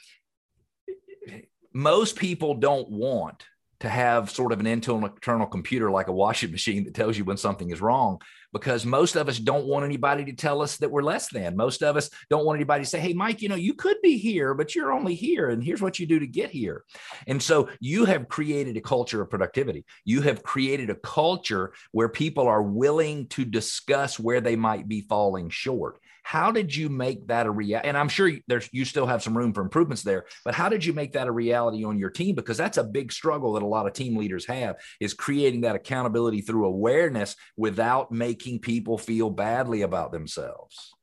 most 1.73 2.15
people 2.15 2.55
don't 2.55 2.89
want 2.89 3.45
to 3.85 3.91
have 3.91 4.31
sort 4.31 4.53
of 4.53 4.61
an 4.61 4.67
internal, 4.67 5.07
internal 5.07 5.47
computer 5.47 5.91
like 5.91 6.09
a 6.09 6.13
washing 6.13 6.51
machine 6.51 6.85
that 6.85 6.95
tells 6.95 7.17
you 7.17 7.25
when 7.25 7.37
something 7.37 7.71
is 7.71 7.81
wrong 7.81 8.21
because 8.55 8.87
most 8.87 9.17
of 9.17 9.29
us 9.29 9.39
don't 9.39 9.67
want 9.67 9.85
anybody 9.85 10.25
to 10.25 10.33
tell 10.33 10.63
us 10.63 10.77
that 10.77 10.91
we're 10.91 11.03
less 11.03 11.29
than. 11.29 11.57
Most 11.57 11.83
of 11.83 11.97
us 11.97 12.09
don't 12.31 12.47
want 12.47 12.57
anybody 12.57 12.85
to 12.85 12.89
say, 12.89 13.01
Hey, 13.01 13.13
Mike, 13.13 13.43
you 13.43 13.49
know, 13.49 13.57
you 13.57 13.75
could 13.75 13.97
be 14.01 14.17
here, 14.17 14.55
but 14.55 14.75
you're 14.75 14.93
only 14.93 15.15
here. 15.15 15.51
And 15.51 15.63
here's 15.63 15.83
what 15.83 15.99
you 15.99 16.07
do 16.07 16.21
to 16.21 16.27
get 16.27 16.51
here. 16.51 16.85
And 17.27 17.43
so 17.43 17.69
you 17.81 18.05
have 18.05 18.29
created 18.29 18.77
a 18.77 18.81
culture 18.81 19.21
of 19.21 19.29
productivity. 19.29 19.85
You 20.05 20.23
have 20.23 20.43
created 20.43 20.89
a 20.89 20.95
culture 20.95 21.73
where 21.91 22.09
people 22.09 22.47
are 22.47 22.63
willing 22.63 23.27
to 23.29 23.45
discuss 23.45 24.19
where 24.19 24.41
they 24.41 24.57
might 24.57 24.89
be 24.89 25.03
falling 25.03 25.51
short. 25.51 25.99
How 26.25 26.51
did 26.51 26.75
you 26.75 26.89
make 26.89 27.27
that 27.27 27.45
a 27.45 27.51
reality? 27.51 27.87
And 27.87 27.99
I'm 27.99 28.09
sure 28.09 28.33
there's 28.49 28.69
you 28.73 28.87
still 28.87 29.07
have 29.07 29.23
some 29.23 29.37
room 29.37 29.53
for 29.53 29.61
improvements 29.61 30.03
there, 30.03 30.25
but 30.43 30.55
how 30.55 30.71
did 30.71 30.83
you 30.83 30.95
make 30.95 31.13
that 31.13 31.29
a 31.29 31.33
reality 31.33 31.85
on 31.85 31.99
your 31.99 32.09
team? 32.09 32.35
Because 32.35 32.57
that's 32.57 32.79
a 32.79 32.83
big 32.83 33.13
struggle 33.13 33.53
that 33.53 33.63
a 33.63 33.67
lot 33.67 33.87
of 33.87 33.93
team 33.93 34.17
leaders 34.17 34.47
have 34.47 34.77
is 35.01 35.13
creating 35.13 35.61
that 35.61 35.77
accountability 35.77 36.41
through 36.41 36.65
awareness 36.65 37.37
without 37.59 38.11
making 38.11 38.61
people 38.61 38.97
feel 38.97 39.29
badly 39.29 39.83
about 39.83 40.13
themselves. 40.13 40.95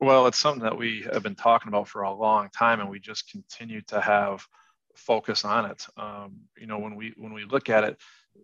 Well, 0.00 0.26
it's 0.26 0.40
something 0.40 0.64
that 0.64 0.76
we 0.76 1.06
have 1.12 1.22
been 1.22 1.36
talking 1.36 1.68
about 1.68 1.86
for 1.86 2.02
a 2.02 2.12
long 2.12 2.48
time, 2.50 2.80
and 2.80 2.90
we 2.90 2.98
just 2.98 3.30
continue 3.30 3.80
to 3.82 4.00
have 4.00 4.44
focus 4.96 5.44
on 5.44 5.70
it. 5.70 5.86
Um, 5.96 6.40
you 6.58 6.66
know, 6.66 6.80
when 6.80 6.96
we 6.96 7.14
when 7.16 7.32
we 7.32 7.44
look 7.44 7.70
at 7.70 7.84
it 7.84 7.96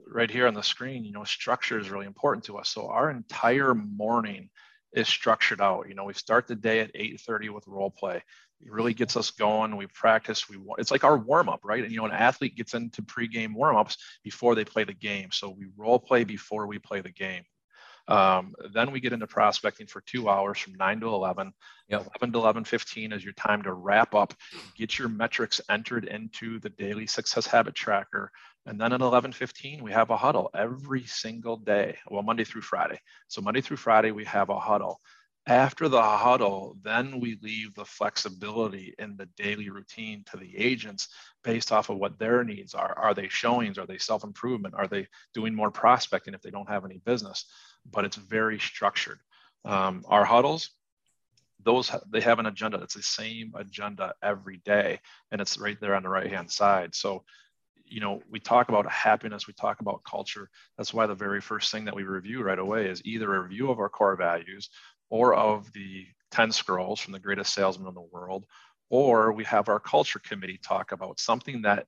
right 0.06 0.30
here 0.30 0.46
on 0.46 0.54
the 0.54 0.62
screen, 0.62 1.04
you 1.04 1.10
know, 1.10 1.24
structure 1.24 1.76
is 1.76 1.90
really 1.90 2.06
important 2.06 2.44
to 2.44 2.56
us. 2.56 2.68
So 2.68 2.86
our 2.86 3.10
entire 3.10 3.74
morning 3.74 4.50
is 4.92 5.08
structured 5.08 5.60
out. 5.60 5.88
You 5.88 5.94
know, 5.94 6.04
we 6.04 6.14
start 6.14 6.46
the 6.46 6.54
day 6.54 6.80
at 6.80 6.90
8:30 6.94 7.50
with 7.50 7.66
role 7.66 7.90
play. 7.90 8.22
It 8.60 8.72
really 8.72 8.94
gets 8.94 9.16
us 9.16 9.30
going. 9.30 9.76
We 9.76 9.86
practice. 9.86 10.48
We 10.48 10.58
it's 10.78 10.90
like 10.90 11.04
our 11.04 11.16
warm 11.16 11.48
up, 11.48 11.60
right? 11.64 11.82
And 11.82 11.92
you 11.92 11.98
know, 11.98 12.06
an 12.06 12.12
athlete 12.12 12.56
gets 12.56 12.74
into 12.74 13.02
pregame 13.02 13.54
warm 13.54 13.76
ups 13.76 13.96
before 14.24 14.54
they 14.54 14.64
play 14.64 14.84
the 14.84 14.94
game. 14.94 15.30
So 15.32 15.50
we 15.50 15.66
role 15.76 15.98
play 15.98 16.24
before 16.24 16.66
we 16.66 16.78
play 16.78 17.00
the 17.00 17.12
game. 17.12 17.44
Um, 18.08 18.54
then 18.72 18.90
we 18.90 19.00
get 19.00 19.12
into 19.12 19.26
prospecting 19.26 19.86
for 19.86 20.00
two 20.00 20.30
hours 20.30 20.58
from 20.58 20.74
9 20.74 21.00
to 21.00 21.08
11. 21.08 21.52
Yep. 21.88 22.08
11 22.22 22.32
to 22.32 22.38
11:15 22.38 23.12
is 23.12 23.22
your 23.22 23.34
time 23.34 23.62
to 23.62 23.72
wrap 23.72 24.14
up, 24.14 24.34
get 24.74 24.98
your 24.98 25.08
metrics 25.08 25.60
entered 25.68 26.06
into 26.06 26.58
the 26.60 26.70
daily 26.70 27.06
success 27.06 27.46
habit 27.46 27.74
tracker, 27.74 28.32
and 28.68 28.78
then 28.78 28.92
at 28.92 29.00
11:15 29.00 29.82
we 29.82 29.92
have 29.92 30.10
a 30.10 30.16
huddle 30.16 30.50
every 30.54 31.04
single 31.06 31.56
day, 31.56 31.96
well 32.08 32.22
Monday 32.22 32.44
through 32.44 32.60
Friday. 32.60 33.00
So 33.26 33.40
Monday 33.40 33.62
through 33.62 33.78
Friday 33.78 34.10
we 34.10 34.26
have 34.26 34.50
a 34.50 34.60
huddle. 34.60 35.00
After 35.46 35.88
the 35.88 36.02
huddle, 36.02 36.76
then 36.82 37.18
we 37.18 37.38
leave 37.40 37.74
the 37.74 37.86
flexibility 37.86 38.94
in 38.98 39.16
the 39.16 39.24
daily 39.38 39.70
routine 39.70 40.22
to 40.30 40.36
the 40.36 40.54
agents 40.58 41.08
based 41.42 41.72
off 41.72 41.88
of 41.88 41.96
what 41.96 42.18
their 42.18 42.44
needs 42.44 42.74
are. 42.74 42.92
Are 42.98 43.14
they 43.14 43.28
showings? 43.28 43.78
Are 43.78 43.86
they 43.86 43.96
self 43.96 44.22
improvement? 44.22 44.74
Are 44.74 44.86
they 44.86 45.06
doing 45.32 45.54
more 45.54 45.70
prospecting 45.70 46.34
if 46.34 46.42
they 46.42 46.50
don't 46.50 46.68
have 46.68 46.84
any 46.84 46.98
business? 46.98 47.46
But 47.90 48.04
it's 48.04 48.16
very 48.16 48.58
structured. 48.58 49.20
Um, 49.64 50.04
our 50.08 50.26
huddles, 50.26 50.68
those 51.64 51.90
they 52.10 52.20
have 52.20 52.38
an 52.38 52.46
agenda. 52.46 52.82
It's 52.82 52.94
the 52.94 53.02
same 53.02 53.54
agenda 53.56 54.12
every 54.22 54.58
day, 54.58 55.00
and 55.32 55.40
it's 55.40 55.56
right 55.56 55.80
there 55.80 55.94
on 55.94 56.02
the 56.02 56.10
right 56.10 56.30
hand 56.30 56.50
side. 56.50 56.94
So 56.94 57.24
you 57.90 58.00
know, 58.00 58.22
we 58.30 58.40
talk 58.40 58.68
about 58.68 58.90
happiness, 58.90 59.46
we 59.46 59.54
talk 59.54 59.80
about 59.80 60.02
culture. 60.04 60.48
That's 60.76 60.94
why 60.94 61.06
the 61.06 61.14
very 61.14 61.40
first 61.40 61.70
thing 61.72 61.84
that 61.86 61.96
we 61.96 62.04
review 62.04 62.42
right 62.42 62.58
away 62.58 62.86
is 62.86 63.02
either 63.04 63.34
a 63.34 63.40
review 63.40 63.70
of 63.70 63.78
our 63.78 63.88
core 63.88 64.16
values 64.16 64.70
or 65.10 65.34
of 65.34 65.72
the 65.72 66.06
10 66.32 66.52
scrolls 66.52 67.00
from 67.00 67.12
the 67.12 67.18
greatest 67.18 67.54
salesman 67.54 67.88
in 67.88 67.94
the 67.94 68.00
world, 68.00 68.44
or 68.90 69.32
we 69.32 69.44
have 69.44 69.68
our 69.68 69.80
culture 69.80 70.18
committee 70.18 70.60
talk 70.62 70.92
about 70.92 71.18
something 71.18 71.62
that 71.62 71.86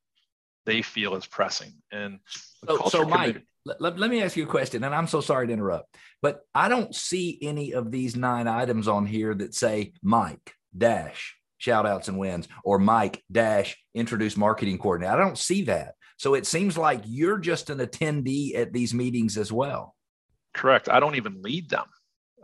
they 0.66 0.82
feel 0.82 1.14
is 1.14 1.26
pressing. 1.26 1.72
And 1.90 2.20
so, 2.66 2.88
so 2.88 3.04
Mike, 3.04 3.42
let, 3.64 3.98
let 3.98 4.10
me 4.10 4.22
ask 4.22 4.36
you 4.36 4.44
a 4.44 4.46
question, 4.46 4.84
and 4.84 4.94
I'm 4.94 5.06
so 5.06 5.20
sorry 5.20 5.46
to 5.46 5.52
interrupt, 5.52 5.96
but 6.22 6.42
I 6.54 6.68
don't 6.68 6.94
see 6.94 7.38
any 7.42 7.72
of 7.72 7.90
these 7.90 8.16
nine 8.16 8.48
items 8.48 8.88
on 8.88 9.06
here 9.06 9.34
that 9.34 9.54
say 9.54 9.92
Mike 10.02 10.54
dash 10.76 11.36
shout 11.60 11.86
outs 11.86 12.08
and 12.08 12.18
wins 12.18 12.48
or 12.64 12.80
Mike 12.80 13.22
dash 13.30 13.76
introduce 13.94 14.36
marketing 14.36 14.78
coordinator. 14.78 15.12
I 15.12 15.16
don't 15.16 15.38
see 15.38 15.62
that. 15.64 15.94
So 16.16 16.34
it 16.34 16.46
seems 16.46 16.76
like 16.76 17.02
you're 17.06 17.38
just 17.38 17.70
an 17.70 17.78
attendee 17.78 18.56
at 18.56 18.72
these 18.72 18.92
meetings 18.92 19.38
as 19.38 19.52
well. 19.52 19.94
Correct. 20.52 20.88
I 20.88 20.98
don't 20.98 21.14
even 21.14 21.40
lead 21.42 21.70
them. 21.70 21.86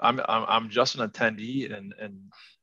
I'm, 0.01 0.21
I'm, 0.29 0.45
I'm 0.49 0.69
just 0.71 0.95
an 0.95 1.09
attendee 1.09 1.75
and, 1.75 1.93
and 2.01 2.19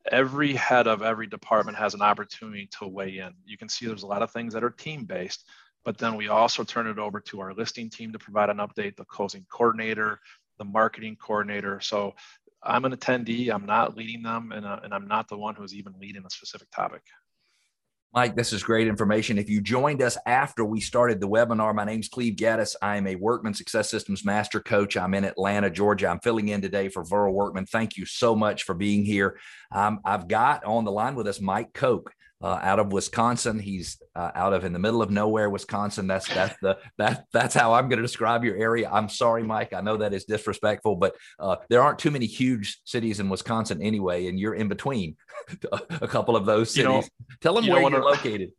every 0.10 0.54
head 0.54 0.88
of 0.88 1.02
every 1.02 1.28
department 1.28 1.78
has 1.78 1.94
an 1.94 2.02
opportunity 2.02 2.70
to 2.80 2.88
weigh 2.88 3.18
in. 3.18 3.34
You 3.46 3.58
can 3.58 3.68
see 3.70 3.88
there's 3.88 4.04
a 4.04 4.08
lot 4.08 4.22
of 4.22 4.32
things 4.32 4.54
that 4.54 4.64
are 4.64 4.70
team 4.70 5.06
based, 5.06 5.44
but 5.84 5.98
then 5.98 6.16
we 6.16 6.28
also 6.28 6.64
turn 6.64 6.88
it 6.88 7.00
over 7.00 7.20
to 7.20 7.42
our 7.42 7.54
listing 7.54 7.90
team 7.90 8.14
to 8.14 8.20
provide 8.20 8.50
an 8.50 8.58
update, 8.58 8.96
the 8.96 9.06
closing 9.06 9.46
coordinator, 9.52 10.20
the 10.60 10.66
marketing 10.66 11.18
coordinator. 11.20 11.80
So 11.82 12.14
I'm 12.66 12.86
an 12.86 12.96
attendee, 12.96 13.54
I'm 13.54 13.66
not 13.66 13.98
leading 13.98 14.24
them, 14.24 14.52
and, 14.52 14.66
uh, 14.66 14.80
and 14.84 14.94
I'm 14.94 15.08
not 15.08 15.28
the 15.28 15.38
one 15.38 15.56
who's 15.56 15.74
even 15.74 15.94
leading 16.00 16.24
a 16.26 16.30
specific 16.30 16.70
topic. 16.72 17.02
Mike, 18.14 18.36
this 18.36 18.54
is 18.54 18.62
great 18.62 18.88
information. 18.88 19.40
If 19.40 19.50
you 19.50 19.60
joined 19.60 20.00
us 20.04 20.20
after 20.28 20.64
we 20.64 20.80
started 20.80 21.20
the 21.20 21.28
webinar, 21.28 21.74
my 21.74 21.84
name 21.84 22.00
is 22.00 22.10
Cleve 22.10 22.36
Gaddis. 22.36 22.76
I 22.80 22.98
am 22.98 23.08
a 23.08 23.16
Workman 23.16 23.56
Success 23.56 23.90
Systems 23.90 24.24
Master 24.24 24.60
Coach. 24.60 24.96
I'm 24.96 25.16
in 25.16 25.24
Atlanta, 25.24 25.72
Georgia. 25.72 26.10
I'm 26.10 26.20
filling 26.20 26.50
in 26.50 26.62
today 26.62 26.90
for 26.90 27.04
Verl 27.04 27.34
Workman. 27.34 27.66
Thank 27.66 27.98
you 27.98 28.06
so 28.06 28.36
much 28.36 28.64
for 28.64 28.76
being 28.76 29.04
here. 29.04 29.40
Um, 29.72 30.00
I've 30.06 30.28
got 30.28 30.64
on 30.64 30.86
the 30.86 30.92
line 30.92 31.16
with 31.16 31.28
us 31.28 31.42
Mike 31.42 31.74
Koch 31.74 32.14
uh, 32.44 32.60
out 32.62 32.78
of 32.78 32.92
Wisconsin. 32.92 33.58
He's 33.58 34.02
uh, 34.16 34.32
out 34.36 34.54
of 34.54 34.66
in 34.66 34.74
the 34.74 34.80
middle 34.80 35.02
of 35.02 35.10
nowhere, 35.10 35.50
Wisconsin. 35.50 36.08
That's 36.08 36.28
that's 36.32 36.56
the 36.62 36.78
that 36.98 37.26
that's 37.32 37.56
how 37.56 37.74
I'm 37.74 37.88
going 37.88 37.98
to 37.98 38.04
describe 38.04 38.44
your 38.44 38.58
area. 38.58 38.90
I'm 38.92 39.08
sorry, 39.08 39.44
Mike. 39.44 39.74
I 39.74 39.80
know 39.82 39.98
that 39.98 40.14
is 40.14 40.26
disrespectful, 40.26 40.98
but 40.98 41.16
uh, 41.40 41.56
there 41.70 41.82
aren't 41.82 42.00
too 42.00 42.12
many 42.12 42.26
huge 42.26 42.82
cities 42.84 43.22
in 43.22 43.30
Wisconsin 43.30 43.82
anyway, 43.82 44.28
and 44.28 44.38
you're 44.38 44.56
in 44.56 44.68
between 44.68 45.16
a 45.90 46.08
couple 46.08 46.36
of 46.36 46.46
those 46.46 46.72
cities. 46.72 46.84
You 46.84 46.90
know, 46.90 47.04
Tell 47.42 47.54
them 47.54 47.64
you 47.64 47.72
where 47.72 47.90
you're 47.90 48.04
located 48.04 48.52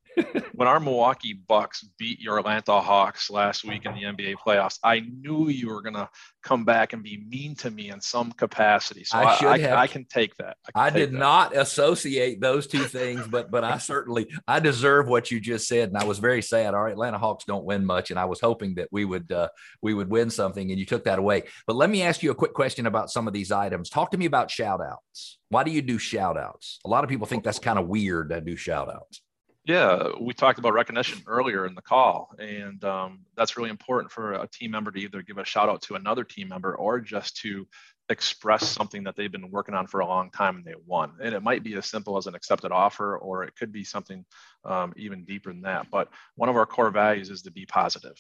when 0.55 0.69
our 0.69 0.81
Milwaukee 0.81 1.33
Bucks 1.33 1.87
beat 1.99 2.21
your 2.21 2.39
Atlanta 2.39 2.81
Hawks 2.81 3.31
last 3.31 3.65
week 3.65 3.87
in 3.87 3.95
the 3.95 4.03
NBA 4.03 4.37
playoffs, 4.45 4.79
I 4.83 5.01
knew 5.01 5.49
you 5.49 5.69
were 5.69 5.83
going 5.83 5.95
to 5.95 6.09
come 6.43 6.65
back 6.65 6.93
and 6.93 7.03
be 7.03 7.25
mean 7.29 7.55
to 7.57 7.71
me 7.71 7.91
in 7.91 8.01
some 8.01 8.33
capacity. 8.33 9.05
So 9.05 9.19
I, 9.19 9.23
I, 9.23 9.59
I, 9.59 9.81
I 9.83 9.87
can 9.87 10.05
take 10.05 10.37
that. 10.37 10.57
I, 10.75 10.91
did 10.91 11.13
that. 11.13 11.19
not 11.19 11.57
associate 11.57 12.41
those 12.41 12.67
two 12.67 12.85
things, 12.85 13.27
but 13.27 13.51
but 13.51 13.65
I 13.65 13.79
certainly 13.79 14.29
I 14.47 14.61
deserve 14.61 15.09
what 15.09 15.31
you 15.31 15.41
just 15.41 15.67
said, 15.67 15.89
and 15.89 15.99
I 15.99 16.05
was 16.05 16.19
very 16.19 16.43
sad. 16.43 16.75
Our 16.75 16.89
Atlanta 16.89 17.19
Hawks 17.19 17.45
don't 17.45 17.65
win 17.65 17.85
much, 17.85 18.11
and 18.11 18.19
I 18.19 18.27
was 18.27 18.41
hoping 18.41 18.75
that 18.77 18.89
we 18.93 19.05
would 19.05 19.33
uh, 19.33 19.49
we 19.83 19.95
would 19.95 20.11
win 20.11 20.31
something, 20.31 20.71
and 20.71 20.79
you 20.79 20.87
took 20.87 21.05
that 21.05 21.19
away. 21.19 21.45
But 21.67 21.77
let 21.77 21.91
me 21.91 22.03
ask 22.03 22.23
you 22.23 22.31
a 22.31 22.35
quick 22.35 22.55
question 22.55 22.87
about 22.87 23.11
some 23.11 23.27
of 23.27 23.33
these 23.33 23.51
items. 23.51 23.89
Talk 23.89 24.11
to 24.13 24.19
me 24.19 24.27
about 24.27 24.51
shout 24.51 24.81
outs. 24.81 25.39
Why 25.49 25.65
do 25.65 25.71
you 25.71 25.83
do 25.83 25.99
shout 25.99 26.37
outs? 26.37 26.79
A 26.85 26.89
lot 26.89 27.05
of 27.05 27.11
people 27.11 27.27
think 27.27 27.45
that's 27.45 27.59
kind 27.59 27.79
of 27.79 27.87
weird 27.89 28.31
to 28.31 28.41
do 28.41 28.57
shout 28.57 28.89
outs. 28.93 29.23
Yeah, 29.67 30.11
we 30.21 30.35
talked 30.35 30.59
about 30.59 30.75
recognition 30.75 31.23
earlier 31.27 31.67
in 31.67 31.75
the 31.75 31.81
call, 31.81 32.35
and 32.39 32.85
um, 32.85 33.21
that's 33.35 33.57
really 33.57 33.71
important 33.71 34.13
for 34.13 34.35
a 34.35 34.47
team 34.47 34.71
member 34.73 34.91
to 34.91 34.99
either 34.99 35.23
give 35.23 35.39
a 35.39 35.45
shout 35.45 35.71
out 35.71 35.81
to 35.83 35.95
another 35.95 36.23
team 36.23 36.49
member 36.49 36.77
or 36.77 37.01
just 37.01 37.39
to 37.39 37.67
express 38.11 38.69
something 38.69 39.05
that 39.05 39.17
they've 39.17 39.33
been 39.33 39.51
working 39.51 39.75
on 39.75 39.87
for 39.87 40.01
a 40.01 40.07
long 40.07 40.31
time 40.31 40.57
and 40.57 40.67
they 40.67 40.75
won. 40.87 41.13
And 41.23 41.35
it 41.35 41.43
might 41.43 41.65
be 41.65 41.77
as 41.77 41.87
simple 41.87 42.19
as 42.19 42.27
an 42.27 42.35
accepted 42.35 42.73
offer, 42.73 43.17
or 43.17 43.45
it 43.45 43.57
could 43.57 43.73
be 43.73 43.85
something 43.85 44.27
um, 44.67 44.93
even 44.97 45.25
deeper 45.25 45.51
than 45.51 45.63
that. 45.63 45.91
But 45.91 46.09
one 46.37 46.51
of 46.51 46.57
our 46.57 46.67
core 46.67 46.91
values 46.91 47.31
is 47.31 47.41
to 47.43 47.51
be 47.51 47.65
positive. 47.65 48.17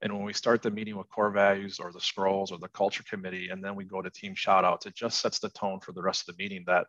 And 0.00 0.12
when 0.12 0.22
we 0.22 0.32
start 0.32 0.62
the 0.62 0.70
meeting 0.70 0.96
with 0.96 1.08
core 1.08 1.32
values 1.32 1.80
or 1.80 1.90
the 1.90 2.00
scrolls 2.00 2.52
or 2.52 2.58
the 2.58 2.68
culture 2.68 3.02
committee, 3.10 3.48
and 3.48 3.64
then 3.64 3.74
we 3.74 3.84
go 3.84 4.00
to 4.00 4.10
team 4.10 4.36
shout 4.36 4.64
outs, 4.64 4.86
it 4.86 4.94
just 4.94 5.20
sets 5.20 5.40
the 5.40 5.48
tone 5.48 5.80
for 5.80 5.90
the 5.90 6.02
rest 6.02 6.28
of 6.28 6.36
the 6.36 6.40
meeting 6.40 6.62
that, 6.68 6.86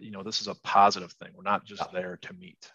you 0.00 0.10
know, 0.10 0.22
this 0.22 0.40
is 0.40 0.48
a 0.48 0.54
positive 0.64 1.12
thing. 1.12 1.28
We're 1.34 1.42
not 1.42 1.66
just 1.66 1.92
there 1.92 2.18
to 2.22 2.32
meet. 2.32 2.70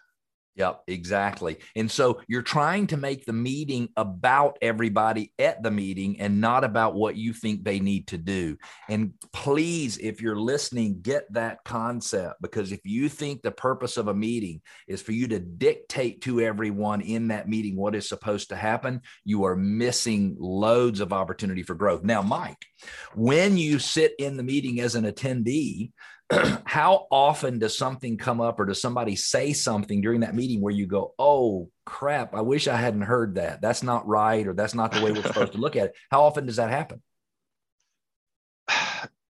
Yep, 0.58 0.82
exactly. 0.88 1.58
And 1.76 1.88
so 1.88 2.20
you're 2.26 2.42
trying 2.42 2.88
to 2.88 2.96
make 2.96 3.24
the 3.24 3.32
meeting 3.32 3.90
about 3.96 4.58
everybody 4.60 5.32
at 5.38 5.62
the 5.62 5.70
meeting 5.70 6.20
and 6.20 6.40
not 6.40 6.64
about 6.64 6.96
what 6.96 7.14
you 7.14 7.32
think 7.32 7.62
they 7.62 7.78
need 7.78 8.08
to 8.08 8.18
do. 8.18 8.56
And 8.88 9.12
please, 9.32 9.98
if 9.98 10.20
you're 10.20 10.38
listening, 10.38 11.00
get 11.00 11.32
that 11.32 11.62
concept 11.62 12.42
because 12.42 12.72
if 12.72 12.80
you 12.84 13.08
think 13.08 13.42
the 13.42 13.52
purpose 13.52 13.96
of 13.96 14.08
a 14.08 14.14
meeting 14.14 14.60
is 14.88 15.00
for 15.00 15.12
you 15.12 15.28
to 15.28 15.38
dictate 15.38 16.22
to 16.22 16.40
everyone 16.40 17.02
in 17.02 17.28
that 17.28 17.48
meeting 17.48 17.76
what 17.76 17.94
is 17.94 18.08
supposed 18.08 18.48
to 18.48 18.56
happen, 18.56 19.02
you 19.24 19.44
are 19.44 19.54
missing 19.54 20.34
loads 20.40 20.98
of 20.98 21.12
opportunity 21.12 21.62
for 21.62 21.76
growth. 21.76 22.02
Now, 22.02 22.22
Mike, 22.22 22.66
when 23.14 23.56
you 23.56 23.78
sit 23.78 24.14
in 24.18 24.36
the 24.36 24.42
meeting 24.42 24.80
as 24.80 24.96
an 24.96 25.04
attendee, 25.04 25.92
how 26.64 27.06
often 27.10 27.58
does 27.58 27.76
something 27.78 28.18
come 28.18 28.40
up 28.40 28.60
or 28.60 28.66
does 28.66 28.80
somebody 28.80 29.16
say 29.16 29.52
something 29.52 30.00
during 30.00 30.20
that 30.20 30.34
meeting 30.34 30.60
where 30.60 30.72
you 30.72 30.86
go, 30.86 31.14
oh 31.18 31.70
crap, 31.86 32.34
I 32.34 32.42
wish 32.42 32.68
I 32.68 32.76
hadn't 32.76 33.02
heard 33.02 33.36
that. 33.36 33.60
That's 33.62 33.82
not 33.82 34.06
right, 34.06 34.46
or 34.46 34.52
that's 34.52 34.74
not 34.74 34.92
the 34.92 35.02
way 35.02 35.12
we're 35.12 35.22
supposed 35.22 35.52
to 35.52 35.58
look 35.58 35.76
at 35.76 35.86
it. 35.86 35.94
How 36.10 36.22
often 36.22 36.46
does 36.46 36.56
that 36.56 36.70
happen? 36.70 37.02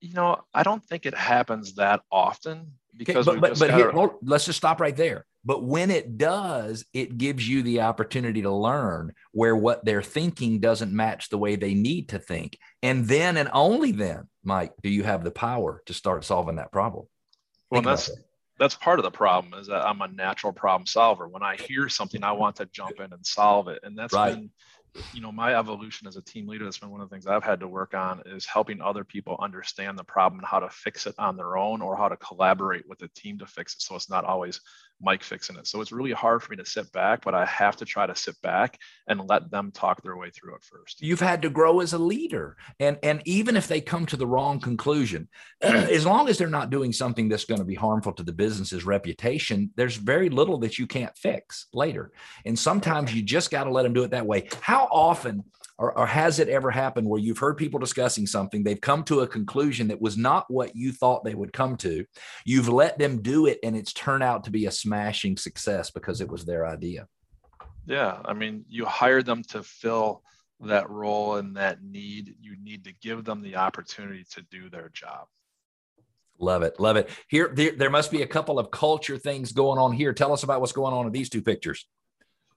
You 0.01 0.13
know, 0.13 0.43
I 0.53 0.63
don't 0.63 0.83
think 0.83 1.05
it 1.05 1.15
happens 1.15 1.75
that 1.75 2.01
often 2.11 2.73
because 2.95 3.27
okay, 3.27 3.39
but, 3.39 3.57
but, 3.57 3.59
but 3.59 3.73
here, 3.73 3.91
well, 3.91 4.19
let's 4.21 4.45
just 4.45 4.57
stop 4.57 4.79
right 4.79 4.95
there. 4.95 5.25
But 5.45 5.63
when 5.63 5.91
it 5.91 6.17
does, 6.17 6.85
it 6.93 7.17
gives 7.17 7.47
you 7.47 7.63
the 7.63 7.81
opportunity 7.81 8.41
to 8.43 8.51
learn 8.51 9.13
where 9.31 9.55
what 9.55 9.83
they're 9.83 10.01
thinking 10.01 10.59
doesn't 10.59 10.93
match 10.93 11.29
the 11.29 11.37
way 11.37 11.55
they 11.55 11.73
need 11.73 12.09
to 12.09 12.19
think. 12.19 12.57
And 12.81 13.05
then 13.07 13.35
and 13.37 13.49
only 13.51 13.91
then 13.91 14.29
Mike, 14.43 14.73
do 14.81 14.89
you 14.89 15.03
have 15.03 15.23
the 15.23 15.31
power 15.31 15.81
to 15.85 15.93
start 15.93 16.23
solving 16.23 16.55
that 16.57 16.71
problem? 16.71 17.07
Well, 17.69 17.81
that's 17.81 18.09
that's 18.59 18.75
part 18.75 18.99
of 18.99 19.03
the 19.03 19.11
problem 19.11 19.59
is 19.59 19.67
that 19.67 19.85
I'm 19.85 20.01
a 20.01 20.07
natural 20.07 20.53
problem 20.53 20.85
solver. 20.85 21.27
When 21.27 21.43
I 21.43 21.55
hear 21.55 21.89
something, 21.89 22.23
I 22.23 22.31
want 22.31 22.57
to 22.57 22.65
jump 22.67 22.99
in 22.99 23.11
and 23.11 23.25
solve 23.25 23.67
it, 23.67 23.79
and 23.83 23.97
that's 23.97 24.13
right. 24.13 24.35
been 24.35 24.51
you 25.13 25.21
know 25.21 25.31
my 25.31 25.55
evolution 25.55 26.07
as 26.07 26.17
a 26.17 26.21
team 26.21 26.47
leader 26.47 26.63
that's 26.63 26.77
been 26.77 26.89
one 26.89 27.01
of 27.01 27.09
the 27.09 27.13
things 27.13 27.25
i've 27.25 27.43
had 27.43 27.59
to 27.59 27.67
work 27.67 27.93
on 27.93 28.21
is 28.25 28.45
helping 28.45 28.81
other 28.81 29.03
people 29.03 29.35
understand 29.41 29.97
the 29.97 30.03
problem 30.03 30.39
and 30.39 30.47
how 30.47 30.59
to 30.59 30.69
fix 30.69 31.07
it 31.07 31.15
on 31.17 31.35
their 31.35 31.57
own 31.57 31.81
or 31.81 31.95
how 31.97 32.07
to 32.07 32.17
collaborate 32.17 32.87
with 32.87 32.99
the 32.99 33.07
team 33.09 33.37
to 33.39 33.45
fix 33.47 33.73
it 33.73 33.81
so 33.81 33.95
it's 33.95 34.09
not 34.09 34.23
always 34.23 34.61
mike 35.03 35.23
fixing 35.23 35.57
it. 35.57 35.67
So 35.67 35.81
it's 35.81 35.91
really 35.91 36.11
hard 36.11 36.41
for 36.41 36.51
me 36.51 36.57
to 36.57 36.65
sit 36.65 36.91
back 36.91 37.23
but 37.23 37.35
i 37.35 37.45
have 37.45 37.75
to 37.77 37.85
try 37.85 38.07
to 38.07 38.15
sit 38.15 38.39
back 38.41 38.79
and 39.07 39.27
let 39.27 39.51
them 39.51 39.71
talk 39.71 40.01
their 40.01 40.17
way 40.17 40.29
through 40.29 40.55
it 40.55 40.63
first. 40.63 41.01
You've 41.01 41.19
had 41.19 41.41
to 41.41 41.49
grow 41.49 41.79
as 41.81 41.93
a 41.93 41.97
leader. 41.97 42.57
And 42.79 42.97
and 43.03 43.21
even 43.25 43.55
if 43.55 43.67
they 43.67 43.81
come 43.81 44.05
to 44.07 44.17
the 44.17 44.27
wrong 44.27 44.59
conclusion 44.59 45.27
as 45.61 46.05
long 46.05 46.29
as 46.29 46.37
they're 46.37 46.47
not 46.47 46.69
doing 46.69 46.93
something 46.93 47.29
that's 47.29 47.45
going 47.45 47.59
to 47.59 47.65
be 47.65 47.75
harmful 47.75 48.13
to 48.13 48.23
the 48.23 48.31
business's 48.31 48.85
reputation 48.85 49.71
there's 49.75 49.95
very 49.95 50.29
little 50.29 50.57
that 50.59 50.77
you 50.77 50.87
can't 50.87 51.17
fix 51.17 51.67
later. 51.73 52.11
And 52.45 52.57
sometimes 52.57 53.13
you 53.13 53.21
just 53.21 53.51
got 53.51 53.65
to 53.65 53.71
let 53.71 53.83
them 53.83 53.93
do 53.93 54.03
it 54.03 54.11
that 54.11 54.25
way. 54.25 54.49
How 54.61 54.87
often 54.91 55.43
Or, 55.79 55.97
or, 55.97 56.05
has 56.05 56.37
it 56.37 56.49
ever 56.49 56.69
happened 56.69 57.09
where 57.09 57.19
you've 57.19 57.39
heard 57.39 57.57
people 57.57 57.79
discussing 57.79 58.27
something, 58.27 58.63
they've 58.63 58.79
come 58.79 59.03
to 59.05 59.21
a 59.21 59.27
conclusion 59.27 59.87
that 59.87 59.99
was 59.99 60.17
not 60.17 60.45
what 60.49 60.75
you 60.75 60.91
thought 60.91 61.23
they 61.23 61.33
would 61.33 61.51
come 61.51 61.77
to? 61.77 62.05
You've 62.45 62.69
let 62.69 62.99
them 62.99 63.23
do 63.23 63.47
it, 63.47 63.57
and 63.63 63.75
it's 63.75 63.91
turned 63.91 64.23
out 64.23 64.43
to 64.43 64.51
be 64.51 64.67
a 64.67 64.71
smashing 64.71 65.35
success 65.35 65.89
because 65.89 66.21
it 66.21 66.29
was 66.29 66.45
their 66.45 66.67
idea. 66.67 67.07
Yeah. 67.87 68.19
I 68.23 68.33
mean, 68.33 68.65
you 68.69 68.85
hire 68.85 69.23
them 69.23 69.43
to 69.49 69.63
fill 69.63 70.21
that 70.59 70.89
role 70.89 71.35
and 71.35 71.57
that 71.57 71.83
need. 71.83 72.35
You 72.39 72.55
need 72.61 72.83
to 72.85 72.93
give 73.01 73.25
them 73.25 73.41
the 73.41 73.55
opportunity 73.55 74.25
to 74.31 74.43
do 74.43 74.69
their 74.69 74.89
job. 74.93 75.27
Love 76.39 76.63
it. 76.63 76.79
Love 76.79 76.97
it. 76.97 77.09
Here, 77.27 77.51
there, 77.53 77.71
there 77.71 77.89
must 77.89 78.11
be 78.11 78.21
a 78.21 78.27
couple 78.27 78.59
of 78.59 78.71
culture 78.71 79.17
things 79.17 79.51
going 79.51 79.79
on 79.79 79.91
here. 79.91 80.13
Tell 80.13 80.33
us 80.33 80.43
about 80.43 80.61
what's 80.61 80.71
going 80.71 80.93
on 80.93 81.07
in 81.07 81.11
these 81.11 81.29
two 81.29 81.41
pictures 81.41 81.85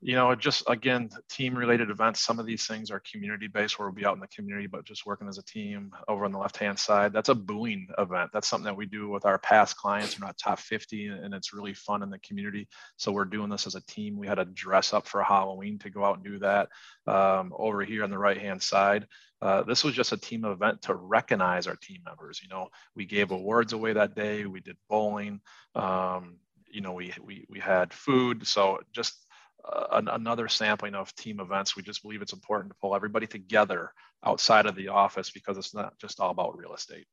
you 0.07 0.15
know, 0.15 0.33
just 0.37 0.63
again, 0.69 1.11
team 1.29 1.59
related 1.59 1.91
events. 1.91 2.25
Some 2.25 2.39
of 2.39 2.47
these 2.47 2.65
things 2.65 2.93
are 2.93 3.03
community 3.11 3.49
based 3.49 3.77
where 3.77 3.89
we'll 3.89 3.95
be 3.97 4.07
out 4.07 4.15
in 4.15 4.21
the 4.21 4.29
community, 4.29 4.69
but 4.69 4.85
just 4.85 5.05
working 5.05 5.27
as 5.27 5.37
a 5.37 5.43
team 5.43 5.91
over 6.07 6.25
on 6.25 6.31
the 6.31 6.39
left 6.39 6.59
hand 6.59 6.79
side. 6.79 7.13
That's 7.13 7.29
a 7.29 7.35
booing 7.35 7.89
event. 7.99 8.31
That's 8.33 8.47
something 8.47 8.67
that 8.67 8.77
we 8.77 8.87
do 8.87 9.09
with 9.09 9.27
our 9.27 9.37
past 9.37 9.77
clients. 9.77 10.17
We're 10.17 10.29
not 10.29 10.39
top 10.39 10.61
50 10.61 11.09
and 11.09 11.35
it's 11.35 11.53
really 11.53 11.75
fun 11.75 12.05
in 12.05 12.11
the 12.11 12.21
community. 12.21 12.69
So 12.97 13.11
we're 13.11 13.25
doing 13.25 13.51
this 13.51 13.67
as 13.67 13.75
a 13.75 13.85
team. 13.87 14.17
We 14.17 14.29
had 14.29 14.37
to 14.37 14.45
dress 14.45 14.93
up 14.93 15.09
for 15.09 15.25
Halloween 15.25 15.77
to 15.81 15.91
go 15.91 16.05
out 16.05 16.19
and 16.19 16.25
do 16.25 16.39
that. 16.39 16.69
Um, 17.09 17.53
over 17.59 17.83
here 17.83 18.05
on 18.05 18.11
the 18.11 18.19
right 18.19 18.41
hand 18.41 18.63
side, 18.63 19.09
uh, 19.43 19.65
this 19.65 19.83
was 19.83 19.95
just 19.95 20.13
a 20.13 20.17
team 20.17 20.45
event 20.45 20.83
to 20.83 20.95
recognize 20.95 21.67
our 21.67 21.77
team 21.83 22.03
members. 22.05 22.41
You 22.41 22.49
know, 22.49 22.69
we 22.95 23.07
gave 23.07 23.33
awards 23.33 23.73
away 23.73 23.95
that 23.95 24.15
day. 24.15 24.47
We 24.47 24.61
did 24.61 24.77
bowling. 24.89 25.41
Um, 25.75 26.37
you 26.71 26.81
know, 26.81 26.93
we, 26.93 27.13
we, 27.25 27.45
we 27.49 27.59
had 27.59 27.93
food. 27.93 28.47
So 28.47 28.81
just 28.93 29.26
uh, 29.71 30.03
another 30.13 30.49
sampling 30.49 30.95
of 30.95 31.15
team 31.15 31.41
events. 31.41 31.77
We 31.77 31.83
just 31.83 32.03
believe 32.03 32.23
it's 32.23 32.33
important 32.33 32.73
to 32.73 32.79
pull 32.81 32.95
everybody 32.95 33.27
together 33.27 33.93
outside 34.25 34.67
of 34.67 34.77
the 34.77 34.89
office 34.89 35.31
because 35.31 35.59
it's 35.59 35.75
not 35.75 35.99
just 35.99 36.21
all 36.21 36.31
about 36.31 36.57
real 36.57 36.75
estate. 36.75 37.07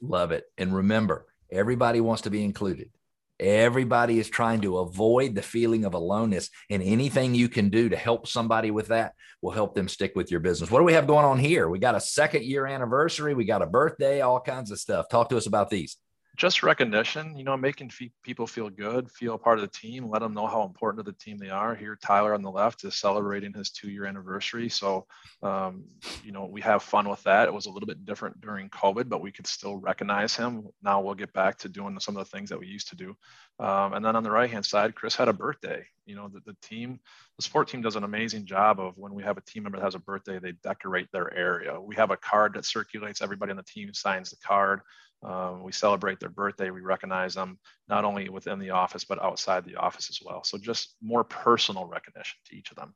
Love 0.00 0.32
it. 0.32 0.44
And 0.58 0.74
remember, 0.74 1.26
everybody 1.50 2.00
wants 2.00 2.22
to 2.22 2.30
be 2.30 2.44
included. 2.44 2.90
Everybody 3.38 4.18
is 4.18 4.28
trying 4.28 4.60
to 4.60 4.78
avoid 4.78 5.34
the 5.34 5.42
feeling 5.42 5.84
of 5.84 5.94
aloneness, 5.94 6.48
and 6.70 6.82
anything 6.82 7.34
you 7.34 7.48
can 7.48 7.70
do 7.70 7.88
to 7.88 7.96
help 7.96 8.28
somebody 8.28 8.70
with 8.70 8.88
that 8.88 9.14
will 9.40 9.50
help 9.50 9.74
them 9.74 9.88
stick 9.88 10.12
with 10.14 10.30
your 10.30 10.38
business. 10.38 10.70
What 10.70 10.78
do 10.78 10.84
we 10.84 10.92
have 10.92 11.08
going 11.08 11.24
on 11.24 11.38
here? 11.38 11.68
We 11.68 11.80
got 11.80 11.96
a 11.96 12.00
second 12.00 12.44
year 12.44 12.66
anniversary, 12.66 13.34
we 13.34 13.44
got 13.44 13.62
a 13.62 13.66
birthday, 13.66 14.20
all 14.20 14.40
kinds 14.40 14.70
of 14.70 14.78
stuff. 14.78 15.08
Talk 15.08 15.28
to 15.30 15.36
us 15.36 15.46
about 15.46 15.70
these 15.70 15.96
just 16.36 16.62
recognition, 16.62 17.36
you 17.36 17.44
know, 17.44 17.56
making 17.56 17.90
people 18.22 18.46
feel 18.46 18.70
good, 18.70 19.10
feel 19.10 19.36
part 19.36 19.58
of 19.58 19.62
the 19.62 19.78
team, 19.78 20.08
let 20.08 20.20
them 20.20 20.32
know 20.32 20.46
how 20.46 20.62
important 20.64 21.04
to 21.04 21.10
the 21.10 21.18
team 21.18 21.36
they 21.36 21.50
are. 21.50 21.74
Here, 21.74 21.98
Tyler 22.02 22.32
on 22.32 22.42
the 22.42 22.50
left 22.50 22.84
is 22.84 22.94
celebrating 22.94 23.52
his 23.52 23.70
two 23.70 23.90
year 23.90 24.06
anniversary. 24.06 24.70
So, 24.70 25.06
um, 25.42 25.84
you 26.24 26.32
know, 26.32 26.46
we 26.46 26.62
have 26.62 26.82
fun 26.82 27.08
with 27.08 27.22
that. 27.24 27.48
It 27.48 27.54
was 27.54 27.66
a 27.66 27.70
little 27.70 27.86
bit 27.86 28.06
different 28.06 28.40
during 28.40 28.70
COVID, 28.70 29.10
but 29.10 29.20
we 29.20 29.30
could 29.30 29.46
still 29.46 29.76
recognize 29.76 30.34
him. 30.34 30.68
Now 30.82 31.02
we'll 31.02 31.14
get 31.14 31.34
back 31.34 31.58
to 31.58 31.68
doing 31.68 32.00
some 32.00 32.16
of 32.16 32.24
the 32.24 32.30
things 32.30 32.48
that 32.48 32.58
we 32.58 32.66
used 32.66 32.88
to 32.88 32.96
do. 32.96 33.14
Um, 33.58 33.92
and 33.92 34.04
then 34.04 34.16
on 34.16 34.22
the 34.22 34.30
right 34.30 34.50
hand 34.50 34.64
side, 34.64 34.94
Chris 34.94 35.14
had 35.14 35.28
a 35.28 35.34
birthday. 35.34 35.84
You 36.06 36.16
know, 36.16 36.28
the, 36.28 36.40
the 36.46 36.56
team, 36.62 36.98
the 37.36 37.42
sport 37.42 37.68
team 37.68 37.82
does 37.82 37.96
an 37.96 38.04
amazing 38.04 38.46
job 38.46 38.80
of 38.80 38.96
when 38.96 39.14
we 39.14 39.22
have 39.22 39.36
a 39.36 39.42
team 39.42 39.64
member 39.64 39.78
that 39.78 39.84
has 39.84 39.94
a 39.94 40.00
birthday, 40.00 40.38
they 40.38 40.52
decorate 40.64 41.08
their 41.12 41.32
area. 41.34 41.78
We 41.78 41.94
have 41.96 42.10
a 42.10 42.16
card 42.16 42.54
that 42.54 42.64
circulates, 42.64 43.20
everybody 43.20 43.50
on 43.50 43.56
the 43.58 43.62
team 43.62 43.92
signs 43.92 44.30
the 44.30 44.36
card. 44.36 44.80
Um, 45.22 45.62
we 45.62 45.72
celebrate 45.72 46.18
their 46.18 46.28
birthday. 46.28 46.70
We 46.70 46.80
recognize 46.80 47.34
them 47.34 47.58
not 47.88 48.04
only 48.04 48.28
within 48.28 48.58
the 48.58 48.70
office, 48.70 49.04
but 49.04 49.22
outside 49.22 49.64
the 49.64 49.76
office 49.76 50.10
as 50.10 50.18
well. 50.24 50.42
So 50.42 50.58
just 50.58 50.96
more 51.00 51.24
personal 51.24 51.86
recognition 51.86 52.38
to 52.46 52.56
each 52.56 52.70
of 52.70 52.76
them. 52.76 52.94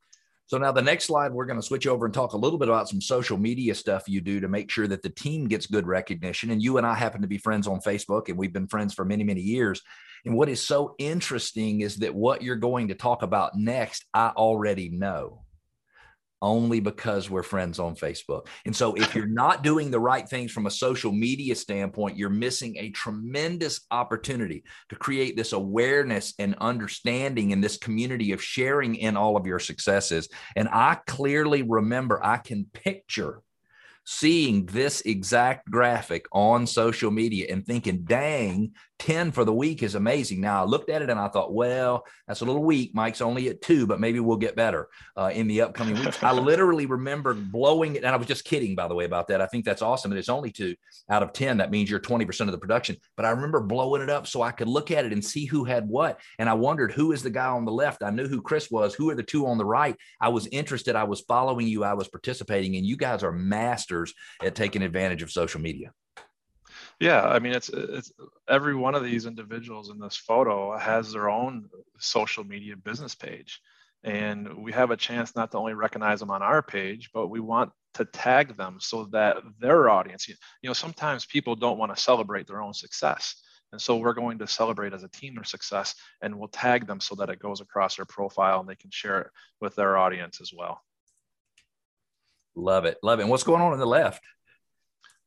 So 0.48 0.58
now 0.58 0.70
the 0.70 0.82
next 0.82 1.06
slide, 1.06 1.32
we're 1.32 1.46
going 1.46 1.58
to 1.58 1.66
switch 1.66 1.88
over 1.88 2.04
and 2.04 2.14
talk 2.14 2.32
a 2.32 2.36
little 2.36 2.58
bit 2.58 2.68
about 2.68 2.88
some 2.88 3.00
social 3.00 3.36
media 3.36 3.74
stuff 3.74 4.08
you 4.08 4.20
do 4.20 4.38
to 4.40 4.48
make 4.48 4.70
sure 4.70 4.86
that 4.86 5.02
the 5.02 5.10
team 5.10 5.48
gets 5.48 5.66
good 5.66 5.88
recognition. 5.88 6.50
And 6.50 6.62
you 6.62 6.78
and 6.78 6.86
I 6.86 6.94
happen 6.94 7.22
to 7.22 7.28
be 7.28 7.38
friends 7.38 7.66
on 7.66 7.80
Facebook, 7.80 8.28
and 8.28 8.38
we've 8.38 8.52
been 8.52 8.68
friends 8.68 8.94
for 8.94 9.04
many, 9.04 9.24
many 9.24 9.40
years. 9.40 9.82
And 10.24 10.36
what 10.36 10.48
is 10.48 10.64
so 10.64 10.94
interesting 10.98 11.80
is 11.80 11.96
that 11.96 12.14
what 12.14 12.42
you're 12.42 12.56
going 12.56 12.88
to 12.88 12.94
talk 12.94 13.22
about 13.22 13.56
next, 13.56 14.04
I 14.14 14.28
already 14.28 14.88
know 14.88 15.45
only 16.42 16.80
because 16.80 17.30
we're 17.30 17.42
friends 17.42 17.78
on 17.78 17.94
Facebook. 17.94 18.46
And 18.64 18.74
so 18.74 18.94
if 18.94 19.14
you're 19.14 19.26
not 19.26 19.62
doing 19.62 19.90
the 19.90 20.00
right 20.00 20.28
things 20.28 20.52
from 20.52 20.66
a 20.66 20.70
social 20.70 21.12
media 21.12 21.54
standpoint, 21.54 22.16
you're 22.16 22.30
missing 22.30 22.76
a 22.76 22.90
tremendous 22.90 23.80
opportunity 23.90 24.64
to 24.90 24.96
create 24.96 25.36
this 25.36 25.52
awareness 25.52 26.34
and 26.38 26.54
understanding 26.60 27.50
in 27.50 27.60
this 27.60 27.76
community 27.76 28.32
of 28.32 28.42
sharing 28.42 28.96
in 28.96 29.16
all 29.16 29.36
of 29.36 29.46
your 29.46 29.58
successes. 29.58 30.28
And 30.56 30.68
I 30.68 30.98
clearly 31.06 31.62
remember, 31.62 32.24
I 32.24 32.36
can 32.36 32.66
picture 32.72 33.42
seeing 34.08 34.66
this 34.66 35.00
exact 35.00 35.68
graphic 35.68 36.26
on 36.30 36.66
social 36.66 37.10
media 37.10 37.48
and 37.50 37.66
thinking, 37.66 38.04
dang, 38.04 38.70
10 38.98 39.32
for 39.32 39.44
the 39.44 39.52
week 39.52 39.82
is 39.82 39.94
amazing. 39.94 40.40
Now 40.40 40.62
I 40.62 40.64
looked 40.64 40.90
at 40.90 41.02
it 41.02 41.10
and 41.10 41.20
I 41.20 41.28
thought, 41.28 41.52
well, 41.52 42.04
that's 42.26 42.40
a 42.40 42.44
little 42.44 42.64
weak. 42.64 42.94
Mike's 42.94 43.20
only 43.20 43.48
at 43.48 43.60
two, 43.60 43.86
but 43.86 44.00
maybe 44.00 44.20
we'll 44.20 44.36
get 44.36 44.56
better 44.56 44.88
uh, 45.16 45.30
in 45.32 45.46
the 45.46 45.60
upcoming 45.60 45.98
weeks. 45.98 46.22
I 46.22 46.32
literally 46.32 46.86
remember 46.86 47.34
blowing 47.34 47.96
it. 47.96 48.04
And 48.04 48.14
I 48.14 48.16
was 48.16 48.26
just 48.26 48.44
kidding, 48.44 48.74
by 48.74 48.88
the 48.88 48.94
way, 48.94 49.04
about 49.04 49.28
that. 49.28 49.40
I 49.40 49.46
think 49.46 49.64
that's 49.64 49.82
awesome. 49.82 50.12
And 50.12 50.18
it's 50.18 50.28
only 50.28 50.50
two 50.50 50.74
out 51.10 51.22
of 51.22 51.32
10. 51.32 51.58
That 51.58 51.70
means 51.70 51.90
you're 51.90 52.00
20% 52.00 52.40
of 52.40 52.52
the 52.52 52.58
production. 52.58 52.96
But 53.16 53.26
I 53.26 53.30
remember 53.30 53.60
blowing 53.60 54.02
it 54.02 54.10
up 54.10 54.26
so 54.26 54.42
I 54.42 54.52
could 54.52 54.68
look 54.68 54.90
at 54.90 55.04
it 55.04 55.12
and 55.12 55.24
see 55.24 55.44
who 55.44 55.64
had 55.64 55.88
what. 55.88 56.20
And 56.38 56.48
I 56.48 56.54
wondered 56.54 56.92
who 56.92 57.12
is 57.12 57.22
the 57.22 57.30
guy 57.30 57.48
on 57.48 57.64
the 57.64 57.72
left. 57.72 58.02
I 58.02 58.10
knew 58.10 58.28
who 58.28 58.40
Chris 58.40 58.70
was. 58.70 58.94
Who 58.94 59.10
are 59.10 59.14
the 59.14 59.22
two 59.22 59.46
on 59.46 59.58
the 59.58 59.64
right? 59.64 59.96
I 60.20 60.30
was 60.30 60.46
interested. 60.48 60.96
I 60.96 61.04
was 61.04 61.20
following 61.22 61.66
you. 61.66 61.84
I 61.84 61.94
was 61.94 62.08
participating. 62.08 62.76
And 62.76 62.86
you 62.86 62.96
guys 62.96 63.22
are 63.22 63.32
masters 63.32 64.14
at 64.42 64.54
taking 64.54 64.82
advantage 64.82 65.22
of 65.22 65.30
social 65.30 65.60
media. 65.60 65.92
Yeah, 66.98 67.22
I 67.22 67.38
mean, 67.40 67.52
it's 67.52 67.68
it's 67.68 68.10
every 68.48 68.74
one 68.74 68.94
of 68.94 69.04
these 69.04 69.26
individuals 69.26 69.90
in 69.90 69.98
this 69.98 70.16
photo 70.16 70.76
has 70.78 71.12
their 71.12 71.28
own 71.28 71.68
social 71.98 72.42
media 72.42 72.74
business 72.76 73.14
page, 73.14 73.60
and 74.02 74.62
we 74.64 74.72
have 74.72 74.90
a 74.90 74.96
chance 74.96 75.36
not 75.36 75.50
to 75.50 75.58
only 75.58 75.74
recognize 75.74 76.20
them 76.20 76.30
on 76.30 76.42
our 76.42 76.62
page, 76.62 77.10
but 77.12 77.28
we 77.28 77.40
want 77.40 77.70
to 77.94 78.04
tag 78.04 78.56
them 78.56 78.76
so 78.78 79.04
that 79.06 79.36
their 79.58 79.90
audience, 79.90 80.28
you 80.28 80.36
know, 80.62 80.72
sometimes 80.72 81.26
people 81.26 81.56
don't 81.56 81.78
want 81.78 81.94
to 81.94 82.02
celebrate 82.02 82.46
their 82.46 82.62
own 82.62 82.74
success. 82.74 83.42
And 83.72 83.80
so 83.80 83.96
we're 83.96 84.12
going 84.12 84.38
to 84.38 84.46
celebrate 84.46 84.92
as 84.92 85.02
a 85.02 85.08
team 85.08 85.34
their 85.34 85.44
success 85.44 85.94
and 86.22 86.38
we'll 86.38 86.48
tag 86.48 86.86
them 86.86 87.00
so 87.00 87.14
that 87.16 87.30
it 87.30 87.40
goes 87.40 87.60
across 87.60 87.96
their 87.96 88.04
profile 88.04 88.60
and 88.60 88.68
they 88.68 88.76
can 88.76 88.90
share 88.90 89.20
it 89.22 89.30
with 89.60 89.74
their 89.74 89.96
audience 89.96 90.40
as 90.40 90.52
well. 90.56 90.82
Love 92.54 92.84
it. 92.84 92.98
Love 93.02 93.18
it. 93.18 93.22
And 93.22 93.30
what's 93.30 93.44
going 93.44 93.60
on 93.60 93.72
on 93.72 93.78
the 93.78 93.86
left? 93.86 94.22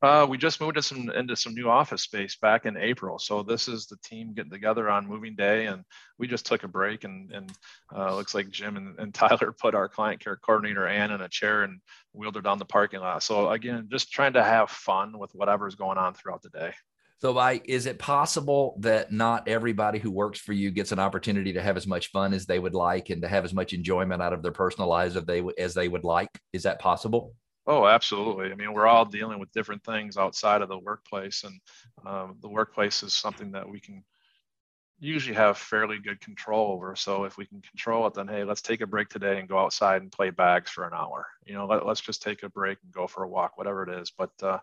Uh, 0.02 0.26
we 0.28 0.38
just 0.38 0.62
moved 0.62 0.78
into 0.78 0.82
some 0.82 1.10
into 1.10 1.36
some 1.36 1.54
new 1.54 1.68
office 1.68 2.02
space 2.02 2.36
back 2.36 2.64
in 2.64 2.76
April. 2.76 3.18
So 3.18 3.42
this 3.42 3.68
is 3.68 3.86
the 3.86 3.98
team 4.02 4.32
getting 4.32 4.50
together 4.50 4.88
on 4.88 5.06
moving 5.06 5.36
day, 5.36 5.66
and 5.66 5.84
we 6.18 6.26
just 6.26 6.46
took 6.46 6.62
a 6.64 6.68
break. 6.68 7.04
And 7.04 7.30
and 7.32 7.52
uh, 7.94 8.14
looks 8.14 8.34
like 8.34 8.50
Jim 8.50 8.76
and, 8.78 8.98
and 8.98 9.12
Tyler 9.14 9.52
put 9.52 9.74
our 9.74 9.88
client 9.88 10.20
care 10.20 10.36
coordinator 10.36 10.86
Ann 10.86 11.10
in 11.10 11.20
a 11.20 11.28
chair 11.28 11.64
and 11.64 11.80
wheeled 12.12 12.36
her 12.36 12.40
down 12.40 12.58
the 12.58 12.64
parking 12.64 13.00
lot. 13.00 13.22
So 13.22 13.50
again, 13.50 13.88
just 13.90 14.10
trying 14.10 14.32
to 14.34 14.42
have 14.42 14.70
fun 14.70 15.18
with 15.18 15.32
whatever's 15.34 15.74
going 15.74 15.98
on 15.98 16.14
throughout 16.14 16.42
the 16.42 16.50
day. 16.50 16.72
So, 17.20 17.34
Mike, 17.34 17.66
is 17.68 17.84
it 17.84 17.98
possible 17.98 18.76
that 18.80 19.12
not 19.12 19.46
everybody 19.46 19.98
who 19.98 20.10
works 20.10 20.38
for 20.38 20.54
you 20.54 20.70
gets 20.70 20.90
an 20.90 20.98
opportunity 20.98 21.52
to 21.52 21.60
have 21.60 21.76
as 21.76 21.86
much 21.86 22.10
fun 22.12 22.32
as 22.32 22.46
they 22.46 22.58
would 22.58 22.74
like 22.74 23.10
and 23.10 23.20
to 23.20 23.28
have 23.28 23.44
as 23.44 23.52
much 23.52 23.74
enjoyment 23.74 24.22
out 24.22 24.32
of 24.32 24.42
their 24.42 24.52
personal 24.52 24.88
lives 24.88 25.16
as 25.16 25.26
they 25.26 25.42
as 25.58 25.74
they 25.74 25.88
would 25.88 26.04
like? 26.04 26.30
Is 26.54 26.62
that 26.62 26.78
possible? 26.78 27.34
Oh, 27.66 27.86
absolutely. 27.86 28.50
I 28.50 28.54
mean, 28.54 28.72
we're 28.72 28.86
all 28.86 29.04
dealing 29.04 29.38
with 29.38 29.52
different 29.52 29.84
things 29.84 30.16
outside 30.16 30.62
of 30.62 30.68
the 30.68 30.78
workplace, 30.78 31.44
and 31.44 31.60
um, 32.06 32.36
the 32.40 32.48
workplace 32.48 33.02
is 33.02 33.14
something 33.14 33.52
that 33.52 33.68
we 33.68 33.80
can 33.80 34.04
usually 35.00 35.34
have 35.34 35.56
fairly 35.56 35.98
good 35.98 36.20
control 36.20 36.72
over. 36.72 36.94
So 36.94 37.24
if 37.24 37.38
we 37.38 37.46
can 37.46 37.62
control 37.62 38.06
it, 38.06 38.14
then 38.14 38.28
hey, 38.28 38.44
let's 38.44 38.60
take 38.60 38.82
a 38.82 38.86
break 38.86 39.08
today 39.08 39.40
and 39.40 39.48
go 39.48 39.58
outside 39.58 40.02
and 40.02 40.12
play 40.12 40.30
bags 40.30 40.70
for 40.70 40.86
an 40.86 40.92
hour. 40.94 41.26
You 41.46 41.54
know, 41.54 41.66
let, 41.66 41.82
us 41.82 42.00
just 42.00 42.22
take 42.22 42.42
a 42.42 42.50
break 42.50 42.78
and 42.84 42.92
go 42.92 43.06
for 43.06 43.24
a 43.24 43.28
walk, 43.28 43.56
whatever 43.56 43.82
it 43.82 44.00
is. 44.00 44.10
But 44.10 44.30
uh, 44.42 44.58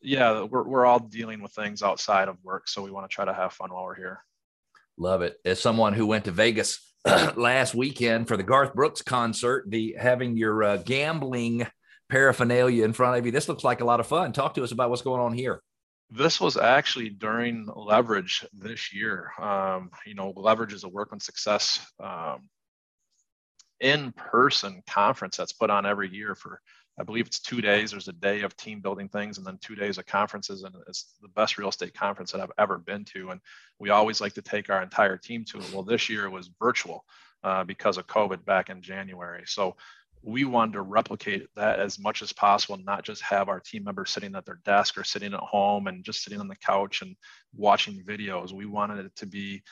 yeah, 0.00 0.42
we're 0.44 0.62
we're 0.62 0.86
all 0.86 1.00
dealing 1.00 1.42
with 1.42 1.52
things 1.52 1.82
outside 1.82 2.28
of 2.28 2.42
work, 2.44 2.68
so 2.68 2.82
we 2.82 2.92
want 2.92 3.10
to 3.10 3.14
try 3.14 3.24
to 3.24 3.34
have 3.34 3.52
fun 3.52 3.70
while 3.72 3.84
we're 3.84 3.96
here. 3.96 4.24
Love 4.96 5.22
it. 5.22 5.38
As 5.44 5.60
someone 5.60 5.94
who 5.94 6.06
went 6.06 6.26
to 6.26 6.30
Vegas 6.30 6.94
last 7.04 7.74
weekend 7.74 8.28
for 8.28 8.36
the 8.36 8.42
Garth 8.44 8.74
Brooks 8.74 9.02
concert, 9.02 9.64
the 9.68 9.96
having 9.98 10.36
your 10.36 10.62
uh, 10.62 10.76
gambling 10.76 11.66
paraphernalia 12.12 12.84
in 12.84 12.92
front 12.92 13.18
of 13.18 13.24
you. 13.24 13.32
This 13.32 13.48
looks 13.48 13.64
like 13.64 13.80
a 13.80 13.86
lot 13.86 13.98
of 13.98 14.06
fun. 14.06 14.34
Talk 14.34 14.52
to 14.54 14.62
us 14.62 14.70
about 14.70 14.90
what's 14.90 15.00
going 15.00 15.22
on 15.22 15.32
here. 15.32 15.62
This 16.10 16.38
was 16.38 16.58
actually 16.58 17.08
during 17.08 17.66
Leverage 17.74 18.44
this 18.52 18.92
year. 18.92 19.32
Um, 19.40 19.90
you 20.04 20.14
know, 20.14 20.34
Leverage 20.36 20.74
is 20.74 20.84
a 20.84 20.90
Workman 20.90 21.20
Success 21.20 21.80
um, 21.98 22.50
in 23.80 24.12
person 24.12 24.82
conference 24.86 25.38
that's 25.38 25.54
put 25.54 25.70
on 25.70 25.86
every 25.86 26.10
year 26.10 26.34
for, 26.34 26.60
I 27.00 27.02
believe 27.02 27.26
it's 27.26 27.40
two 27.40 27.62
days. 27.62 27.92
There's 27.92 28.08
a 28.08 28.12
day 28.12 28.42
of 28.42 28.54
team 28.58 28.82
building 28.82 29.08
things 29.08 29.38
and 29.38 29.46
then 29.46 29.56
two 29.62 29.74
days 29.74 29.96
of 29.96 30.04
conferences. 30.04 30.64
And 30.64 30.74
it's 30.86 31.14
the 31.22 31.28
best 31.28 31.56
real 31.56 31.70
estate 31.70 31.94
conference 31.94 32.30
that 32.32 32.42
I've 32.42 32.58
ever 32.58 32.76
been 32.76 33.06
to. 33.14 33.30
And 33.30 33.40
we 33.78 33.88
always 33.88 34.20
like 34.20 34.34
to 34.34 34.42
take 34.42 34.68
our 34.68 34.82
entire 34.82 35.16
team 35.16 35.46
to 35.46 35.58
it. 35.60 35.72
Well, 35.72 35.82
this 35.82 36.10
year 36.10 36.26
it 36.26 36.30
was 36.30 36.50
virtual 36.60 37.06
uh, 37.42 37.64
because 37.64 37.96
of 37.96 38.06
COVID 38.06 38.44
back 38.44 38.68
in 38.68 38.82
January. 38.82 39.44
So 39.46 39.76
we 40.22 40.44
wanted 40.44 40.74
to 40.74 40.82
replicate 40.82 41.48
that 41.56 41.80
as 41.80 41.98
much 41.98 42.22
as 42.22 42.32
possible, 42.32 42.78
not 42.78 43.04
just 43.04 43.22
have 43.22 43.48
our 43.48 43.60
team 43.60 43.84
members 43.84 44.10
sitting 44.10 44.34
at 44.34 44.44
their 44.44 44.60
desk 44.64 44.96
or 44.96 45.04
sitting 45.04 45.34
at 45.34 45.40
home 45.40 45.88
and 45.88 46.04
just 46.04 46.22
sitting 46.22 46.40
on 46.40 46.48
the 46.48 46.56
couch 46.56 47.02
and 47.02 47.16
watching 47.54 48.04
videos. 48.04 48.52
We 48.52 48.66
wanted 48.66 49.04
it 49.04 49.16
to 49.16 49.26
be 49.26 49.62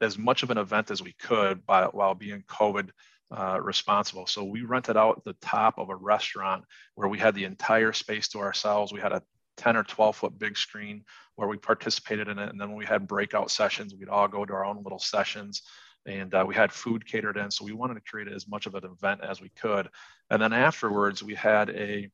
as 0.00 0.18
much 0.18 0.42
of 0.42 0.50
an 0.50 0.58
event 0.58 0.90
as 0.90 1.02
we 1.02 1.14
could 1.14 1.64
by, 1.66 1.84
while 1.86 2.14
being 2.14 2.44
COVID 2.48 2.90
uh, 3.34 3.58
responsible. 3.62 4.26
So 4.26 4.44
we 4.44 4.62
rented 4.62 4.96
out 4.96 5.24
the 5.24 5.36
top 5.40 5.78
of 5.78 5.88
a 5.88 5.96
restaurant 5.96 6.64
where 6.94 7.08
we 7.08 7.18
had 7.18 7.34
the 7.34 7.44
entire 7.44 7.92
space 7.94 8.28
to 8.28 8.38
ourselves. 8.38 8.92
We 8.92 9.00
had 9.00 9.12
a 9.12 9.22
10 9.56 9.76
or 9.76 9.84
12 9.84 10.16
foot 10.16 10.38
big 10.38 10.56
screen 10.56 11.04
where 11.36 11.48
we 11.48 11.56
participated 11.56 12.28
in 12.28 12.38
it. 12.38 12.50
And 12.50 12.60
then 12.60 12.68
when 12.68 12.78
we 12.78 12.84
had 12.84 13.08
breakout 13.08 13.50
sessions, 13.50 13.94
we'd 13.94 14.08
all 14.08 14.28
go 14.28 14.44
to 14.44 14.52
our 14.52 14.64
own 14.64 14.82
little 14.82 14.98
sessions 14.98 15.62
and 16.06 16.34
uh, 16.34 16.44
we 16.46 16.54
had 16.54 16.72
food 16.72 17.06
catered 17.06 17.36
in. 17.36 17.50
So 17.50 17.64
we 17.64 17.72
wanted 17.72 17.94
to 17.94 18.00
create 18.00 18.28
as 18.28 18.48
much 18.48 18.66
of 18.66 18.74
an 18.74 18.84
event 18.84 19.20
as 19.22 19.40
we 19.40 19.50
could. 19.50 19.88
And 20.30 20.40
then 20.40 20.52
afterwards, 20.52 21.22
we 21.22 21.34
had 21.34 21.70
a 21.70 22.08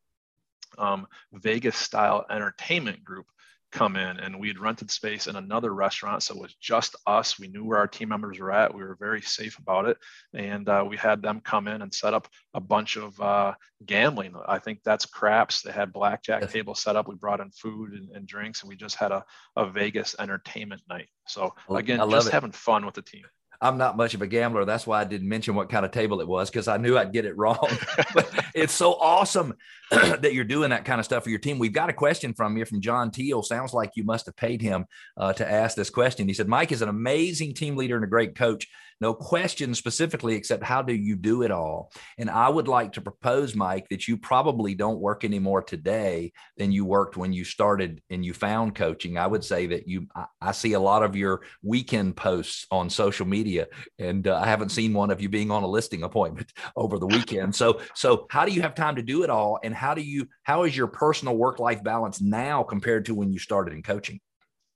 um, 0.77 1.07
Vegas 1.33 1.77
style 1.77 2.27
entertainment 2.31 3.05
group 3.05 3.27
come 3.71 3.97
in 3.97 4.19
and 4.19 4.39
we 4.41 4.49
had 4.49 4.59
rented 4.59 4.91
space 4.91 5.27
in 5.27 5.37
another 5.37 5.75
restaurant 5.75 6.23
so 6.23 6.35
it 6.35 6.41
was 6.41 6.55
just 6.55 6.97
us 7.07 7.39
we 7.39 7.49
knew 7.49 7.65
where 7.65 7.77
our 7.77 7.87
team 7.87 8.09
members 8.09 8.39
were 8.39 8.51
at 8.51 8.73
we 8.75 8.83
were 8.83 8.97
very 8.99 9.21
safe 9.21 9.59
about 9.59 9.87
it 9.87 9.99
and 10.33 10.69
uh, 10.69 10.85
we 10.89 10.97
had 10.97 11.21
them 11.21 11.41
come 11.41 11.69
in 11.69 11.83
and 11.83 11.93
set 11.93 12.15
up 12.15 12.29
a 12.55 12.61
bunch 12.61 12.97
of 12.97 13.21
uh, 13.21 13.53
gambling 13.85 14.35
i 14.47 14.59
think 14.59 14.81
that's 14.85 15.05
craps 15.05 15.61
they 15.61 15.73
had 15.73 15.93
blackjack 15.93 16.43
yes. 16.43 16.53
tables 16.53 16.83
set 16.83 16.97
up 16.97 17.09
we 17.09 17.15
brought 17.15 17.41
in 17.41 17.51
food 17.51 17.93
and, 17.93 18.09
and, 18.17 18.27
drinks 18.27 18.63
and 18.63 18.71
we 18.71 18.77
just 18.77 18.97
had 18.97 19.13
a, 19.13 19.23
a 19.57 19.69
vegas 19.69 20.17
entertainment 20.19 20.81
night 20.89 21.09
so 21.27 21.55
again 21.69 21.99
just 22.11 22.29
it. 22.29 22.33
having 22.33 22.53
fun 22.53 22.87
with 22.87 22.95
the 22.95 23.03
team 23.03 23.25
I'm 23.61 23.77
not 23.77 23.97
much 23.97 24.15
of 24.15 24.23
a 24.23 24.27
gambler. 24.27 24.65
That's 24.65 24.87
why 24.87 25.01
I 25.01 25.05
didn't 25.05 25.29
mention 25.29 25.55
what 25.55 25.69
kind 25.69 25.85
of 25.85 25.91
table 25.91 26.21
it 26.21 26.29
was 26.29 26.49
because 26.49 26.69
I 26.69 26.77
knew 26.77 26.97
I'd 26.97 27.13
get 27.13 27.25
it 27.25 27.37
wrong. 27.37 27.69
but 28.15 28.31
it's 28.55 28.73
so 28.73 28.95
awesome 28.95 29.55
that 29.91 30.33
you're 30.33 30.45
doing 30.45 30.71
that 30.71 30.85
kind 30.85 31.01
of 31.01 31.05
stuff 31.05 31.25
for 31.25 31.31
your 31.31 31.41
team. 31.41 31.59
We've 31.59 31.73
got 31.73 31.91
a 31.91 31.95
question 31.95 32.35
from 32.35 32.57
you 32.57 32.65
from 32.65 32.81
John 32.81 33.11
Teal. 33.11 33.43
Sounds 33.43 33.73
like 33.73 33.93
you 33.97 34.05
must 34.05 34.27
have 34.27 34.37
paid 34.37 34.63
him 34.63 34.87
uh, 35.17 35.33
to 35.33 35.51
ask 35.51 35.77
this 35.77 35.91
question. 35.91 36.29
He 36.29 36.35
said, 36.35 36.47
Mike 36.47 36.71
is 36.71 36.83
an 36.83 36.89
amazing 36.89 37.55
team 37.55 37.77
leader 37.77 37.97
and 37.97 38.05
a 38.05 38.09
great 38.09 38.37
coach. 38.37 38.69
No 39.01 39.15
question 39.15 39.75
specifically, 39.75 40.35
except 40.35 40.65
how 40.65 40.83
do 40.83 40.93
you 40.93 41.15
do 41.15 41.43
it 41.43 41.53
all? 41.53 41.93
And 42.19 42.29
I 42.29 42.49
would 42.49 42.67
like 42.67 42.93
to 42.95 43.01
propose, 43.01 43.55
Mike, 43.55 43.87
that 43.91 44.09
you 44.09 44.17
probably 44.17 44.75
don't 44.75 44.99
work 44.99 45.23
any 45.23 45.39
more 45.39 45.63
today 45.63 46.33
than 46.57 46.73
you 46.73 46.85
worked 46.85 47.17
when 47.17 47.33
you 47.33 47.45
started 47.45 48.03
and 48.11 48.25
you 48.25 48.35
found 48.35 48.75
coaching. 48.75 49.17
I 49.17 49.29
would 49.29 49.45
say 49.45 49.67
that 49.69 49.87
you, 49.87 50.09
I, 50.17 50.25
I 50.41 50.53
see 50.53 50.73
a 50.73 50.81
lot 50.81 51.05
of 51.05 51.15
your 51.15 51.43
weekend 51.63 52.17
posts 52.17 52.67
on 52.73 52.91
social 52.91 53.27
media, 53.27 53.69
and 54.01 54.27
uh, 54.27 54.37
I 54.37 54.47
haven't 54.47 54.71
seen 54.71 54.93
one 54.93 55.11
of 55.11 55.21
you 55.21 55.29
being 55.29 55.53
on 55.53 55.63
a 55.63 55.69
listing 55.69 56.03
appointment 56.03 56.53
over 56.77 56.99
the 56.99 57.07
weekend. 57.07 57.55
So, 57.55 57.81
so 57.95 58.27
how 58.31 58.45
do 58.45 58.53
you 58.53 58.63
have 58.63 58.75
time 58.75 58.97
to 58.97 59.03
do 59.03 59.23
it 59.23 59.31
all? 59.31 59.61
And 59.63 59.75
how 59.75 59.95
do 59.95 60.03
you, 60.03 60.27
how 60.43 60.65
is 60.65 60.77
your 60.77 60.89
personal 60.89 61.37
work 61.37 61.61
life 61.61 61.85
balance 61.85 62.21
now 62.21 62.65
compared 62.65 63.05
to 63.07 63.15
when 63.15 63.33
you 63.33 63.39
started 63.39 63.75
in 63.75 63.83
coaching? 63.83 64.21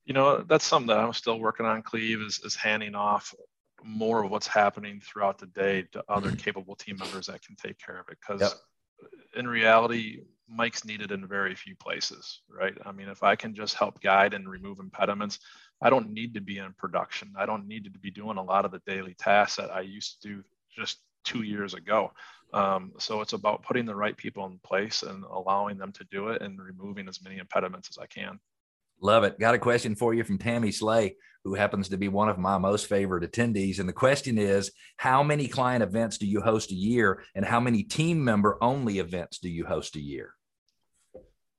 you 0.05 0.15
know 0.15 0.39
that's 0.49 0.65
something 0.65 0.89
that 0.89 0.99
i'm 0.99 1.13
still 1.13 1.39
working 1.39 1.65
on 1.65 1.81
cleve 1.81 2.21
is, 2.21 2.41
is 2.45 2.57
handing 2.57 2.97
off 2.97 3.33
more 3.85 4.25
of 4.25 4.31
what's 4.31 4.47
happening 4.47 5.01
throughout 5.01 5.39
the 5.39 5.47
day 5.47 5.83
to 5.93 6.05
other 6.09 6.29
mm-hmm. 6.29 6.37
capable 6.37 6.77
team 6.77 6.97
members 6.99 7.27
that 7.27 7.43
can 7.43 7.57
take 7.57 7.79
care 7.79 7.99
of 7.99 8.07
it. 8.09 8.19
Because 8.21 8.41
yep. 8.41 8.53
in 9.37 9.47
reality, 9.47 10.21
Mike's 10.49 10.85
needed 10.85 11.13
in 11.13 11.27
very 11.27 11.55
few 11.55 11.75
places, 11.77 12.41
right? 12.49 12.75
I 12.85 12.93
mean, 12.93 13.09
if 13.09 13.23
I 13.23 13.37
can 13.37 13.55
just 13.55 13.75
help 13.75 14.01
guide 14.01 14.35
and 14.35 14.49
remove 14.49 14.79
impediments, 14.79 15.39
I 15.81 15.91
don't 15.91 16.11
need 16.11 16.35
to 16.35 16.41
be 16.41 16.59
in 16.59 16.73
production. 16.75 17.33
I 17.37 17.47
don't 17.47 17.67
need 17.67 17.85
to 17.85 17.91
be 17.91 18.11
doing 18.11 18.39
a 18.39 18.43
lot 18.43 18.65
of 18.65 18.71
the 18.71 18.83
daily 18.87 19.15
tasks 19.19 19.57
that 19.57 19.71
I 19.71 19.81
used 19.81 20.23
to 20.23 20.29
do 20.29 20.45
just 20.77 20.99
two 21.25 21.43
years 21.43 21.75
ago. 21.75 22.13
Um, 22.53 22.93
so 22.99 23.21
it's 23.21 23.33
about 23.33 23.63
putting 23.63 23.87
the 23.87 23.95
right 23.95 24.17
people 24.17 24.45
in 24.47 24.59
place 24.65 25.03
and 25.03 25.25
allowing 25.25 25.79
them 25.79 25.93
to 25.93 26.05
do 26.11 26.29
it 26.29 26.43
and 26.43 26.61
removing 26.61 27.09
as 27.09 27.23
many 27.23 27.39
impediments 27.39 27.89
as 27.89 27.99
I 27.99 28.07
can. 28.07 28.39
Love 29.03 29.25
it. 29.25 29.39
Got 29.39 29.57
a 29.57 29.59
question 29.59 29.97
for 29.97 30.15
you 30.15 30.23
from 30.23 30.39
Tammy 30.39 30.71
Slay, 30.71 31.17
who 31.43 31.55
happens 31.55 31.89
to 31.89 31.97
be 31.97 32.07
one 32.07 32.29
of 32.29 32.39
my 32.39 32.57
most 32.57 32.87
favorite 32.87 33.29
attendees. 33.29 33.81
And 33.81 33.89
the 33.89 33.93
question 33.93 34.39
is 34.39 34.71
How 34.97 35.25
many 35.25 35.49
client 35.49 35.83
events 35.83 36.19
do 36.19 36.27
you 36.27 36.41
host 36.41 36.71
a 36.71 36.77
year? 36.77 37.25
And 37.35 37.45
how 37.45 37.59
many 37.59 37.83
team 37.83 38.23
member 38.25 38.59
only 38.63 39.01
events 39.01 39.41
do 39.41 39.51
you 39.51 39.67
host 39.67 39.97
a 39.97 40.01
year? 40.01 40.35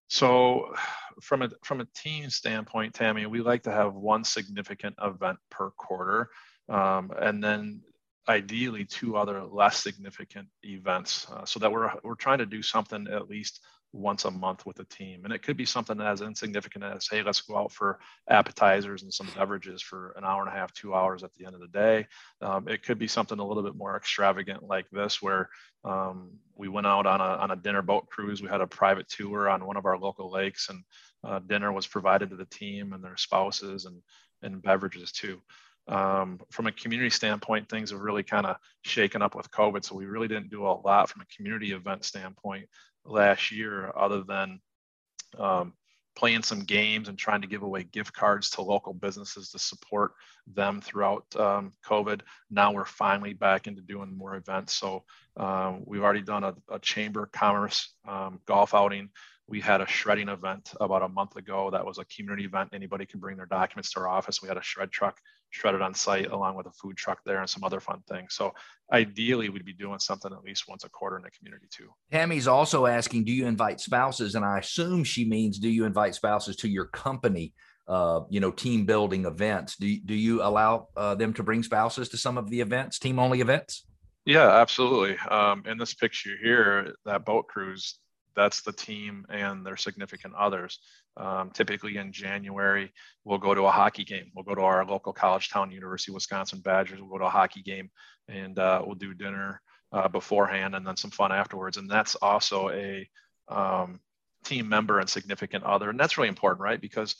So, 0.08 0.74
from 1.22 1.42
a 1.42 1.50
from 1.66 1.82
a 1.82 1.88
team 1.94 2.30
standpoint, 2.30 2.94
Tammy, 2.94 3.26
we 3.26 3.42
like 3.42 3.64
to 3.64 3.72
have 3.72 3.94
one 3.94 4.24
significant 4.24 4.96
event 5.04 5.38
per 5.52 5.72
quarter, 5.72 6.30
um, 6.70 7.12
and 7.20 7.44
then 7.44 7.82
ideally 8.30 8.86
two 8.86 9.18
other 9.18 9.44
less 9.44 9.84
significant 9.84 10.48
events, 10.64 11.28
uh, 11.30 11.44
so 11.44 11.60
that 11.60 11.72
we're 11.72 11.92
we're 12.04 12.16
trying 12.16 12.38
to 12.38 12.46
do 12.46 12.62
something 12.62 13.08
at 13.12 13.28
least 13.28 13.60
once 13.94 14.26
a 14.26 14.32
month 14.32 14.66
with 14.66 14.80
a 14.80 14.84
team. 14.86 15.24
And 15.24 15.32
it 15.32 15.44
could 15.44 15.56
be 15.56 15.66
something 15.66 16.02
as 16.02 16.22
insignificant 16.22 16.84
as, 16.84 17.08
hey, 17.08 17.22
let's 17.22 17.42
go 17.42 17.58
out 17.58 17.72
for 17.72 18.00
appetizers 18.28 19.04
and 19.04 19.14
some 19.14 19.30
beverages 19.36 19.82
for 19.82 20.14
an 20.18 20.26
hour 20.26 20.42
and 20.42 20.50
a 20.50 20.60
half, 20.60 20.74
two 20.74 20.96
hours 20.96 21.24
at 21.24 21.34
the 21.36 21.46
end 21.46 21.54
of 21.54 21.62
the 21.62 21.68
day. 21.68 22.08
Um, 22.42 22.68
it 22.68 22.84
could 22.84 22.98
be 22.98 23.08
something 23.08 23.38
a 23.38 23.46
little 23.46 23.64
bit 23.64 23.76
more 23.76 23.96
extravagant 23.96 24.64
like 24.64 24.90
this, 24.90 25.22
where 25.22 25.50
um, 25.86 26.32
we 26.56 26.68
went 26.68 26.88
out 26.88 27.06
on 27.06 27.22
a, 27.22 27.24
on 27.24 27.52
a 27.52 27.56
dinner 27.56 27.84
boat 27.84 28.08
cruise. 28.08 28.42
We 28.42 28.50
had 28.50 28.62
a 28.62 28.68
private 28.68 29.08
tour 29.08 29.48
on 29.48 29.66
one 29.66 29.78
of 29.78 29.86
our 29.86 29.98
local 29.98 30.32
lakes, 30.32 30.70
and 30.70 30.84
uh, 31.24 31.40
dinner 31.40 31.72
was 31.72 31.86
provided 31.86 32.32
to 32.32 32.36
the 32.36 32.46
team 32.46 32.94
and 32.94 33.04
their 33.04 33.18
spouses 33.18 33.86
and, 33.86 34.02
and 34.42 34.62
beverages 34.62 35.12
too. 35.12 35.40
Um, 35.88 36.40
from 36.50 36.68
a 36.68 36.72
community 36.72 37.10
standpoint, 37.10 37.68
things 37.68 37.92
have 37.92 38.00
really 38.00 38.24
kind 38.24 38.46
of 38.46 38.56
shaken 38.84 39.22
up 39.22 39.36
with 39.36 39.52
COVID. 39.52 39.84
So 39.84 39.96
we 39.96 40.06
really 40.06 40.30
didn't 40.30 40.50
do 40.50 40.66
a 40.66 40.80
lot 40.82 41.10
from 41.10 41.22
a 41.22 41.36
community 41.36 41.74
event 41.74 42.06
standpoint 42.06 42.70
last 43.06 43.52
year 43.52 43.92
other 43.96 44.24
than 44.24 44.60
um, 45.38 45.74
playing 46.16 46.44
some 46.44 46.60
games 46.60 47.10
and 47.10 47.18
trying 47.18 47.42
to 47.42 47.48
give 47.48 47.64
away 47.64 47.84
gift 47.84 48.14
cards 48.14 48.52
to 48.52 48.62
local 48.62 48.94
businesses 48.94 49.50
to 49.50 49.60
support 49.60 50.12
them 50.48 50.80
throughout 50.82 51.26
um, 51.36 51.74
COVID. 51.86 52.22
Now 52.52 52.72
we're 52.72 52.86
finally 52.86 53.34
back 53.34 53.68
into 53.68 53.82
doing 53.82 54.16
more 54.16 54.36
events. 54.36 54.74
So 54.74 55.04
um, 55.38 55.84
we've 55.86 56.04
already 56.04 56.22
done 56.22 56.44
a, 56.44 56.54
a 56.70 56.80
chamber 56.80 57.30
commerce 57.32 57.94
um, 58.08 58.40
golf 58.46 58.74
outing 58.74 59.10
we 59.48 59.60
had 59.60 59.82
a 59.82 59.88
shredding 59.88 60.30
event 60.30 60.74
about 60.80 61.04
a 61.04 61.10
month 61.10 61.36
ago. 61.36 61.70
That 61.70 61.86
was 61.86 61.98
a 61.98 62.06
community 62.06 62.46
event. 62.46 62.70
Anybody 62.74 63.06
can 63.06 63.20
bring 63.20 63.38
their 63.38 63.46
documents 63.46 63.92
to 63.92 64.00
our 64.00 64.08
office. 64.08 64.42
We 64.42 64.48
had 64.48 64.58
a 64.58 64.62
shred 64.62 64.92
truck 64.92 65.20
shredded 65.50 65.82
on 65.82 65.94
site 65.94 66.32
along 66.32 66.56
with 66.56 66.66
a 66.66 66.72
food 66.72 66.98
truck 66.98 67.20
there 67.26 67.40
and 67.40 67.50
some 67.50 67.64
other 67.64 67.80
fun 67.80 68.02
things. 68.10 68.34
So 68.34 68.54
ideally, 68.92 69.50
we'd 69.50 69.66
be 69.66 69.74
doing 69.74 70.00
something 70.00 70.32
at 70.32 70.44
least 70.44 70.68
once 70.68 70.84
a 70.84 70.90
quarter 70.90 71.18
in 71.18 71.24
the 71.24 71.30
community 71.32 71.68
too. 71.70 71.90
Tammy's 72.12 72.48
also 72.48 72.86
asking, 72.86 73.26
do 73.26 73.32
you 73.32 73.46
invite 73.46 73.80
spouses? 73.80 74.36
And 74.36 74.46
I 74.46 74.60
assume 74.60 75.04
she 75.04 75.26
means, 75.26 75.60
do 75.60 75.70
you 75.70 75.86
invite 75.86 76.16
spouses 76.16 76.56
to 76.58 76.70
your 76.70 76.86
company? 76.86 77.54
Uh, 77.86 78.22
you 78.30 78.40
know, 78.40 78.50
team 78.50 78.86
building 78.86 79.26
events. 79.26 79.76
Do, 79.76 79.94
do 80.06 80.14
you 80.14 80.42
allow 80.42 80.88
uh, 80.96 81.16
them 81.16 81.34
to 81.34 81.44
bring 81.44 81.64
spouses 81.64 82.08
to 82.10 82.18
some 82.18 82.38
of 82.38 82.50
the 82.50 82.62
events, 82.62 82.98
team 82.98 83.20
only 83.20 83.42
events? 83.42 83.86
Yeah, 84.26 84.50
absolutely. 84.50 85.18
Um, 85.30 85.64
in 85.66 85.78
this 85.78 85.94
picture 85.94 86.38
here, 86.42 86.96
that 87.04 87.26
boat 87.26 87.48
cruise, 87.48 88.00
that's 88.36 88.62
the 88.62 88.72
team 88.72 89.26
and 89.30 89.66
their 89.66 89.78
significant 89.78 90.34
others. 90.36 90.80
Um, 91.18 91.52
typically 91.52 91.98
in 91.98 92.12
January, 92.12 92.92
we'll 93.24 93.38
go 93.38 93.54
to 93.54 93.64
a 93.64 93.72
hockey 93.72 94.04
game. 94.04 94.32
We'll 94.36 94.46
go 94.46 94.56
to 94.56 94.62
our 94.62 94.86
local 94.86 95.14
college 95.14 95.50
town, 95.50 95.72
University 95.72 96.12
of 96.12 96.16
Wisconsin 96.16 96.60
Badgers. 96.60 97.00
We'll 97.00 97.10
go 97.10 97.20
to 97.20 97.26
a 97.26 97.30
hockey 97.30 97.62
game 97.62 97.90
and 98.28 98.58
uh, 98.58 98.82
we'll 98.86 98.96
do 98.96 99.14
dinner 99.14 99.62
uh, 99.92 100.08
beforehand 100.08 100.76
and 100.76 100.86
then 100.86 100.98
some 100.98 101.12
fun 101.12 101.32
afterwards. 101.32 101.78
And 101.78 101.90
that's 101.90 102.16
also 102.16 102.70
a 102.70 103.08
um, 103.48 104.00
team 104.44 104.68
member 104.68 105.00
and 105.00 105.10
significant 105.10 105.64
other. 105.64 105.90
And 105.90 106.00
that's 106.00 106.18
really 106.18 106.30
important, 106.30 106.62
right? 106.62 106.82
Because 106.82 107.16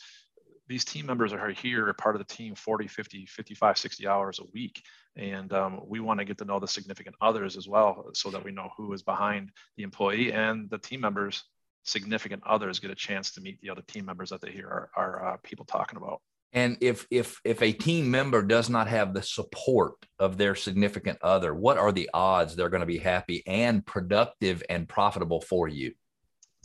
these 0.68 0.84
team 0.84 1.06
members 1.06 1.32
are 1.32 1.50
here 1.50 1.92
part 1.94 2.14
of 2.14 2.26
the 2.26 2.34
team 2.34 2.54
40 2.54 2.88
50 2.88 3.26
55 3.26 3.78
60 3.78 4.06
hours 4.06 4.38
a 4.38 4.44
week. 4.52 4.82
And 5.16 5.52
um, 5.52 5.80
we 5.86 6.00
want 6.00 6.18
to 6.20 6.24
get 6.24 6.38
to 6.38 6.44
know 6.44 6.58
the 6.58 6.68
significant 6.68 7.16
others 7.20 7.56
as 7.56 7.68
well 7.68 8.10
so 8.14 8.30
that 8.30 8.44
we 8.44 8.50
know 8.50 8.70
who 8.76 8.92
is 8.92 9.02
behind 9.02 9.50
the 9.76 9.82
employee 9.82 10.32
and 10.32 10.68
the 10.70 10.78
team 10.78 11.00
members. 11.00 11.44
Significant 11.84 12.42
others 12.46 12.78
get 12.78 12.90
a 12.90 12.94
chance 12.94 13.32
to 13.32 13.42
meet 13.42 13.60
the 13.60 13.68
other 13.68 13.82
team 13.82 14.06
members 14.06 14.30
that 14.30 14.40
they 14.40 14.50
hear 14.50 14.66
are, 14.66 14.90
are 14.96 15.28
uh, 15.28 15.36
people 15.42 15.66
talking 15.66 15.98
about. 15.98 16.20
And 16.54 16.78
if 16.80 17.06
if 17.10 17.40
if 17.44 17.60
a 17.62 17.72
team 17.72 18.10
member 18.10 18.40
does 18.40 18.70
not 18.70 18.88
have 18.88 19.12
the 19.12 19.22
support 19.22 19.94
of 20.18 20.38
their 20.38 20.54
significant 20.54 21.18
other 21.20 21.52
what 21.52 21.78
are 21.78 21.90
the 21.90 22.08
odds 22.14 22.54
they're 22.54 22.68
going 22.68 22.80
to 22.80 22.86
be 22.86 22.98
happy 22.98 23.42
and 23.46 23.84
productive 23.84 24.62
and 24.70 24.88
profitable 24.88 25.40
for 25.40 25.68
you? 25.68 25.92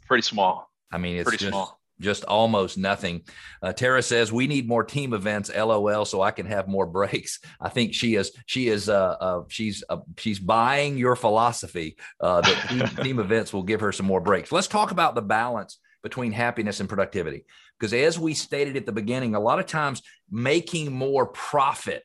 Pretty 0.08 0.22
small. 0.22 0.72
I 0.92 1.00
mean 1.00 1.18
it's 1.18 1.24
pretty 1.28 1.44
just, 1.44 1.52
small 1.52 1.79
just 2.00 2.24
almost 2.26 2.78
nothing. 2.78 3.22
Uh, 3.62 3.74
Tara 3.74 4.02
says 4.02 4.32
we 4.32 4.48
need 4.48 4.68
more 4.68 4.84
team 4.84 5.14
events. 5.14 5.52
LOL, 5.56 6.06
so 6.06 6.22
I 6.22 6.32
can 6.32 6.46
have 6.46 6.68
more 6.68 6.86
breaks. 7.00 7.40
I 7.60 7.70
think 7.70 7.94
she 7.94 8.16
is 8.16 8.32
she 8.46 8.70
is 8.70 8.90
uh, 8.90 9.16
uh 9.20 9.44
she's 9.48 9.84
uh, 9.90 9.98
she's 10.18 10.40
buying 10.40 10.98
your 10.98 11.16
philosophy 11.16 11.98
uh, 12.20 12.42
that 12.42 12.70
team, 12.70 13.04
team 13.04 13.20
events 13.20 13.54
will 13.54 13.64
give 13.64 13.82
her 13.82 13.92
some 13.92 14.06
more 14.06 14.22
breaks. 14.22 14.52
Let's 14.52 14.68
talk 14.68 14.92
about 14.92 15.16
the 15.16 15.22
balance 15.22 15.80
between 16.02 16.32
happiness 16.32 16.80
and 16.80 16.88
productivity, 16.88 17.46
because 17.78 17.94
as 17.94 18.18
we 18.18 18.34
stated 18.34 18.78
at 18.78 18.86
the 18.86 18.92
beginning, 18.92 19.36
a 19.36 19.40
lot 19.40 19.60
of 19.60 19.66
times 19.66 20.02
making 20.32 20.92
more 20.92 21.26
profit 21.26 22.04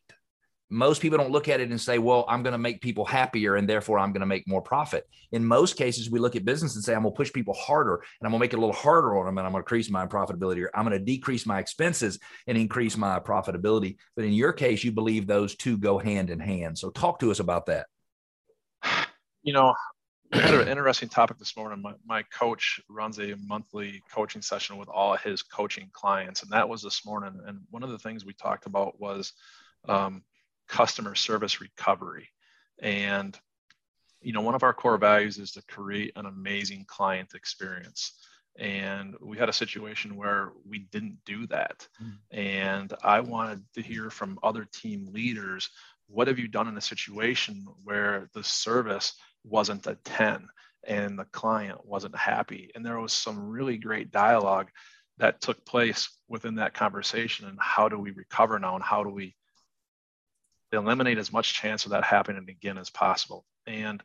most 0.75 1.01
people 1.01 1.17
don't 1.17 1.31
look 1.31 1.49
at 1.49 1.61
it 1.61 1.71
and 1.71 1.81
say, 1.81 1.99
well, 1.99 2.25
I'm 2.29 2.43
going 2.43 2.53
to 2.53 2.59
make 2.59 2.81
people 2.81 3.05
happier 3.05 3.55
and 3.55 3.69
therefore 3.69 3.99
I'm 4.01 4.13
going 4.13 4.21
to 4.21 4.27
make 4.27 4.49
more 4.49 4.61
profit. 4.61 5.09
In 5.31 5.45
most 5.45 5.77
cases, 5.77 6.11
we 6.11 6.19
look 6.19 6.35
at 6.35 6.45
business 6.45 6.75
and 6.75 6.85
say, 6.85 6.95
I'm 6.95 7.03
going 7.03 7.15
to 7.15 7.17
push 7.17 7.33
people 7.33 7.55
harder 7.55 7.95
and 7.95 8.27
I'm 8.27 8.31
going 8.31 8.41
to 8.41 8.45
make 8.45 8.53
it 8.53 8.57
a 8.57 8.61
little 8.61 8.75
harder 8.75 9.17
on 9.17 9.27
them 9.27 9.39
and 9.39 9.47
I'm 9.47 9.53
going 9.53 9.63
to 9.63 9.65
increase 9.65 9.89
my 9.89 10.07
profitability 10.07 10.65
or 10.65 10.71
I'm 10.75 10.85
going 10.85 10.99
to 10.99 11.05
decrease 11.05 11.47
my 11.47 11.61
expenses 11.61 12.19
and 12.49 12.59
increase 12.59 12.97
my 12.97 13.21
profitability. 13.21 13.99
But 14.17 14.25
in 14.25 14.33
your 14.33 14.53
case, 14.53 14.83
you 14.83 14.91
believe 14.91 15.27
those 15.27 15.55
two 15.55 15.79
go 15.79 15.99
hand 15.99 16.31
in 16.31 16.41
hand. 16.41 16.77
So 16.77 16.91
talk 16.91 17.21
to 17.21 17.31
us 17.31 17.39
about 17.39 17.67
that. 17.67 17.87
You 19.45 19.53
know, 19.53 19.75
we 20.33 20.41
had 20.41 20.55
an 20.55 20.69
interesting 20.69 21.09
topic 21.09 21.39
this 21.39 21.57
morning. 21.57 21.83
My, 21.83 21.93
my 22.05 22.23
coach 22.25 22.81
runs 22.89 23.21
a 23.21 23.37
monthly 23.47 24.03
coaching 24.13 24.43
session 24.43 24.77
with 24.77 24.89
all 24.89 25.17
his 25.17 25.43
coaching 25.43 25.91
clients, 25.93 26.43
and 26.43 26.51
that 26.51 26.69
was 26.69 26.83
this 26.83 27.07
morning. 27.07 27.39
And 27.47 27.61
one 27.71 27.83
of 27.83 27.91
the 27.91 27.99
things 27.99 28.25
we 28.25 28.33
talked 28.33 28.67
about 28.67 28.99
was 28.99 29.35
um, 29.89 30.23
customer 30.69 31.15
service 31.15 31.61
recovery. 31.61 32.29
And, 32.81 33.39
you 34.21 34.33
know, 34.33 34.41
one 34.41 34.55
of 34.55 34.63
our 34.63 34.73
core 34.73 34.99
values 34.99 35.39
is 35.39 35.53
to 35.53 35.63
create 35.63 36.13
an 36.17 36.27
amazing 36.27 36.85
client 36.87 37.35
experience. 37.35 38.13
And 38.57 39.17
we 39.21 39.37
had 39.37 39.49
a 39.49 39.53
situation 39.53 40.17
where 40.17 40.53
we 40.69 40.79
didn't 40.79 41.19
do 41.27 41.47
that. 41.49 41.89
Mm. 42.03 42.19
And 42.31 42.95
I 43.03 43.21
wanted 43.21 43.65
to 43.75 43.83
hear 43.83 44.11
from 44.11 44.39
other 44.43 44.67
team 44.73 45.09
leaders 45.13 45.71
what 46.07 46.29
have 46.29 46.39
you 46.39 46.49
done 46.49 46.69
in 46.69 46.77
a 46.77 46.83
situation 46.83 47.67
where 47.83 48.29
the 48.35 48.45
service 48.45 49.15
wasn't 49.43 49.87
a 49.87 49.97
10 50.05 50.47
and 50.87 51.19
the 51.19 51.25
client 51.27 51.85
wasn't 51.85 52.17
happy? 52.17 52.71
And 52.75 52.85
there 52.85 53.01
was 53.01 53.13
some 53.13 53.49
really 53.49 53.79
great 53.79 54.11
dialogue 54.11 54.69
that 55.19 55.41
took 55.41 55.65
place 55.65 56.09
within 56.29 56.57
that 56.57 56.75
conversation. 56.75 57.49
And 57.49 57.59
how 57.61 57.89
do 57.89 57.99
we 57.99 58.11
recover 58.11 58.59
now? 58.59 58.75
And 58.75 58.85
how 58.85 59.03
do 59.03 59.11
we 59.11 59.35
eliminate 60.75 61.19
as 61.19 61.33
much 61.33 61.55
chance 61.55 61.85
of 61.85 61.93
that 61.93 62.05
happening 62.05 62.47
again 62.49 62.79
as 62.79 62.91
possible. 62.91 63.45
And 63.67 64.03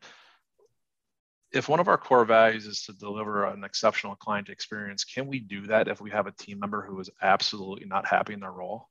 if 1.52 1.68
one 1.68 1.80
of 1.80 1.88
our 1.88 1.98
core 1.98 2.26
values 2.26 2.66
is 2.66 2.84
to 2.84 2.94
deliver 2.94 3.46
an 3.46 3.64
exceptional 3.64 4.16
client 4.16 4.50
experience, 4.50 5.04
can 5.04 5.28
we 5.28 5.40
do 5.40 5.68
that 5.68 5.88
if 5.88 6.00
we 6.00 6.12
have 6.12 6.28
a 6.28 6.32
team 6.32 6.60
member 6.60 6.82
who 6.82 7.00
is 7.00 7.10
absolutely 7.22 7.86
not 7.86 8.08
happy 8.08 8.34
in 8.34 8.40
their 8.40 8.52
role? 8.52 8.88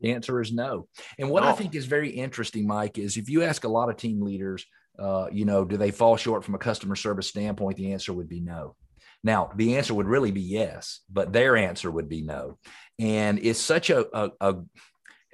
The 0.00 0.12
answer 0.12 0.40
is 0.40 0.52
no. 0.52 0.88
And 1.18 1.30
what 1.30 1.42
no. 1.42 1.50
I 1.50 1.52
think 1.52 1.74
is 1.74 1.86
very 1.86 2.10
interesting, 2.10 2.66
Mike, 2.66 2.98
is 2.98 3.16
if 3.16 3.28
you 3.28 3.42
ask 3.42 3.64
a 3.64 3.68
lot 3.68 3.90
of 3.90 3.96
team 3.96 4.22
leaders, 4.22 4.64
uh, 4.98 5.28
you 5.30 5.44
know, 5.44 5.64
do 5.64 5.76
they 5.76 5.90
fall 5.90 6.16
short 6.16 6.44
from 6.44 6.54
a 6.54 6.58
customer 6.58 6.96
service 6.96 7.28
standpoint? 7.28 7.76
The 7.76 7.92
answer 7.92 8.12
would 8.12 8.28
be 8.28 8.40
no. 8.40 8.76
Now, 9.22 9.50
the 9.54 9.76
answer 9.76 9.92
would 9.92 10.06
really 10.06 10.30
be 10.30 10.40
yes, 10.40 11.00
but 11.10 11.32
their 11.32 11.56
answer 11.56 11.90
would 11.90 12.08
be 12.08 12.22
no. 12.22 12.58
And 12.98 13.38
it's 13.38 13.60
such 13.60 13.90
a, 13.90 14.06
a, 14.16 14.30
a 14.40 14.54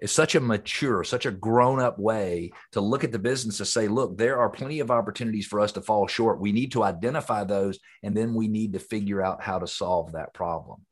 is 0.00 0.12
such 0.12 0.34
a 0.34 0.40
mature, 0.40 1.04
such 1.04 1.26
a 1.26 1.30
grown 1.30 1.80
up 1.80 1.98
way 1.98 2.52
to 2.72 2.80
look 2.80 3.04
at 3.04 3.12
the 3.12 3.18
business 3.18 3.58
to 3.58 3.64
say, 3.64 3.88
look, 3.88 4.18
there 4.18 4.38
are 4.38 4.50
plenty 4.50 4.80
of 4.80 4.90
opportunities 4.90 5.46
for 5.46 5.60
us 5.60 5.72
to 5.72 5.80
fall 5.80 6.06
short. 6.06 6.40
We 6.40 6.52
need 6.52 6.72
to 6.72 6.82
identify 6.82 7.44
those, 7.44 7.78
and 8.02 8.16
then 8.16 8.34
we 8.34 8.48
need 8.48 8.74
to 8.74 8.78
figure 8.78 9.22
out 9.22 9.42
how 9.42 9.58
to 9.58 9.66
solve 9.66 10.12
that 10.12 10.34
problem. 10.34 10.82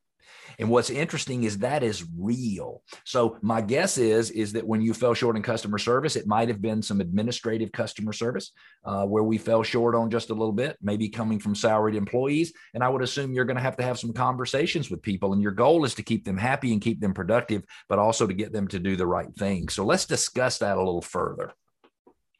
And 0.58 0.68
what's 0.68 0.90
interesting 0.90 1.44
is 1.44 1.58
that 1.58 1.82
is 1.82 2.04
real. 2.18 2.82
So 3.04 3.38
my 3.42 3.60
guess 3.60 3.98
is 3.98 4.30
is 4.30 4.52
that 4.52 4.66
when 4.66 4.80
you 4.80 4.94
fell 4.94 5.14
short 5.14 5.36
in 5.36 5.42
customer 5.42 5.78
service, 5.78 6.16
it 6.16 6.26
might 6.26 6.48
have 6.48 6.62
been 6.62 6.82
some 6.82 7.00
administrative 7.00 7.72
customer 7.72 8.12
service 8.12 8.52
uh, 8.84 9.04
where 9.04 9.24
we 9.24 9.38
fell 9.38 9.62
short 9.62 9.94
on 9.94 10.10
just 10.10 10.30
a 10.30 10.34
little 10.34 10.52
bit, 10.52 10.76
maybe 10.82 11.08
coming 11.08 11.38
from 11.38 11.54
salaried 11.54 11.94
employees. 11.94 12.52
And 12.74 12.82
I 12.82 12.88
would 12.88 13.02
assume 13.02 13.32
you're 13.32 13.44
going 13.44 13.56
to 13.56 13.62
have 13.62 13.76
to 13.76 13.82
have 13.84 13.98
some 13.98 14.12
conversations 14.12 14.90
with 14.90 15.02
people, 15.02 15.32
and 15.32 15.42
your 15.42 15.52
goal 15.52 15.84
is 15.84 15.94
to 15.94 16.02
keep 16.02 16.24
them 16.24 16.36
happy 16.36 16.72
and 16.72 16.80
keep 16.80 17.00
them 17.00 17.14
productive, 17.14 17.62
but 17.88 17.98
also 17.98 18.26
to 18.26 18.34
get 18.34 18.52
them 18.52 18.68
to 18.68 18.78
do 18.78 18.96
the 18.96 19.06
right 19.06 19.34
thing. 19.36 19.68
So 19.68 19.84
let's 19.84 20.06
discuss 20.06 20.58
that 20.58 20.76
a 20.76 20.82
little 20.82 21.02
further. 21.02 21.52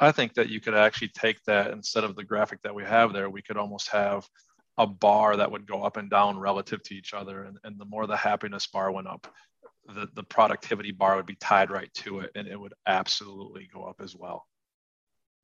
I 0.00 0.12
think 0.12 0.34
that 0.34 0.48
you 0.48 0.60
could 0.60 0.74
actually 0.74 1.08
take 1.08 1.42
that 1.44 1.70
instead 1.70 2.04
of 2.04 2.16
the 2.16 2.24
graphic 2.24 2.60
that 2.62 2.74
we 2.74 2.84
have 2.84 3.12
there, 3.12 3.30
we 3.30 3.42
could 3.42 3.56
almost 3.56 3.88
have 3.90 4.26
a 4.78 4.86
bar 4.86 5.36
that 5.36 5.50
would 5.50 5.66
go 5.66 5.82
up 5.82 5.96
and 5.96 6.10
down 6.10 6.38
relative 6.38 6.82
to 6.84 6.94
each 6.94 7.14
other. 7.14 7.44
And, 7.44 7.58
and 7.64 7.78
the 7.78 7.84
more 7.84 8.06
the 8.06 8.16
happiness 8.16 8.66
bar 8.66 8.90
went 8.90 9.06
up, 9.06 9.32
the, 9.86 10.08
the 10.14 10.22
productivity 10.22 10.92
bar 10.92 11.16
would 11.16 11.26
be 11.26 11.36
tied 11.36 11.70
right 11.70 11.92
to 11.94 12.20
it 12.20 12.30
and 12.34 12.48
it 12.48 12.58
would 12.58 12.74
absolutely 12.86 13.68
go 13.72 13.84
up 13.84 14.00
as 14.02 14.16
well. 14.16 14.46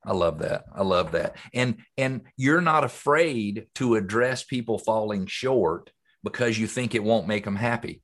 I 0.05 0.12
love 0.12 0.39
that. 0.39 0.64
I 0.74 0.83
love 0.83 1.12
that. 1.12 1.37
And 1.53 1.76
and 1.99 2.22
you're 2.37 2.62
not 2.62 2.85
afraid 2.85 3.66
to 3.74 3.97
address 3.97 4.43
people 4.43 4.78
falling 4.78 5.26
short 5.26 5.91
because 6.24 6.59
you 6.59 6.66
think 6.66 6.95
it 6.95 7.05
won't 7.05 7.28
make 7.28 7.45
them 7.45 7.57
happy. 7.57 8.03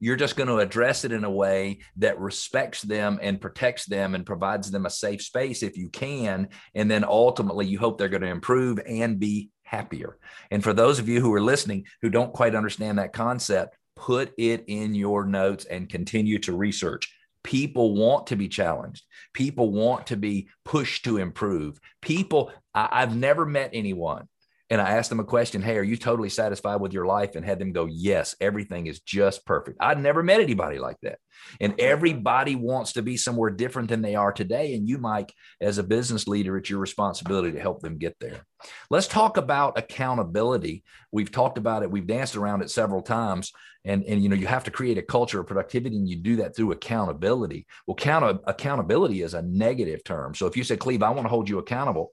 You're 0.00 0.16
just 0.16 0.36
going 0.36 0.48
to 0.48 0.58
address 0.58 1.04
it 1.04 1.12
in 1.12 1.24
a 1.24 1.30
way 1.30 1.80
that 1.96 2.18
respects 2.18 2.82
them 2.82 3.18
and 3.22 3.40
protects 3.40 3.86
them 3.86 4.14
and 4.14 4.26
provides 4.26 4.70
them 4.70 4.86
a 4.86 4.90
safe 4.90 5.22
space 5.22 5.62
if 5.62 5.76
you 5.76 5.88
can. 5.88 6.48
And 6.74 6.90
then 6.90 7.04
ultimately, 7.04 7.66
you 7.66 7.78
hope 7.78 7.98
they're 7.98 8.08
going 8.08 8.22
to 8.22 8.28
improve 8.28 8.80
and 8.86 9.18
be 9.18 9.50
happier. 9.74 10.18
And 10.50 10.62
for 10.62 10.72
those 10.72 10.98
of 10.98 11.08
you 11.08 11.20
who 11.20 11.32
are 11.34 11.40
listening 11.40 11.86
who 12.02 12.10
don't 12.10 12.32
quite 12.32 12.54
understand 12.54 12.98
that 12.98 13.12
concept, 13.12 13.76
put 13.96 14.32
it 14.38 14.64
in 14.66 14.94
your 14.94 15.24
notes 15.24 15.64
and 15.64 15.88
continue 15.88 16.38
to 16.40 16.56
research. 16.56 17.12
People 17.42 17.94
want 17.94 18.28
to 18.28 18.36
be 18.36 18.48
challenged. 18.48 19.04
People 19.34 19.70
want 19.70 20.06
to 20.08 20.16
be 20.16 20.48
pushed 20.64 21.04
to 21.04 21.18
improve. 21.18 21.78
People, 22.00 22.52
I, 22.74 23.00
have 23.00 23.16
never 23.16 23.44
met 23.44 23.70
anyone 23.72 24.28
and 24.74 24.82
I 24.82 24.96
asked 24.96 25.08
them 25.08 25.20
a 25.20 25.24
question, 25.24 25.62
Hey, 25.62 25.78
are 25.78 25.84
you 25.84 25.96
totally 25.96 26.28
satisfied 26.28 26.80
with 26.80 26.92
your 26.92 27.06
life? 27.06 27.36
And 27.36 27.44
had 27.44 27.60
them 27.60 27.70
go, 27.70 27.84
Yes, 27.84 28.34
everything 28.40 28.88
is 28.88 28.98
just 28.98 29.46
perfect. 29.46 29.76
I'd 29.78 30.02
never 30.02 30.20
met 30.20 30.40
anybody 30.40 30.80
like 30.80 30.96
that. 31.02 31.20
And 31.60 31.78
everybody 31.78 32.56
wants 32.56 32.94
to 32.94 33.02
be 33.02 33.16
somewhere 33.16 33.50
different 33.50 33.88
than 33.88 34.02
they 34.02 34.16
are 34.16 34.32
today. 34.32 34.74
And 34.74 34.88
you, 34.88 34.98
Mike, 34.98 35.32
as 35.60 35.78
a 35.78 35.84
business 35.84 36.26
leader, 36.26 36.56
it's 36.56 36.68
your 36.68 36.80
responsibility 36.80 37.52
to 37.52 37.60
help 37.60 37.82
them 37.82 37.98
get 37.98 38.16
there. 38.18 38.44
Let's 38.90 39.06
talk 39.06 39.36
about 39.36 39.78
accountability. 39.78 40.82
We've 41.12 41.30
talked 41.30 41.56
about 41.56 41.84
it, 41.84 41.90
we've 41.92 42.08
danced 42.08 42.34
around 42.34 42.62
it 42.62 42.70
several 42.70 43.02
times. 43.02 43.52
And, 43.84 44.02
and 44.02 44.20
you 44.24 44.28
know, 44.28 44.34
you 44.34 44.48
have 44.48 44.64
to 44.64 44.72
create 44.72 44.98
a 44.98 45.02
culture 45.02 45.38
of 45.38 45.46
productivity 45.46 45.94
and 45.94 46.08
you 46.08 46.16
do 46.16 46.34
that 46.36 46.56
through 46.56 46.72
accountability. 46.72 47.68
Well, 47.86 47.94
count- 47.94 48.40
accountability 48.48 49.22
is 49.22 49.34
a 49.34 49.42
negative 49.42 50.02
term. 50.02 50.34
So 50.34 50.48
if 50.48 50.56
you 50.56 50.64
say, 50.64 50.76
Cleve, 50.76 51.04
I 51.04 51.10
want 51.10 51.26
to 51.26 51.30
hold 51.30 51.48
you 51.48 51.58
accountable, 51.58 52.12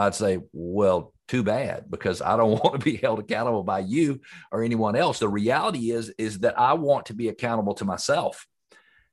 I'd 0.00 0.14
say, 0.14 0.38
well, 0.52 1.12
too 1.28 1.42
bad 1.42 1.90
because 1.90 2.22
I 2.22 2.36
don't 2.36 2.50
want 2.64 2.80
to 2.80 2.84
be 2.84 2.96
held 2.96 3.18
accountable 3.18 3.62
by 3.62 3.80
you 3.80 4.20
or 4.50 4.64
anyone 4.64 4.96
else. 4.96 5.18
The 5.18 5.28
reality 5.28 5.90
is 5.90 6.10
is 6.18 6.40
that 6.40 6.58
I 6.58 6.72
want 6.72 7.06
to 7.06 7.14
be 7.14 7.28
accountable 7.28 7.74
to 7.74 7.84
myself. 7.84 8.46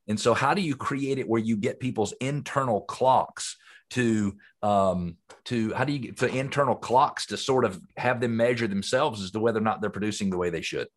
And 0.07 0.19
so 0.19 0.33
how 0.33 0.53
do 0.53 0.61
you 0.61 0.75
create 0.75 1.19
it 1.19 1.27
where 1.27 1.41
you 1.41 1.57
get 1.57 1.81
people's 1.81 2.13
internal 2.21 2.81
clocks 2.81 3.57
to 3.89 4.35
um 4.63 5.15
to 5.45 5.73
how 5.73 5.85
do 5.85 5.93
you 5.93 5.99
get 5.99 6.19
for 6.19 6.27
internal 6.27 6.75
clocks 6.75 7.27
to 7.27 7.37
sort 7.37 7.63
of 7.63 7.79
have 7.95 8.19
them 8.19 8.35
measure 8.35 8.67
themselves 8.67 9.21
as 9.21 9.31
to 9.31 9.39
whether 9.39 9.59
or 9.59 9.63
not 9.63 9.81
they're 9.81 9.89
producing 9.89 10.29
the 10.29 10.37
way 10.37 10.49
they 10.49 10.61
should? 10.61 10.87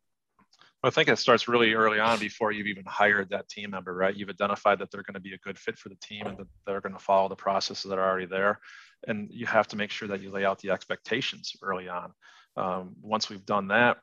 I 0.83 0.89
think 0.89 1.09
it 1.09 1.19
starts 1.19 1.47
really 1.47 1.73
early 1.73 1.99
on 1.99 2.17
before 2.17 2.51
you've 2.51 2.65
even 2.65 2.85
hired 2.87 3.29
that 3.29 3.47
team 3.47 3.69
member, 3.69 3.93
right? 3.93 4.15
You've 4.15 4.29
identified 4.29 4.79
that 4.79 4.89
they're 4.89 5.03
going 5.03 5.13
to 5.13 5.19
be 5.19 5.33
a 5.33 5.37
good 5.37 5.59
fit 5.59 5.77
for 5.77 5.89
the 5.89 5.97
team 6.01 6.25
and 6.25 6.37
that 6.39 6.47
they're 6.65 6.81
going 6.81 6.95
to 6.95 6.99
follow 6.99 7.29
the 7.29 7.35
processes 7.35 7.87
that 7.87 7.99
are 7.99 8.09
already 8.09 8.25
there 8.25 8.59
and 9.07 9.29
you 9.31 9.45
have 9.45 9.67
to 9.69 9.77
make 9.77 9.91
sure 9.91 10.07
that 10.07 10.21
you 10.21 10.31
lay 10.31 10.45
out 10.45 10.59
the 10.59 10.71
expectations 10.71 11.53
early 11.61 11.89
on. 11.89 12.13
Um, 12.57 12.95
once 13.01 13.29
we've 13.29 13.45
done 13.45 13.69
that, 13.69 13.97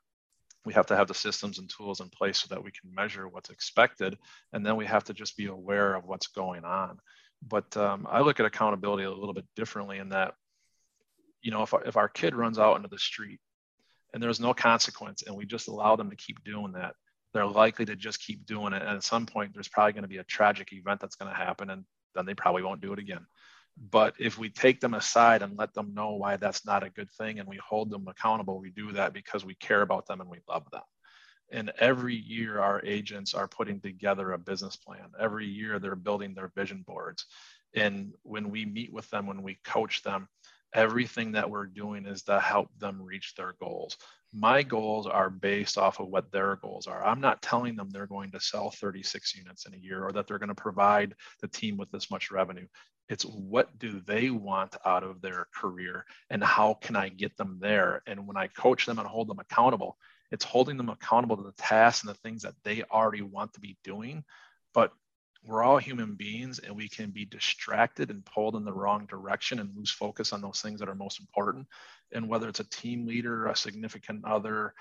we 0.65 0.73
have 0.73 0.87
to 0.87 0.95
have 0.95 1.07
the 1.07 1.13
systems 1.13 1.59
and 1.59 1.69
tools 1.69 2.01
in 2.01 2.09
place 2.09 2.39
so 2.39 2.47
that 2.49 2.63
we 2.63 2.71
can 2.71 2.93
measure 2.93 3.27
what's 3.27 3.49
expected, 3.49 4.17
and 4.53 4.65
then 4.65 4.75
we 4.75 4.85
have 4.85 5.05
to 5.05 5.13
just 5.13 5.37
be 5.37 5.45
aware 5.45 5.95
of 5.95 6.05
what's 6.05 6.27
going 6.27 6.65
on. 6.65 6.99
But 7.47 7.75
um, 7.77 8.05
I 8.09 8.19
look 8.21 8.39
at 8.39 8.45
accountability 8.45 9.03
a 9.03 9.11
little 9.11 9.33
bit 9.33 9.45
differently 9.55 9.99
in 9.99 10.09
that, 10.09 10.33
you 11.41 11.51
know, 11.51 11.63
if, 11.63 11.73
if 11.85 11.95
our 11.95 12.09
kid 12.09 12.35
runs 12.35 12.59
out 12.59 12.75
into 12.75 12.89
the 12.89 12.99
street 12.99 13.39
and 14.13 14.21
there's 14.21 14.41
no 14.41 14.53
consequence 14.53 15.23
and 15.25 15.35
we 15.35 15.45
just 15.45 15.69
allow 15.69 15.95
them 15.95 16.09
to 16.09 16.17
keep 16.17 16.43
doing 16.43 16.73
that, 16.73 16.95
they're 17.33 17.45
likely 17.45 17.85
to 17.85 17.95
just 17.95 18.19
keep 18.19 18.45
doing 18.45 18.73
it. 18.73 18.81
And 18.81 18.97
at 18.97 19.03
some 19.03 19.25
point, 19.25 19.53
there's 19.53 19.69
probably 19.69 19.93
going 19.93 20.03
to 20.03 20.09
be 20.09 20.17
a 20.17 20.23
tragic 20.25 20.73
event 20.73 20.99
that's 20.99 21.15
going 21.15 21.31
to 21.31 21.37
happen, 21.37 21.69
and 21.69 21.85
then 22.15 22.25
they 22.25 22.33
probably 22.33 22.63
won't 22.63 22.81
do 22.81 22.91
it 22.91 22.99
again. 22.99 23.25
But 23.79 24.15
if 24.19 24.37
we 24.37 24.49
take 24.49 24.81
them 24.81 24.93
aside 24.93 25.41
and 25.41 25.57
let 25.57 25.73
them 25.73 25.93
know 25.93 26.11
why 26.11 26.35
that's 26.35 26.65
not 26.65 26.83
a 26.83 26.89
good 26.89 27.09
thing 27.11 27.39
and 27.39 27.47
we 27.47 27.57
hold 27.57 27.89
them 27.89 28.07
accountable, 28.07 28.59
we 28.59 28.71
do 28.71 28.91
that 28.93 29.13
because 29.13 29.45
we 29.45 29.55
care 29.55 29.81
about 29.81 30.05
them 30.05 30.19
and 30.19 30.29
we 30.29 30.39
love 30.49 30.69
them. 30.71 30.81
And 31.51 31.71
every 31.79 32.15
year, 32.15 32.59
our 32.59 32.81
agents 32.85 33.33
are 33.33 33.47
putting 33.47 33.79
together 33.79 34.31
a 34.31 34.37
business 34.37 34.75
plan. 34.75 35.11
Every 35.19 35.47
year, 35.47 35.79
they're 35.79 35.95
building 35.95 36.33
their 36.33 36.51
vision 36.55 36.83
boards. 36.85 37.25
And 37.73 38.13
when 38.23 38.49
we 38.49 38.65
meet 38.65 38.91
with 38.91 39.09
them, 39.09 39.25
when 39.25 39.41
we 39.41 39.59
coach 39.63 40.03
them, 40.03 40.27
everything 40.73 41.31
that 41.31 41.49
we're 41.49 41.65
doing 41.65 42.05
is 42.05 42.23
to 42.23 42.39
help 42.39 42.69
them 42.77 43.01
reach 43.01 43.33
their 43.35 43.55
goals. 43.59 43.97
My 44.33 44.61
goals 44.61 45.07
are 45.07 45.29
based 45.29 45.77
off 45.77 45.99
of 45.99 46.07
what 46.07 46.31
their 46.31 46.57
goals 46.57 46.85
are. 46.85 47.03
I'm 47.03 47.21
not 47.21 47.41
telling 47.41 47.75
them 47.75 47.89
they're 47.89 48.05
going 48.05 48.31
to 48.31 48.39
sell 48.39 48.69
36 48.69 49.35
units 49.35 49.65
in 49.65 49.73
a 49.73 49.77
year 49.77 50.03
or 50.03 50.11
that 50.11 50.27
they're 50.27 50.37
going 50.37 50.49
to 50.49 50.55
provide 50.55 51.15
the 51.41 51.47
team 51.47 51.77
with 51.77 51.89
this 51.89 52.11
much 52.11 52.29
revenue. 52.29 52.67
It's 53.09 53.25
what 53.25 53.77
do 53.79 54.01
they 54.05 54.29
want 54.29 54.75
out 54.85 55.03
of 55.03 55.21
their 55.21 55.47
career 55.53 56.05
and 56.29 56.43
how 56.43 56.75
can 56.75 56.95
I 56.95 57.09
get 57.09 57.35
them 57.37 57.57
there? 57.59 58.03
And 58.05 58.27
when 58.27 58.37
I 58.37 58.47
coach 58.47 58.85
them 58.85 58.99
and 58.99 59.07
hold 59.07 59.27
them 59.27 59.39
accountable, 59.39 59.97
it's 60.31 60.45
holding 60.45 60.77
them 60.77 60.89
accountable 60.89 61.35
to 61.37 61.43
the 61.43 61.51
tasks 61.53 62.03
and 62.03 62.09
the 62.09 62.19
things 62.19 62.43
that 62.43 62.53
they 62.63 62.83
already 62.83 63.23
want 63.23 63.53
to 63.53 63.59
be 63.59 63.77
doing. 63.83 64.23
But 64.75 64.93
we're 65.43 65.63
all 65.63 65.77
human 65.77 66.15
beings 66.15 66.59
and 66.59 66.75
we 66.75 66.87
can 66.87 67.09
be 67.09 67.25
distracted 67.25 68.11
and 68.11 68.25
pulled 68.25 68.55
in 68.55 68.63
the 68.65 68.73
wrong 68.73 69.07
direction 69.07 69.59
and 69.59 69.75
lose 69.75 69.89
focus 69.89 70.31
on 70.31 70.41
those 70.41 70.61
things 70.61 70.79
that 70.79 70.89
are 70.89 70.95
most 70.95 71.19
important. 71.19 71.65
And 72.11 72.29
whether 72.29 72.47
it's 72.47 72.59
a 72.59 72.69
team 72.69 73.07
leader, 73.07 73.47
a 73.47 73.55
significant 73.55 74.25
other, 74.25 74.73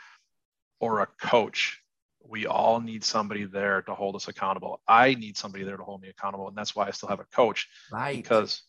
or 0.81 1.01
a 1.01 1.07
coach, 1.07 1.81
we 2.27 2.47
all 2.47 2.81
need 2.81 3.05
somebody 3.05 3.45
there 3.45 3.83
to 3.83 3.95
hold 3.95 4.17
us 4.17 4.29
accountable. 4.29 4.81
I 4.87 5.15
need 5.15 5.37
somebody 5.37 5.65
there 5.65 5.77
to 5.77 5.83
hold 5.83 6.03
me 6.03 6.09
accountable. 6.09 6.49
And 6.49 6.57
that's 6.57 6.77
why 6.77 6.87
I 6.87 6.91
still 6.91 7.09
have 7.09 7.21
a 7.21 7.25
coach. 7.25 7.69
Right. 7.91 8.17
Because 8.17 8.63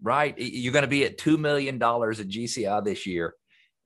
right. 0.00 0.34
You're 0.38 0.72
going 0.72 0.84
to 0.84 0.88
be 0.88 1.04
at 1.04 1.18
$2 1.18 1.38
million 1.38 1.76
at 1.76 1.80
GCI 1.82 2.84
this 2.84 3.06
year. 3.06 3.34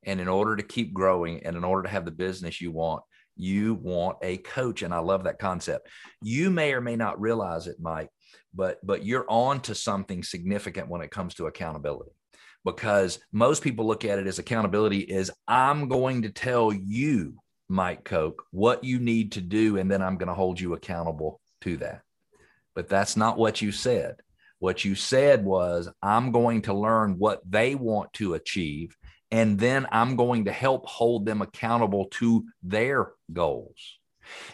And 0.05 0.21
in 0.21 0.29
order 0.29 0.57
to 0.57 0.63
keep 0.63 0.95
growing 0.95 1.45
and 1.45 1.57
in 1.57 1.65
order 1.65 1.83
to 1.83 1.89
have 1.89 2.05
the 2.05 2.13
business 2.13 2.61
you 2.61 2.71
want, 2.71 3.03
you 3.37 3.75
want 3.75 4.19
a 4.23 4.39
coach. 4.39 4.83
And 4.83 4.95
I 4.95 4.99
love 4.99 5.25
that 5.25 5.39
concept. 5.39 5.89
You 6.23 6.51
may 6.51 6.73
or 6.73 6.81
may 6.81 6.97
not 6.97 7.21
realize 7.21 7.67
it, 7.67 7.77
Mike, 7.81 8.11
but 8.55 8.79
but 8.85 9.05
you're 9.05 9.27
on 9.29 9.61
to 9.61 9.75
something 9.75 10.23
significant 10.23 10.89
when 10.89 11.03
it 11.03 11.11
comes 11.11 11.35
to 11.35 11.47
accountability. 11.47 12.13
Because 12.65 13.21
most 13.33 13.63
people 13.63 13.87
look 13.87 14.05
at 14.05 14.19
it 14.19 14.27
as 14.27 14.39
accountability 14.39 15.01
is 15.01 15.31
I'm 15.47 15.89
going 15.89 16.23
to 16.23 16.31
tell 16.31 16.73
you, 16.73 17.35
Mike 17.69 18.05
Koch, 18.05 18.43
what 18.51 18.85
you 18.85 18.99
need 18.99 19.33
to 19.33 19.41
do, 19.41 19.77
and 19.77 19.91
then 19.91 20.03
I'm 20.03 20.17
going 20.17 20.29
to 20.29 20.35
hold 20.35 20.61
you 20.61 20.75
accountable 20.75 21.41
to 21.63 21.77
that. 21.79 22.03
But 22.75 22.89
that's 22.89 23.17
not 23.17 23.39
what 23.39 23.61
you 23.63 23.73
said. 23.73 24.17
What 24.59 24.85
you 24.85 24.95
said 24.95 25.45
was, 25.45 25.89
I'm 26.03 26.33
going 26.33 26.63
to 26.63 26.75
learn 26.75 27.19
what 27.19 27.41
they 27.49 27.75
want 27.75 28.13
to 28.15 28.35
achieve 28.35 28.97
and 29.31 29.59
then 29.59 29.87
I'm 29.91 30.17
going 30.17 30.45
to 30.45 30.53
help 30.53 30.87
hold 30.87 31.27
them 31.27 31.43
accountable 31.43 32.07
to 32.13 32.45
their 32.63 33.13
goals. 33.33 33.99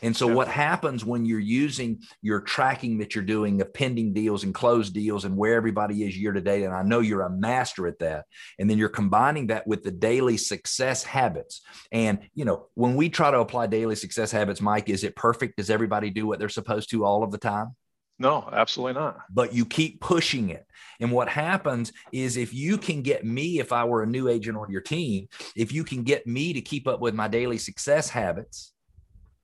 And 0.02 0.16
so, 0.16 0.26
what 0.26 0.48
happens 0.48 1.04
when 1.04 1.24
you're 1.24 1.38
using 1.38 2.02
your 2.20 2.40
tracking 2.40 2.98
that 2.98 3.14
you're 3.14 3.24
doing 3.24 3.60
of 3.60 3.72
pending 3.72 4.12
deals 4.12 4.44
and 4.44 4.54
closed 4.54 4.94
deals 4.94 5.24
and 5.24 5.36
where 5.36 5.54
everybody 5.54 6.04
is 6.04 6.16
year 6.16 6.32
to 6.32 6.40
date? 6.40 6.64
And 6.64 6.74
I 6.74 6.82
know 6.82 7.00
you're 7.00 7.22
a 7.22 7.30
master 7.30 7.86
at 7.86 7.98
that. 8.00 8.26
And 8.58 8.68
then 8.68 8.78
you're 8.78 8.88
combining 8.88 9.48
that 9.48 9.66
with 9.66 9.82
the 9.82 9.90
daily 9.90 10.36
success 10.36 11.04
habits. 11.04 11.62
And, 11.90 12.20
you 12.34 12.44
know, 12.44 12.66
when 12.74 12.96
we 12.96 13.08
try 13.08 13.30
to 13.30 13.40
apply 13.40 13.66
daily 13.66 13.96
success 13.96 14.30
habits, 14.30 14.60
Mike, 14.60 14.88
is 14.88 15.04
it 15.04 15.16
perfect? 15.16 15.56
Does 15.56 15.70
everybody 15.70 16.10
do 16.10 16.26
what 16.26 16.38
they're 16.38 16.48
supposed 16.48 16.90
to 16.90 17.04
all 17.04 17.22
of 17.22 17.30
the 17.30 17.38
time? 17.38 17.74
No, 18.18 18.48
absolutely 18.52 19.00
not. 19.00 19.18
But 19.30 19.52
you 19.52 19.66
keep 19.66 20.00
pushing 20.00 20.50
it. 20.50 20.64
And 21.00 21.10
what 21.10 21.28
happens 21.28 21.92
is 22.12 22.36
if 22.36 22.54
you 22.54 22.78
can 22.78 23.02
get 23.02 23.24
me, 23.24 23.58
if 23.58 23.72
I 23.72 23.84
were 23.84 24.02
a 24.02 24.06
new 24.06 24.28
agent 24.28 24.56
on 24.56 24.70
your 24.70 24.80
team, 24.80 25.28
if 25.56 25.72
you 25.72 25.82
can 25.82 26.04
get 26.04 26.26
me 26.26 26.52
to 26.52 26.60
keep 26.60 26.86
up 26.86 27.00
with 27.00 27.14
my 27.14 27.26
daily 27.26 27.58
success 27.58 28.08
habits, 28.08 28.71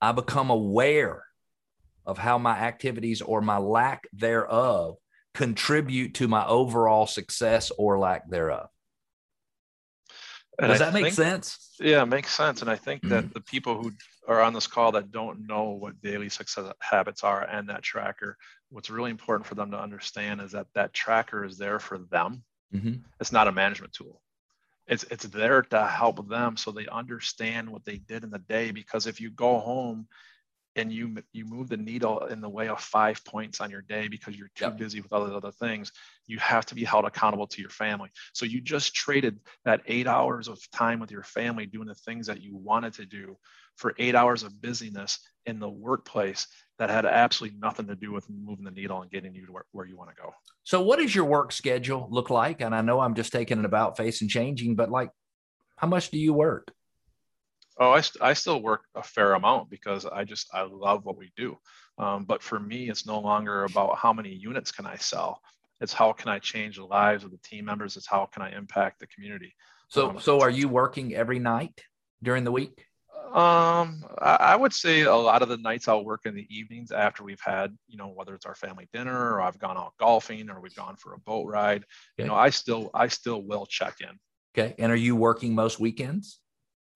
I 0.01 0.11
become 0.11 0.49
aware 0.49 1.23
of 2.05 2.17
how 2.17 2.37
my 2.37 2.57
activities 2.57 3.21
or 3.21 3.41
my 3.41 3.57
lack 3.57 4.07
thereof 4.13 4.95
contribute 5.33 6.15
to 6.15 6.27
my 6.27 6.45
overall 6.45 7.05
success 7.05 7.71
or 7.77 7.99
lack 7.99 8.29
thereof. 8.29 8.69
And 10.57 10.69
Does 10.69 10.81
I 10.81 10.85
that 10.85 10.93
make 10.93 11.13
sense? 11.13 11.75
Yeah, 11.79 12.03
it 12.03 12.07
makes 12.07 12.35
sense. 12.35 12.61
And 12.61 12.69
I 12.69 12.75
think 12.75 13.03
that 13.03 13.23
mm-hmm. 13.23 13.33
the 13.33 13.41
people 13.41 13.81
who 13.81 13.93
are 14.27 14.41
on 14.41 14.53
this 14.53 14.67
call 14.67 14.91
that 14.93 15.11
don't 15.11 15.47
know 15.47 15.69
what 15.69 16.01
daily 16.01 16.29
success 16.29 16.71
habits 16.81 17.23
are 17.23 17.43
and 17.43 17.69
that 17.69 17.81
tracker, 17.81 18.37
what's 18.69 18.89
really 18.89 19.11
important 19.11 19.47
for 19.47 19.55
them 19.55 19.71
to 19.71 19.79
understand 19.79 20.41
is 20.41 20.51
that 20.51 20.67
that 20.75 20.93
tracker 20.93 21.45
is 21.45 21.57
there 21.57 21.79
for 21.79 21.99
them. 22.11 22.43
Mm-hmm. 22.73 22.95
It's 23.21 23.31
not 23.31 23.47
a 23.47 23.51
management 23.51 23.93
tool. 23.93 24.21
It's 24.89 25.03
it's 25.05 25.25
there 25.25 25.61
to 25.61 25.87
help 25.87 26.27
them 26.27 26.57
so 26.57 26.71
they 26.71 26.87
understand 26.87 27.69
what 27.69 27.85
they 27.85 27.97
did 27.97 28.23
in 28.23 28.31
the 28.31 28.39
day. 28.39 28.71
Because 28.71 29.07
if 29.07 29.21
you 29.21 29.29
go 29.29 29.59
home 29.59 30.07
and 30.75 30.91
you 30.91 31.15
you 31.33 31.45
move 31.45 31.69
the 31.69 31.77
needle 31.77 32.25
in 32.25 32.41
the 32.41 32.49
way 32.49 32.67
of 32.67 32.79
five 32.79 33.23
points 33.25 33.59
on 33.59 33.69
your 33.69 33.81
day 33.81 34.07
because 34.07 34.35
you're 34.35 34.51
too 34.55 34.65
yep. 34.65 34.77
busy 34.77 35.01
with 35.01 35.11
other 35.11 35.33
other 35.33 35.51
things 35.51 35.91
you 36.27 36.37
have 36.39 36.65
to 36.65 36.75
be 36.75 36.83
held 36.83 37.05
accountable 37.05 37.47
to 37.47 37.61
your 37.61 37.69
family 37.69 38.09
so 38.33 38.45
you 38.45 38.61
just 38.61 38.93
traded 38.93 39.39
that 39.65 39.81
eight 39.87 40.07
hours 40.07 40.47
of 40.47 40.59
time 40.71 40.99
with 40.99 41.11
your 41.11 41.23
family 41.23 41.65
doing 41.65 41.87
the 41.87 41.95
things 41.95 42.27
that 42.27 42.41
you 42.41 42.55
wanted 42.55 42.93
to 42.93 43.05
do 43.05 43.35
for 43.77 43.95
eight 43.97 44.15
hours 44.15 44.43
of 44.43 44.61
busyness 44.61 45.19
in 45.49 45.59
the 45.59 45.69
workplace 45.69 46.47
that 46.77 46.89
had 46.89 47.05
absolutely 47.05 47.57
nothing 47.59 47.87
to 47.87 47.95
do 47.95 48.11
with 48.11 48.29
moving 48.29 48.63
the 48.63 48.71
needle 48.71 49.01
and 49.01 49.11
getting 49.11 49.35
you 49.35 49.45
to 49.45 49.51
where, 49.51 49.65
where 49.71 49.85
you 49.85 49.97
want 49.97 50.09
to 50.09 50.21
go 50.21 50.31
so 50.63 50.81
what 50.81 50.99
does 50.99 51.13
your 51.13 51.25
work 51.25 51.51
schedule 51.51 52.07
look 52.09 52.29
like 52.29 52.61
and 52.61 52.73
i 52.73 52.81
know 52.81 52.99
i'm 52.99 53.15
just 53.15 53.31
taking 53.31 53.59
it 53.59 53.65
about 53.65 53.97
face 53.97 54.21
and 54.21 54.29
changing 54.29 54.75
but 54.75 54.89
like 54.89 55.09
how 55.75 55.87
much 55.87 56.09
do 56.09 56.17
you 56.17 56.33
work 56.33 56.71
Oh, 57.79 57.91
I, 57.91 58.01
st- 58.01 58.21
I 58.21 58.33
still 58.33 58.61
work 58.61 58.81
a 58.93 59.01
fair 59.01 59.33
amount 59.35 59.69
because 59.69 60.05
I 60.05 60.25
just 60.25 60.49
I 60.53 60.63
love 60.63 61.05
what 61.05 61.17
we 61.17 61.31
do. 61.37 61.57
Um, 61.97 62.25
but 62.25 62.43
for 62.43 62.59
me, 62.59 62.89
it's 62.89 63.05
no 63.05 63.19
longer 63.19 63.63
about 63.63 63.97
how 63.97 64.11
many 64.11 64.33
units 64.33 64.69
can 64.69 64.85
I 64.85 64.97
sell. 64.97 65.41
It's 65.79 65.93
how 65.93 66.11
can 66.11 66.27
I 66.27 66.39
change 66.39 66.75
the 66.75 66.83
lives 66.83 67.23
of 67.23 67.31
the 67.31 67.37
team 67.37 67.65
members. 67.65 67.95
It's 67.95 68.07
how 68.07 68.25
can 68.25 68.41
I 68.41 68.51
impact 68.51 68.99
the 68.99 69.07
community. 69.07 69.55
So, 69.87 70.09
um, 70.09 70.19
so 70.19 70.41
are 70.41 70.49
you 70.49 70.67
working 70.67 71.15
every 71.15 71.39
night 71.39 71.81
during 72.21 72.43
the 72.43 72.51
week? 72.51 72.85
Um, 73.33 74.03
I, 74.17 74.55
would 74.55 74.73
say 74.73 75.01
a 75.01 75.15
lot 75.15 75.41
of 75.41 75.49
the 75.49 75.57
nights 75.57 75.87
I'll 75.87 76.03
work 76.03 76.21
in 76.25 76.33
the 76.33 76.47
evenings 76.49 76.91
after 76.91 77.23
we've 77.23 77.41
had, 77.41 77.77
you 77.87 77.97
know, 77.97 78.07
whether 78.07 78.33
it's 78.33 78.45
our 78.45 78.55
family 78.55 78.89
dinner 78.91 79.33
or 79.33 79.41
I've 79.41 79.59
gone 79.59 79.77
out 79.77 79.93
golfing 79.99 80.49
or 80.49 80.59
we've 80.59 80.75
gone 80.75 80.95
for 80.95 81.13
a 81.13 81.19
boat 81.19 81.47
ride. 81.47 81.83
Okay. 81.83 82.23
You 82.23 82.25
know, 82.25 82.35
I 82.35 82.49
still 82.49 82.89
I 82.93 83.07
still 83.07 83.43
will 83.43 83.65
check 83.67 83.97
in. 84.01 84.19
Okay. 84.57 84.73
And 84.79 84.91
are 84.91 84.97
you 84.97 85.15
working 85.15 85.53
most 85.53 85.79
weekends? 85.79 86.39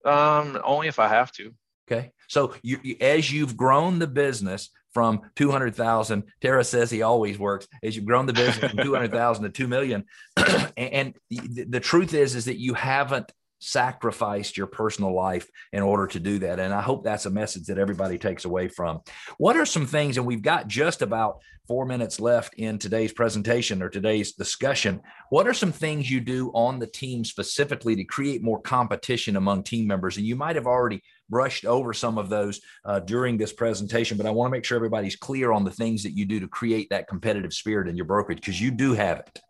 Um, 0.04 0.60
only 0.64 0.88
if 0.88 0.98
I 0.98 1.08
have 1.08 1.30
to. 1.32 1.52
Okay. 1.90 2.12
So 2.28 2.54
you, 2.62 2.78
you, 2.82 2.96
as 3.00 3.30
you've 3.30 3.56
grown 3.56 3.98
the 3.98 4.06
business 4.06 4.70
from 4.92 5.22
200,000, 5.36 6.24
Tara 6.40 6.64
says 6.64 6.90
he 6.90 7.02
always 7.02 7.38
works. 7.38 7.68
As 7.82 7.94
you've 7.94 8.06
grown 8.06 8.26
the 8.26 8.32
business 8.32 8.70
from 8.70 8.82
200,000 8.82 9.44
to 9.44 9.50
2 9.50 9.68
million. 9.68 10.04
and, 10.36 10.72
and 10.76 11.14
the, 11.30 11.64
the 11.64 11.80
truth 11.80 12.14
is, 12.14 12.34
is 12.34 12.46
that 12.46 12.58
you 12.58 12.74
haven't 12.74 13.30
sacrificed 13.64 14.56
your 14.56 14.66
personal 14.66 15.14
life 15.14 15.48
in 15.72 15.82
order 15.82 16.06
to 16.08 16.20
do 16.20 16.38
that. 16.40 16.60
And 16.60 16.72
I 16.72 16.82
hope 16.82 17.02
that's 17.02 17.26
a 17.26 17.30
message 17.30 17.66
that 17.66 17.78
everybody 17.78 18.18
takes 18.18 18.44
away 18.44 18.68
from. 18.68 19.00
What 19.38 19.56
are 19.56 19.66
some 19.66 19.86
things, 19.86 20.18
and 20.18 20.26
we've 20.26 20.42
got 20.42 20.68
just 20.68 21.02
about 21.02 21.42
four 21.66 21.86
minutes 21.86 22.20
left 22.20 22.54
in 22.54 22.78
today's 22.78 23.12
presentation 23.12 23.82
or 23.82 23.88
today's 23.88 24.32
discussion. 24.32 25.00
What 25.30 25.48
are 25.48 25.54
some 25.54 25.72
things 25.72 26.10
you 26.10 26.20
do 26.20 26.50
on 26.54 26.78
the 26.78 26.86
team 26.86 27.24
specifically 27.24 27.96
to 27.96 28.04
create 28.04 28.42
more 28.42 28.60
competition 28.60 29.36
among 29.36 29.62
team 29.62 29.86
members? 29.86 30.18
And 30.18 30.26
you 30.26 30.36
might 30.36 30.56
have 30.56 30.66
already 30.66 31.02
brushed 31.30 31.64
over 31.64 31.94
some 31.94 32.18
of 32.18 32.28
those 32.28 32.60
uh, 32.84 33.00
during 33.00 33.38
this 33.38 33.52
presentation, 33.52 34.18
but 34.18 34.26
I 34.26 34.30
want 34.30 34.50
to 34.50 34.52
make 34.52 34.64
sure 34.64 34.76
everybody's 34.76 35.16
clear 35.16 35.52
on 35.52 35.64
the 35.64 35.70
things 35.70 36.02
that 36.02 36.12
you 36.12 36.26
do 36.26 36.38
to 36.40 36.48
create 36.48 36.90
that 36.90 37.08
competitive 37.08 37.54
spirit 37.54 37.88
in 37.88 37.96
your 37.96 38.04
brokerage 38.04 38.40
because 38.40 38.60
you 38.60 38.70
do 38.70 38.92
have 38.92 39.20
it. 39.20 39.40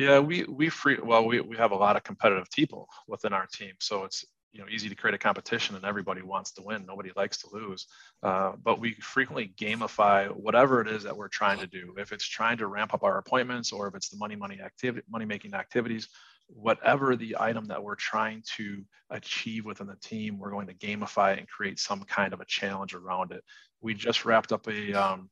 Yeah, 0.00 0.18
we 0.18 0.44
we 0.44 0.70
free 0.70 0.96
well 1.02 1.26
we, 1.26 1.42
we 1.42 1.58
have 1.58 1.72
a 1.72 1.76
lot 1.76 1.94
of 1.94 2.02
competitive 2.04 2.50
people 2.50 2.88
within 3.06 3.34
our 3.34 3.46
team, 3.52 3.74
so 3.80 4.04
it's 4.04 4.24
you 4.50 4.58
know 4.58 4.66
easy 4.70 4.88
to 4.88 4.94
create 4.94 5.12
a 5.12 5.18
competition 5.18 5.76
and 5.76 5.84
everybody 5.84 6.22
wants 6.22 6.52
to 6.52 6.62
win. 6.62 6.86
Nobody 6.86 7.10
likes 7.16 7.36
to 7.42 7.48
lose, 7.52 7.86
uh, 8.22 8.52
but 8.64 8.80
we 8.80 8.94
frequently 8.94 9.52
gamify 9.60 10.28
whatever 10.28 10.80
it 10.80 10.88
is 10.88 11.02
that 11.02 11.14
we're 11.14 11.28
trying 11.28 11.58
to 11.58 11.66
do. 11.66 11.94
If 11.98 12.12
it's 12.12 12.26
trying 12.26 12.56
to 12.58 12.66
ramp 12.66 12.94
up 12.94 13.04
our 13.04 13.18
appointments 13.18 13.72
or 13.72 13.88
if 13.88 13.94
it's 13.94 14.08
the 14.08 14.16
money 14.16 14.36
money 14.36 14.58
activity 14.64 15.04
money 15.10 15.26
making 15.26 15.52
activities, 15.52 16.08
whatever 16.46 17.14
the 17.14 17.36
item 17.38 17.66
that 17.66 17.82
we're 17.82 17.94
trying 17.94 18.42
to 18.56 18.82
achieve 19.10 19.66
within 19.66 19.86
the 19.86 19.96
team, 19.96 20.38
we're 20.38 20.50
going 20.50 20.68
to 20.68 20.74
gamify 20.74 21.36
and 21.36 21.46
create 21.46 21.78
some 21.78 22.04
kind 22.04 22.32
of 22.32 22.40
a 22.40 22.46
challenge 22.46 22.94
around 22.94 23.32
it. 23.32 23.44
We 23.82 23.92
just 23.92 24.24
wrapped 24.24 24.50
up 24.50 24.66
a 24.66 24.94
um, 24.94 25.28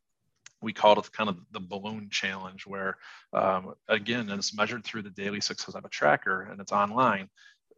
we 0.61 0.73
called 0.73 0.99
it 0.99 1.13
kind 1.13 1.29
of 1.29 1.39
the 1.53 1.61
balloon 1.61 2.09
challenge 2.11 2.67
where 2.67 2.97
um, 3.33 3.75
again 3.89 4.29
it's 4.31 4.57
measured 4.57 4.85
through 4.85 5.03
the 5.03 5.11
daily 5.11 5.41
success 5.41 5.75
of 5.75 5.85
a 5.85 5.89
tracker 5.89 6.43
and 6.43 6.61
it's 6.61 6.73
online. 6.73 7.29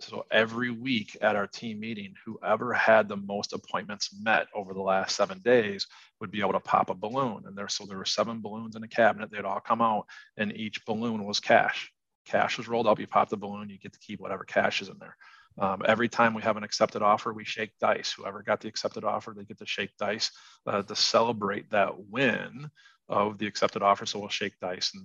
So 0.00 0.24
every 0.30 0.70
week 0.70 1.14
at 1.20 1.36
our 1.36 1.46
team 1.46 1.80
meeting 1.80 2.14
whoever 2.24 2.72
had 2.72 3.06
the 3.06 3.18
most 3.18 3.52
appointments 3.52 4.16
met 4.22 4.46
over 4.54 4.72
the 4.72 4.80
last 4.80 5.14
seven 5.14 5.40
days 5.40 5.86
would 6.20 6.30
be 6.30 6.40
able 6.40 6.54
to 6.54 6.60
pop 6.60 6.88
a 6.88 6.94
balloon. 6.94 7.42
And 7.46 7.56
there 7.56 7.68
so 7.68 7.84
there 7.84 7.98
were 7.98 8.06
seven 8.06 8.40
balloons 8.40 8.76
in 8.76 8.82
a 8.82 8.88
cabinet. 8.88 9.30
They'd 9.30 9.44
all 9.44 9.60
come 9.60 9.82
out 9.82 10.06
and 10.38 10.56
each 10.56 10.84
balloon 10.86 11.24
was 11.24 11.38
cash. 11.38 11.92
Cash 12.26 12.56
was 12.56 12.68
rolled 12.68 12.86
up. 12.86 12.98
You 12.98 13.06
pop 13.06 13.28
the 13.28 13.36
balloon 13.36 13.68
you 13.68 13.78
get 13.78 13.92
to 13.92 13.98
keep 13.98 14.20
whatever 14.20 14.44
cash 14.44 14.80
is 14.80 14.88
in 14.88 14.98
there 14.98 15.16
um, 15.60 15.82
every 15.86 16.08
time 16.08 16.32
we 16.32 16.42
have 16.42 16.56
an 16.56 16.64
accepted 16.64 17.02
offer, 17.02 17.32
we 17.32 17.44
shake 17.44 17.72
dice. 17.78 18.12
Whoever 18.12 18.42
got 18.42 18.60
the 18.60 18.68
accepted 18.68 19.04
offer, 19.04 19.34
they 19.36 19.44
get 19.44 19.58
to 19.58 19.66
shake 19.66 19.96
dice 19.98 20.30
uh, 20.66 20.82
to 20.82 20.96
celebrate 20.96 21.70
that 21.70 22.06
win 22.08 22.70
of 23.08 23.38
the 23.38 23.46
accepted 23.46 23.82
offer. 23.82 24.06
So 24.06 24.18
we'll 24.18 24.30
shake 24.30 24.58
dice, 24.60 24.92
and 24.94 25.04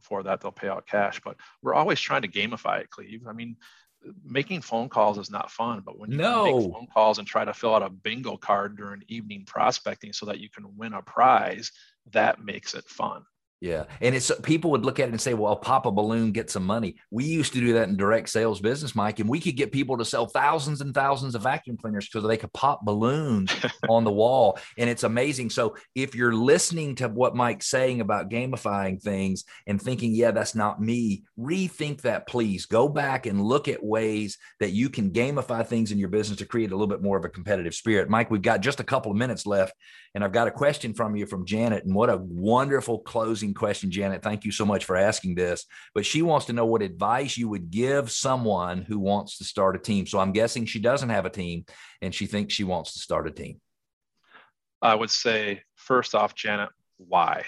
for 0.00 0.22
that, 0.22 0.40
they'll 0.40 0.52
pay 0.52 0.68
out 0.68 0.86
cash. 0.86 1.20
But 1.24 1.36
we're 1.60 1.74
always 1.74 2.00
trying 2.00 2.22
to 2.22 2.28
gamify 2.28 2.80
it, 2.80 2.90
Cleve. 2.90 3.26
I 3.28 3.32
mean, 3.32 3.56
making 4.24 4.60
phone 4.60 4.88
calls 4.88 5.18
is 5.18 5.30
not 5.30 5.50
fun, 5.50 5.82
but 5.84 5.98
when 5.98 6.12
you 6.12 6.18
no. 6.18 6.44
make 6.44 6.72
phone 6.72 6.86
calls 6.86 7.18
and 7.18 7.26
try 7.26 7.44
to 7.44 7.52
fill 7.52 7.74
out 7.74 7.82
a 7.82 7.90
bingo 7.90 8.36
card 8.36 8.76
during 8.76 9.02
evening 9.08 9.44
prospecting 9.44 10.12
so 10.12 10.26
that 10.26 10.38
you 10.38 10.48
can 10.48 10.76
win 10.76 10.94
a 10.94 11.02
prize, 11.02 11.72
that 12.12 12.44
makes 12.44 12.74
it 12.74 12.84
fun. 12.84 13.24
Yeah. 13.60 13.84
And 14.02 14.14
it's 14.14 14.30
people 14.42 14.70
would 14.72 14.84
look 14.84 15.00
at 15.00 15.08
it 15.08 15.12
and 15.12 15.20
say, 15.20 15.32
well, 15.32 15.48
I'll 15.48 15.56
pop 15.56 15.86
a 15.86 15.90
balloon, 15.90 16.32
get 16.32 16.50
some 16.50 16.66
money. 16.66 16.96
We 17.10 17.24
used 17.24 17.54
to 17.54 17.60
do 17.60 17.72
that 17.74 17.88
in 17.88 17.96
direct 17.96 18.28
sales 18.28 18.60
business, 18.60 18.94
Mike, 18.94 19.18
and 19.18 19.30
we 19.30 19.40
could 19.40 19.56
get 19.56 19.72
people 19.72 19.96
to 19.96 20.04
sell 20.04 20.26
thousands 20.26 20.82
and 20.82 20.94
thousands 20.94 21.34
of 21.34 21.42
vacuum 21.42 21.78
cleaners 21.78 22.06
because 22.06 22.28
they 22.28 22.36
could 22.36 22.52
pop 22.52 22.84
balloons 22.84 23.50
on 23.88 24.04
the 24.04 24.12
wall. 24.12 24.58
And 24.76 24.90
it's 24.90 25.04
amazing. 25.04 25.50
So 25.50 25.76
if 25.94 26.14
you're 26.14 26.34
listening 26.34 26.96
to 26.96 27.08
what 27.08 27.34
Mike's 27.34 27.68
saying 27.68 28.02
about 28.02 28.28
gamifying 28.28 29.00
things 29.00 29.44
and 29.66 29.80
thinking, 29.80 30.12
yeah, 30.14 30.32
that's 30.32 30.54
not 30.54 30.80
me, 30.80 31.24
rethink 31.38 32.02
that, 32.02 32.28
please. 32.28 32.66
Go 32.66 32.90
back 32.90 33.24
and 33.24 33.42
look 33.42 33.68
at 33.68 33.82
ways 33.82 34.36
that 34.60 34.72
you 34.72 34.90
can 34.90 35.12
gamify 35.12 35.66
things 35.66 35.92
in 35.92 35.98
your 35.98 36.10
business 36.10 36.38
to 36.38 36.46
create 36.46 36.72
a 36.72 36.74
little 36.74 36.86
bit 36.86 37.02
more 37.02 37.16
of 37.16 37.24
a 37.24 37.30
competitive 37.30 37.74
spirit. 37.74 38.10
Mike, 38.10 38.30
we've 38.30 38.42
got 38.42 38.60
just 38.60 38.80
a 38.80 38.84
couple 38.84 39.10
of 39.10 39.16
minutes 39.16 39.46
left, 39.46 39.72
and 40.16 40.24
I've 40.24 40.32
got 40.32 40.48
a 40.48 40.50
question 40.50 40.94
from 40.94 41.14
you 41.14 41.26
from 41.26 41.44
Janet. 41.44 41.84
And 41.84 41.94
what 41.94 42.08
a 42.08 42.16
wonderful 42.16 43.00
closing 43.00 43.52
question, 43.52 43.90
Janet. 43.90 44.22
Thank 44.22 44.46
you 44.46 44.50
so 44.50 44.64
much 44.64 44.86
for 44.86 44.96
asking 44.96 45.34
this. 45.34 45.66
But 45.94 46.06
she 46.06 46.22
wants 46.22 46.46
to 46.46 46.54
know 46.54 46.64
what 46.64 46.80
advice 46.80 47.36
you 47.36 47.50
would 47.50 47.70
give 47.70 48.10
someone 48.10 48.80
who 48.80 48.98
wants 48.98 49.36
to 49.36 49.44
start 49.44 49.76
a 49.76 49.78
team. 49.78 50.06
So 50.06 50.18
I'm 50.18 50.32
guessing 50.32 50.64
she 50.64 50.78
doesn't 50.78 51.10
have 51.10 51.26
a 51.26 51.30
team 51.30 51.66
and 52.00 52.14
she 52.14 52.24
thinks 52.24 52.54
she 52.54 52.64
wants 52.64 52.94
to 52.94 52.98
start 53.00 53.28
a 53.28 53.30
team. 53.30 53.60
I 54.80 54.94
would 54.94 55.10
say, 55.10 55.60
first 55.74 56.14
off, 56.14 56.34
Janet, 56.34 56.70
why? 56.96 57.44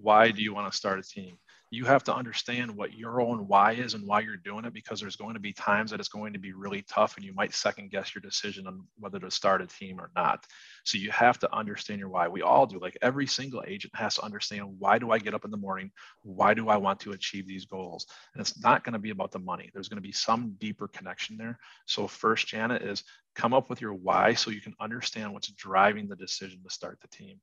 Why 0.00 0.30
do 0.30 0.42
you 0.42 0.54
want 0.54 0.72
to 0.72 0.74
start 0.74 0.98
a 0.98 1.02
team? 1.02 1.36
You 1.72 1.84
have 1.84 2.02
to 2.02 2.14
understand 2.14 2.68
what 2.74 2.94
your 2.94 3.20
own 3.20 3.46
why 3.46 3.72
is 3.72 3.94
and 3.94 4.04
why 4.04 4.18
you're 4.18 4.36
doing 4.36 4.64
it 4.64 4.72
because 4.72 5.00
there's 5.00 5.14
going 5.14 5.34
to 5.34 5.40
be 5.40 5.52
times 5.52 5.92
that 5.92 6.00
it's 6.00 6.08
going 6.08 6.32
to 6.32 6.38
be 6.40 6.52
really 6.52 6.82
tough 6.82 7.16
and 7.16 7.24
you 7.24 7.32
might 7.32 7.54
second 7.54 7.92
guess 7.92 8.12
your 8.12 8.22
decision 8.22 8.66
on 8.66 8.82
whether 8.98 9.20
to 9.20 9.30
start 9.30 9.62
a 9.62 9.66
team 9.68 10.00
or 10.00 10.10
not. 10.16 10.44
So 10.84 10.98
you 10.98 11.12
have 11.12 11.38
to 11.38 11.54
understand 11.54 12.00
your 12.00 12.08
why. 12.08 12.26
We 12.26 12.42
all 12.42 12.66
do. 12.66 12.80
Like 12.80 12.98
every 13.02 13.28
single 13.28 13.62
agent 13.64 13.94
has 13.94 14.16
to 14.16 14.22
understand 14.22 14.66
why 14.80 14.98
do 14.98 15.12
I 15.12 15.20
get 15.20 15.32
up 15.32 15.44
in 15.44 15.52
the 15.52 15.56
morning? 15.56 15.92
Why 16.22 16.54
do 16.54 16.68
I 16.68 16.76
want 16.76 16.98
to 17.00 17.12
achieve 17.12 17.46
these 17.46 17.66
goals? 17.66 18.06
And 18.34 18.40
it's 18.40 18.60
not 18.60 18.82
going 18.82 18.94
to 18.94 18.98
be 18.98 19.10
about 19.10 19.30
the 19.30 19.38
money. 19.38 19.70
There's 19.72 19.88
going 19.88 20.02
to 20.02 20.06
be 20.08 20.12
some 20.12 20.56
deeper 20.58 20.88
connection 20.88 21.36
there. 21.36 21.56
So 21.86 22.08
first, 22.08 22.48
Janet, 22.48 22.82
is 22.82 23.04
come 23.36 23.54
up 23.54 23.70
with 23.70 23.80
your 23.80 23.94
why 23.94 24.34
so 24.34 24.50
you 24.50 24.60
can 24.60 24.74
understand 24.80 25.32
what's 25.32 25.52
driving 25.52 26.08
the 26.08 26.16
decision 26.16 26.64
to 26.64 26.70
start 26.70 26.98
the 27.00 27.16
team. 27.16 27.40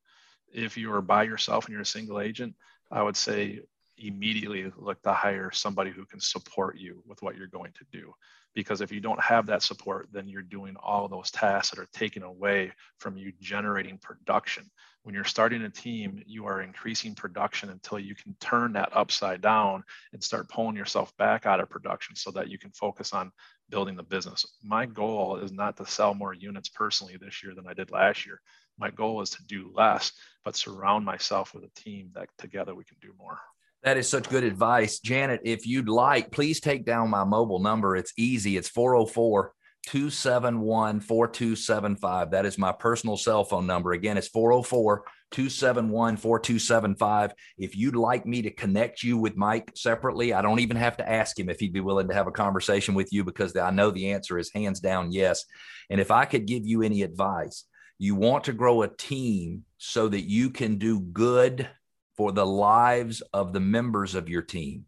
If 0.52 0.76
you 0.76 0.92
are 0.92 1.02
by 1.02 1.24
yourself 1.24 1.66
and 1.66 1.72
you're 1.72 1.82
a 1.82 1.86
single 1.86 2.20
agent, 2.20 2.56
I 2.92 3.02
would 3.02 3.16
say 3.16 3.62
immediately 3.98 4.72
look 4.78 5.02
to 5.04 5.14
hire 5.14 5.52
somebody 5.52 5.92
who 5.92 6.06
can 6.06 6.20
support 6.20 6.78
you 6.78 7.04
with 7.06 7.22
what 7.22 7.36
you're 7.36 7.48
going 7.48 7.72
to 7.74 7.86
do. 7.92 8.14
Because 8.54 8.82
if 8.82 8.92
you 8.92 9.00
don't 9.00 9.22
have 9.22 9.46
that 9.48 9.62
support, 9.62 10.08
then 10.12 10.28
you're 10.28 10.42
doing 10.42 10.76
all 10.82 11.08
those 11.08 11.30
tasks 11.30 11.70
that 11.70 11.82
are 11.82 11.88
taken 11.94 12.24
away 12.24 12.72
from 12.98 13.16
you 13.16 13.32
generating 13.40 13.98
production. 14.00 14.70
When 15.04 15.14
you're 15.14 15.24
starting 15.24 15.62
a 15.62 15.70
team, 15.70 16.24
you 16.26 16.46
are 16.48 16.62
increasing 16.62 17.14
production 17.16 17.70
until 17.70 18.00
you 18.00 18.16
can 18.16 18.36
turn 18.40 18.74
that 18.74 18.90
upside 18.94 19.42
down 19.42 19.84
and 20.12 20.24
start 20.24 20.50
pulling 20.50 20.76
yourself 20.76 21.16
back 21.18 21.46
out 21.46 21.60
of 21.60 21.70
production 21.70 22.16
so 22.16 22.32
that 22.32 22.50
you 22.50 22.58
can 22.58 22.72
focus 22.72 23.14
on 23.14 23.32
building 23.70 23.96
the 23.96 24.04
business. 24.04 24.46
My 24.64 24.86
goal 24.86 25.38
is 25.38 25.52
not 25.52 25.78
to 25.78 25.86
sell 25.86 26.14
more 26.14 26.34
units 26.34 26.70
personally 26.70 27.18
this 27.18 27.44
year 27.44 27.54
than 27.54 27.68
I 27.68 27.74
did 27.74 27.92
last 27.92 28.26
year. 28.26 28.42
My 28.78 28.92
goal 28.92 29.22
is 29.22 29.30
to 29.32 29.44
do 29.46 29.72
less, 29.74 30.12
but 30.44 30.56
surround 30.56 31.06
myself 31.06 31.54
with 31.54 31.64
a 31.64 31.80
team 31.80 32.12
that 32.16 32.30
together 32.38 32.76
we 32.76 32.84
can 32.84 32.98
do 33.02 33.14
more. 33.18 33.40
That 33.88 33.96
is 33.96 34.10
such 34.10 34.28
good 34.28 34.44
advice. 34.44 35.00
Janet, 35.00 35.40
if 35.46 35.66
you'd 35.66 35.88
like, 35.88 36.30
please 36.30 36.60
take 36.60 36.84
down 36.84 37.10
my 37.10 37.24
mobile 37.24 37.60
number. 37.60 37.96
It's 37.96 38.12
easy. 38.18 38.58
It's 38.58 38.68
404 38.68 39.54
271 39.86 41.00
4275. 41.00 42.32
That 42.32 42.46
is 42.46 42.58
my 42.58 42.74
personal 42.74 43.16
cell 43.16 43.46
phone 43.46 43.66
number. 43.66 43.94
Again, 43.94 44.18
it's 44.18 44.28
404 44.28 45.06
271 45.32 46.18
4275. 46.18 47.32
If 47.58 47.78
you'd 47.78 47.96
like 47.96 48.26
me 48.26 48.42
to 48.42 48.52
connect 48.52 49.04
you 49.04 49.18
with 49.18 49.38
Mike 49.38 49.72
separately, 49.74 50.34
I 50.34 50.42
don't 50.42 50.60
even 50.60 50.76
have 50.76 50.98
to 50.98 51.10
ask 51.10 51.40
him 51.40 51.48
if 51.48 51.62
he'd 51.62 51.72
be 51.72 51.80
willing 51.80 52.10
to 52.10 52.14
have 52.14 52.28
a 52.28 52.32
conversation 52.32 52.94
with 52.94 53.14
you 53.14 53.24
because 53.24 53.56
I 53.56 53.72
know 53.72 53.90
the 53.90 54.12
answer 54.12 54.38
is 54.38 54.52
hands 54.52 54.82
down 54.82 55.14
yes. 55.14 55.46
And 55.90 56.02
if 56.02 56.12
I 56.12 56.26
could 56.26 56.46
give 56.46 56.66
you 56.66 56.82
any 56.82 57.04
advice, 57.04 57.64
you 58.00 58.16
want 58.16 58.44
to 58.44 58.54
grow 58.54 58.82
a 58.82 58.90
team 58.90 59.64
so 59.78 60.10
that 60.10 60.30
you 60.30 60.50
can 60.50 60.78
do 60.78 61.00
good 61.00 61.70
for 62.18 62.32
the 62.32 62.46
lives 62.46 63.22
of 63.34 63.54
the 63.54 63.60
members 63.60 64.16
of 64.16 64.28
your 64.28 64.42
team. 64.42 64.86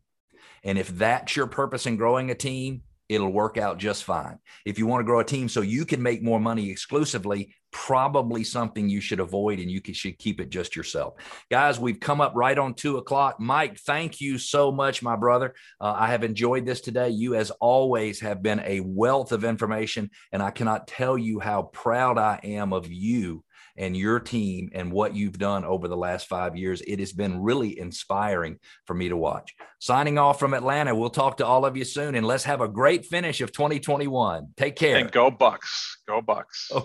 And 0.64 0.78
if 0.78 0.90
that's 0.90 1.36
your 1.36 1.48
purpose 1.48 1.86
in 1.86 1.96
growing 1.96 2.32
a 2.32 2.36
team, 2.36 2.82
it'll 3.08 3.32
work 3.32 3.58
out 3.58 3.80
just 3.80 4.04
fine. 4.04 4.38
If 4.66 4.78
you 4.78 4.86
want 4.86 5.02
to 5.02 5.06
grow 5.06 5.20
a 5.20 5.26
team 5.26 5.50
so 5.50 5.62
you 5.62 5.86
can 5.86 6.02
make 6.02 6.22
more 6.22 6.40
money 6.40 6.70
exclusively, 6.70 7.56
probably 7.72 8.44
something 8.44 8.90
you 8.90 9.02
should 9.02 9.20
avoid 9.20 9.60
and 9.60 9.70
you 9.70 9.82
should 9.94 10.18
keep 10.18 10.40
it 10.40 10.50
just 10.50 10.76
yourself. 10.76 11.16
Guys, 11.50 11.80
we've 11.80 12.00
come 12.00 12.22
up 12.22 12.34
right 12.36 12.58
on 12.58 12.74
two 12.74 12.98
o'clock. 12.98 13.40
Mike, 13.40 13.80
thank 13.80 14.22
you 14.22 14.38
so 14.38 14.72
much, 14.72 15.02
my 15.02 15.16
brother. 15.16 15.54
Uh, 15.80 15.96
I 15.98 16.08
have 16.08 16.24
enjoyed 16.24 16.66
this 16.66 16.82
today. 16.82 17.10
You, 17.10 17.36
as 17.36 17.52
always, 17.52 18.20
have 18.22 18.42
been 18.42 18.62
a 18.66 18.80
wealth 18.80 19.32
of 19.32 19.44
information, 19.44 20.10
and 20.32 20.42
I 20.42 20.52
cannot 20.52 20.88
tell 20.88 21.18
you 21.18 21.40
how 21.40 21.64
proud 21.64 22.18
I 22.18 22.40
am 22.44 22.74
of 22.74 22.92
you 22.92 23.44
and 23.80 23.96
your 23.96 24.20
team 24.20 24.70
and 24.74 24.92
what 24.92 25.16
you've 25.16 25.40
done 25.40 25.64
over 25.66 25.88
the 25.88 25.98
last 25.98 26.28
five 26.28 26.56
years. 26.56 26.82
It 26.82 27.00
has 27.00 27.14
been 27.14 27.42
really 27.42 27.80
inspiring 27.80 28.60
for 28.86 28.94
me 28.94 29.10
to 29.10 29.18
watch. 29.18 29.56
Signing 29.80 30.20
off 30.20 30.38
from 30.38 30.54
Atlanta. 30.54 30.94
We'll 30.94 31.10
talk 31.10 31.38
to 31.38 31.46
all 31.46 31.66
of 31.66 31.78
you 31.78 31.86
soon 31.86 32.14
and 32.14 32.28
let's 32.28 32.44
have 32.44 32.62
a 32.62 32.68
great 32.68 33.06
finish 33.06 33.42
of 33.42 33.54
2021. 33.54 34.50
Take 34.58 34.76
care. 34.76 34.98
And 34.98 35.12
go 35.12 35.32
Bucks. 35.32 36.02
Go 36.08 36.22
Bucks. 36.22 36.70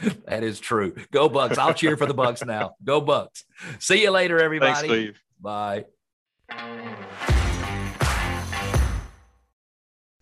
Oh, 0.00 0.10
that 0.26 0.42
is 0.42 0.58
true. 0.58 0.92
Go 1.12 1.28
Bucks. 1.28 1.56
I'll 1.56 1.72
cheer 1.72 1.96
for 1.96 2.04
the 2.04 2.14
Bucks 2.14 2.44
now. 2.44 2.72
Go 2.82 3.00
Bucks. 3.00 3.44
See 3.78 4.02
you 4.02 4.10
later, 4.10 4.40
everybody. 4.40 4.88
Thanks, 4.88 5.20
Bye. 5.40 5.84